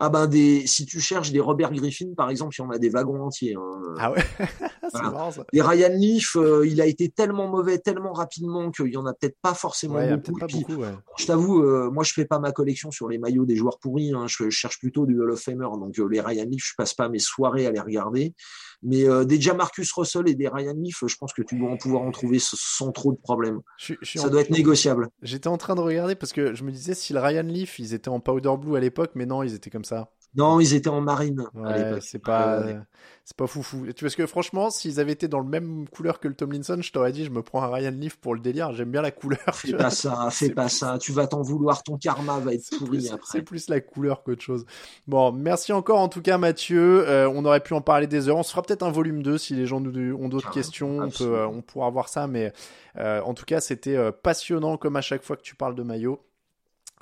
Ah 0.00 0.08
ben 0.08 0.26
des, 0.26 0.66
si 0.66 0.86
tu 0.86 1.00
cherches 1.00 1.32
des 1.32 1.40
Robert 1.40 1.72
Griffin 1.72 2.12
par 2.16 2.30
exemple, 2.30 2.54
il 2.58 2.62
y 2.62 2.64
en 2.64 2.70
a 2.70 2.78
des 2.78 2.88
wagons 2.88 3.22
entiers. 3.22 3.54
Hein. 3.54 3.94
Ah 3.98 4.12
ouais, 4.12 4.22
c'est 4.92 5.02
marrant 5.02 5.30
ça. 5.30 5.44
Et 5.52 5.60
Ryan 5.60 5.92
Leaf, 5.92 6.36
euh, 6.36 6.66
il 6.66 6.80
a 6.80 6.86
été 6.86 7.08
tellement 7.08 7.48
mauvais, 7.48 7.78
tellement 7.78 8.12
rapidement 8.12 8.70
qu'il 8.70 8.92
y 8.92 8.96
en 8.96 9.06
a 9.06 9.12
peut-être 9.12 9.36
pas 9.42 9.54
forcément 9.54 9.96
ouais, 9.96 10.16
beaucoup. 10.16 10.38
Pas 10.38 10.46
beaucoup 10.46 10.74
ouais. 10.74 10.94
Je 11.18 11.26
t'avoue, 11.26 11.62
euh, 11.62 11.90
moi 11.90 12.04
je 12.04 12.12
fais 12.12 12.24
pas 12.24 12.38
ma 12.38 12.52
collection 12.52 12.90
sur 12.90 13.08
les 13.08 13.18
maillots 13.18 13.46
des 13.46 13.56
joueurs 13.56 13.78
pourris. 13.78 14.12
Hein. 14.12 14.26
Je, 14.26 14.44
je, 14.44 14.50
cherche 14.50 14.78
plutôt 14.78 15.06
du 15.06 15.20
Hall 15.20 15.30
of 15.30 15.40
Famer. 15.40 15.68
Donc 15.80 15.98
euh, 15.98 16.08
les 16.08 16.20
Ryan 16.20 16.46
Leaf, 16.48 16.64
je 16.64 16.74
passe 16.76 16.94
pas 16.94 17.08
mes 17.08 17.18
soirées 17.18 17.66
à 17.66 17.70
les 17.70 17.80
regarder. 17.80 18.34
Mais 18.80 19.06
déjà 19.26 19.54
Marcus 19.54 19.90
Russell 19.92 20.28
et 20.28 20.36
des 20.36 20.46
Ryan 20.46 20.76
Leaf, 20.76 21.02
je 21.04 21.16
pense 21.16 21.32
que 21.32 21.42
tu 21.42 21.58
dois 21.58 21.68
en 21.68 21.76
pouvoir 21.76 22.02
en 22.02 22.12
trouver 22.12 22.38
sans 22.40 22.92
trop 22.92 23.10
de 23.10 23.18
problèmes. 23.18 23.58
Je, 23.76 23.94
je 24.02 24.20
ça 24.20 24.28
doit 24.28 24.40
être 24.40 24.50
négociable. 24.50 25.08
J'étais 25.20 25.48
en 25.48 25.58
train 25.58 25.74
de 25.74 25.80
regarder 25.80 26.14
parce 26.14 26.32
que 26.32 26.54
je 26.54 26.62
me 26.62 26.70
disais 26.70 26.94
si 26.94 27.12
le 27.12 27.18
Ryan 27.18 27.42
Leaf, 27.42 27.80
ils 27.80 27.92
étaient 27.92 28.08
en 28.08 28.20
powder 28.20 28.54
blue 28.56 28.76
à 28.76 28.80
l'époque, 28.80 29.10
mais 29.16 29.26
non, 29.26 29.42
ils 29.42 29.52
étaient 29.52 29.70
comme 29.70 29.77
ça. 29.84 30.10
Non, 30.34 30.60
ils 30.60 30.74
étaient 30.74 30.88
en 30.88 31.00
marine. 31.00 31.46
Ouais, 31.54 31.98
c'est 32.00 32.18
pas, 32.18 32.60
ouais. 32.60 32.78
c'est 33.24 33.36
pas 33.36 33.46
foufou. 33.46 33.86
Tu 33.92 34.04
parce 34.04 34.14
que 34.14 34.26
franchement, 34.26 34.68
s'ils 34.68 35.00
avaient 35.00 35.12
été 35.12 35.26
dans 35.26 35.40
le 35.40 35.48
même 35.48 35.88
couleur 35.88 36.20
que 36.20 36.28
le 36.28 36.34
Tomlinson, 36.34 36.78
je 36.80 36.92
t'aurais 36.92 37.12
dit, 37.12 37.24
je 37.24 37.30
me 37.30 37.42
prends 37.42 37.62
un 37.62 37.68
Ryan 37.68 37.92
Leaf 37.92 38.16
pour 38.16 38.34
le 38.34 38.40
délire. 38.40 38.72
J'aime 38.72 38.90
bien 38.90 39.00
la 39.00 39.10
couleur. 39.10 39.40
Fais 39.52 39.72
pas 39.72 39.90
ça, 39.90 40.28
fais 40.30 40.50
pas 40.50 40.68
ça. 40.68 40.98
Tu 40.98 41.12
vas 41.12 41.26
t'en 41.26 41.40
vouloir. 41.40 41.82
Ton 41.82 41.96
karma 41.96 42.38
va 42.40 42.52
être 42.52 42.68
pourri 42.78 42.98
plus, 42.98 43.12
après. 43.12 43.26
C'est 43.32 43.42
plus 43.42 43.68
la 43.70 43.80
couleur 43.80 44.22
qu'autre 44.22 44.42
chose. 44.42 44.66
Bon, 45.06 45.32
merci 45.32 45.72
encore 45.72 45.98
en 45.98 46.08
tout 46.08 46.22
cas, 46.22 46.36
Mathieu. 46.36 47.08
Euh, 47.08 47.28
on 47.34 47.44
aurait 47.46 47.60
pu 47.60 47.72
en 47.72 47.80
parler 47.80 48.06
des 48.06 48.28
heures. 48.28 48.36
On 48.36 48.42
se 48.42 48.50
fera 48.50 48.62
peut-être 48.62 48.82
un 48.82 48.92
volume 48.92 49.22
2 49.22 49.38
si 49.38 49.54
les 49.54 49.66
gens 49.66 49.80
nous 49.80 50.14
ont 50.14 50.28
d'autres 50.28 50.48
ah, 50.50 50.54
questions. 50.54 50.98
On, 50.98 51.10
peut, 51.10 51.24
euh, 51.24 51.48
on 51.48 51.62
pourra 51.62 51.88
voir 51.88 52.08
ça. 52.10 52.26
Mais 52.26 52.52
euh, 52.98 53.22
en 53.22 53.32
tout 53.32 53.46
cas, 53.46 53.60
c'était 53.60 54.12
passionnant 54.12 54.76
comme 54.76 54.96
à 54.96 55.00
chaque 55.00 55.22
fois 55.22 55.36
que 55.36 55.42
tu 55.42 55.56
parles 55.56 55.74
de 55.74 55.82
maillot 55.82 56.20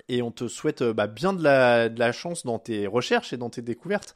et 0.08 0.22
on 0.22 0.30
te 0.30 0.48
souhaite 0.48 0.82
bah, 0.82 1.06
bien 1.06 1.32
de 1.32 1.42
la, 1.42 1.88
de 1.88 1.98
la, 1.98 2.12
chance 2.12 2.44
dans 2.44 2.58
tes 2.58 2.86
recherches 2.86 3.32
et 3.32 3.36
dans 3.36 3.50
tes 3.50 3.62
découvertes. 3.62 4.14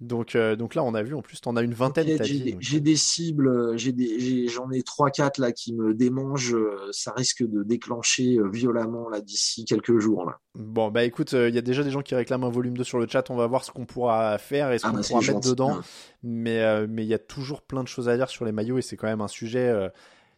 Donc, 0.00 0.34
euh, 0.34 0.56
donc 0.56 0.74
là, 0.74 0.82
on 0.82 0.94
a 0.94 1.02
vu, 1.02 1.14
en 1.14 1.22
plus, 1.22 1.40
tu 1.40 1.48
en 1.48 1.56
as 1.56 1.62
une 1.62 1.74
vingtaine. 1.74 2.12
Okay, 2.12 2.24
j'ai, 2.24 2.56
j'ai 2.58 2.80
des 2.80 2.96
cibles, 2.96 3.78
j'ai 3.78 3.92
des, 3.92 4.48
j'en 4.48 4.70
ai 4.72 4.82
trois, 4.82 5.10
quatre 5.10 5.38
là 5.38 5.52
qui 5.52 5.74
me 5.74 5.94
démangent. 5.94 6.56
Ça 6.90 7.12
risque 7.12 7.44
de 7.44 7.62
déclencher 7.62 8.38
violemment 8.52 9.08
là 9.08 9.20
d'ici 9.20 9.64
quelques 9.64 9.98
jours. 9.98 10.24
Là. 10.26 10.38
Bon, 10.54 10.90
bah 10.90 11.04
écoute, 11.04 11.32
il 11.32 11.38
euh, 11.38 11.48
y 11.50 11.58
a 11.58 11.62
déjà 11.62 11.82
des 11.82 11.90
gens 11.90 12.02
qui 12.02 12.14
réclament 12.14 12.44
un 12.44 12.50
volume 12.50 12.76
2 12.76 12.84
sur 12.84 12.98
le 12.98 13.06
chat. 13.08 13.30
On 13.30 13.36
va 13.36 13.46
voir 13.46 13.64
ce 13.64 13.70
qu'on 13.70 13.86
pourra 13.86 14.36
faire 14.38 14.70
et 14.72 14.78
ce 14.78 14.86
ah, 14.86 14.90
qu'on 14.90 14.96
bah, 14.96 15.02
pourra 15.06 15.20
mettre 15.20 15.32
gentil, 15.32 15.48
dedans. 15.50 15.76
hein. 15.76 15.84
Mais 16.22 16.62
euh, 16.62 16.86
mais 16.88 17.04
il 17.04 17.08
y 17.08 17.14
a 17.14 17.18
toujours 17.18 17.62
plein 17.62 17.82
de 17.82 17.88
choses 17.88 18.08
à 18.08 18.16
dire 18.16 18.28
sur 18.28 18.44
les 18.44 18.52
maillots 18.52 18.78
et 18.78 18.82
c'est 18.82 18.96
quand 18.96 19.06
même 19.06 19.22
un 19.22 19.28
sujet. 19.28 19.68
euh, 19.68 19.88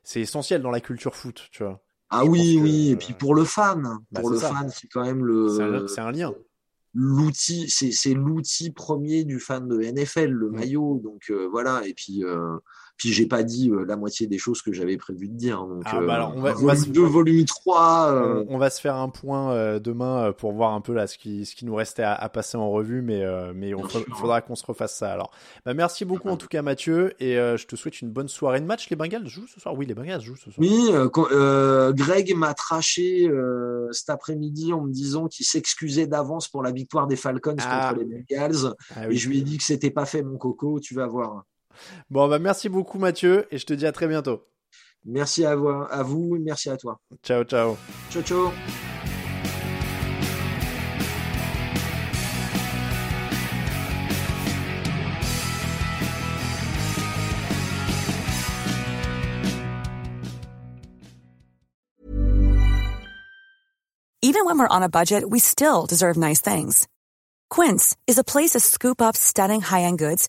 c'est 0.04 0.20
essentiel 0.20 0.60
dans 0.60 0.70
la 0.70 0.80
culture 0.80 1.16
foot, 1.16 1.48
tu 1.50 1.62
vois. 1.64 1.80
Ah 2.14 2.24
oui, 2.24 2.56
que, 2.56 2.62
oui. 2.62 2.90
Et 2.90 2.96
puis 2.96 3.12
pour 3.12 3.34
le 3.34 3.44
fan, 3.44 3.82
bah, 4.10 4.20
pour 4.20 4.28
c'est 4.30 4.34
le 4.34 4.40
ça. 4.40 4.48
fan, 4.50 4.70
c'est 4.70 4.88
quand 4.88 5.04
même 5.04 5.24
le. 5.24 5.86
C'est 5.88 6.00
un, 6.00 6.12
lien. 6.12 6.32
l'outil, 6.94 7.68
c'est, 7.68 7.90
c'est 7.92 8.14
l'outil 8.14 8.70
premier 8.70 9.24
du 9.24 9.40
fan 9.40 9.66
de 9.68 9.80
NFL, 9.80 10.30
le 10.30 10.50
Mm. 10.50 10.54
maillot. 10.54 11.00
Donc 11.02 11.22
euh, 11.30 11.48
voilà. 11.50 11.86
Et 11.86 11.94
puis, 11.94 12.24
euh, 12.24 12.56
puis 12.96 13.12
j'ai 13.12 13.26
pas 13.26 13.42
dit 13.42 13.70
euh, 13.70 13.84
la 13.86 13.96
moitié 13.96 14.26
des 14.26 14.38
choses 14.38 14.62
que 14.62 14.72
j'avais 14.72 14.96
prévu 14.96 15.28
de 15.28 15.34
dire. 15.36 15.64
Donc, 15.66 15.82
Ah, 15.86 16.00
bah 16.00 16.14
alors, 16.14 16.32
on 16.36 16.40
va- 16.40 16.50
euh, 16.50 16.54
on 16.60 16.66
va 16.66 16.74
volume 16.74 16.84
se- 16.84 16.90
2, 16.90 17.02
volume 17.02 17.44
3. 17.44 18.12
euh, 18.12 18.44
On, 18.48 18.54
on 18.54 18.58
va 18.58 18.70
se 18.70 18.80
faire 18.80 18.96
un 18.96 19.08
point 19.08 19.78
demain 19.80 20.32
pour 20.32 20.52
voir 20.52 20.72
un 20.72 20.80
peu 20.80 20.92
là 20.94 21.06
ce 21.06 21.18
qui, 21.18 21.44
ce 21.46 21.54
qui 21.56 21.64
nous 21.66 21.74
restait 21.74 22.02
à, 22.02 22.14
à 22.14 22.28
passer 22.28 22.56
en 22.56 22.70
revue, 22.70 23.02
mais, 23.02 23.24
mais 23.54 23.72
fa- 23.72 23.88
sûr. 23.88 24.16
faudra 24.18 24.40
qu'on 24.40 24.54
se 24.54 24.64
refasse 24.64 24.96
ça 24.96 25.12
alors. 25.12 25.30
Bah, 25.66 25.74
merci 25.74 26.04
beaucoup 26.04 26.28
en 26.28 26.36
tout 26.36 26.46
cas 26.48 26.62
Mathieu 26.62 27.12
et 27.22 27.34
je 27.34 27.66
te 27.66 27.76
souhaite 27.76 28.00
une 28.00 28.10
bonne 28.10 28.28
soirée 28.28 28.60
de 28.60 28.66
match. 28.66 28.88
Les 28.90 28.96
Bengals 28.96 29.26
jouent 29.26 29.46
ce 29.46 29.60
soir? 29.60 29.74
Oui, 29.76 29.86
les 29.86 29.94
Bengals 29.94 30.20
jouent 30.22 30.36
ce 30.36 30.50
soir. 30.50 30.56
Oui, 30.58 30.90
quand- 31.12 31.28
Greg 31.92 32.34
m'a 32.36 32.54
traché 32.54 33.30
cet 33.92 34.10
après-midi 34.10 34.72
en 34.72 34.82
me 34.82 34.90
disant 34.92 35.28
qu'il 35.28 35.46
s'excusait 35.46 36.06
d'avance 36.06 36.48
pour 36.48 36.62
la 36.62 36.72
victoire 36.72 37.06
des 37.06 37.16
Falcons 37.16 37.56
Ah. 37.60 37.92
contre 37.94 38.04
les 38.04 38.24
Bengals. 38.28 38.74
Ah 38.96 39.08
Et 39.10 39.16
je 39.16 39.28
lui 39.28 39.38
ai 39.38 39.42
dit 39.42 39.58
que 39.58 39.64
c'était 39.64 39.90
pas 39.90 40.04
fait, 40.06 40.22
mon 40.22 40.36
coco. 40.38 40.80
Tu 40.80 40.94
vas 40.94 41.06
voir. 41.06 41.44
Bon, 42.10 42.28
bah 42.28 42.38
merci 42.38 42.68
beaucoup 42.68 42.98
Mathieu 42.98 43.46
et 43.50 43.58
je 43.58 43.66
te 43.66 43.74
dis 43.74 43.86
à 43.86 43.92
très 43.92 44.06
bientôt. 44.08 44.46
Merci 45.04 45.44
à 45.44 45.54
vous, 45.54 45.68
à 45.68 46.02
vous 46.02 46.36
et 46.36 46.38
merci 46.38 46.70
à 46.70 46.76
toi. 46.76 46.98
Ciao, 47.22 47.44
ciao. 47.44 47.76
Ciao, 48.10 48.22
ciao. 48.22 48.52
Even 64.22 64.46
when 64.46 64.58
we're 64.58 64.66
on 64.68 64.82
a 64.82 64.88
budget, 64.88 65.28
we 65.28 65.38
still 65.38 65.86
deserve 65.86 66.16
nice 66.16 66.40
things. 66.40 66.88
Quince 67.50 67.94
is 68.06 68.18
a 68.18 68.24
place 68.24 68.52
to 68.52 68.60
scoop 68.60 69.02
up 69.02 69.16
stunning 69.16 69.60
high-end 69.60 69.98
goods 69.98 70.28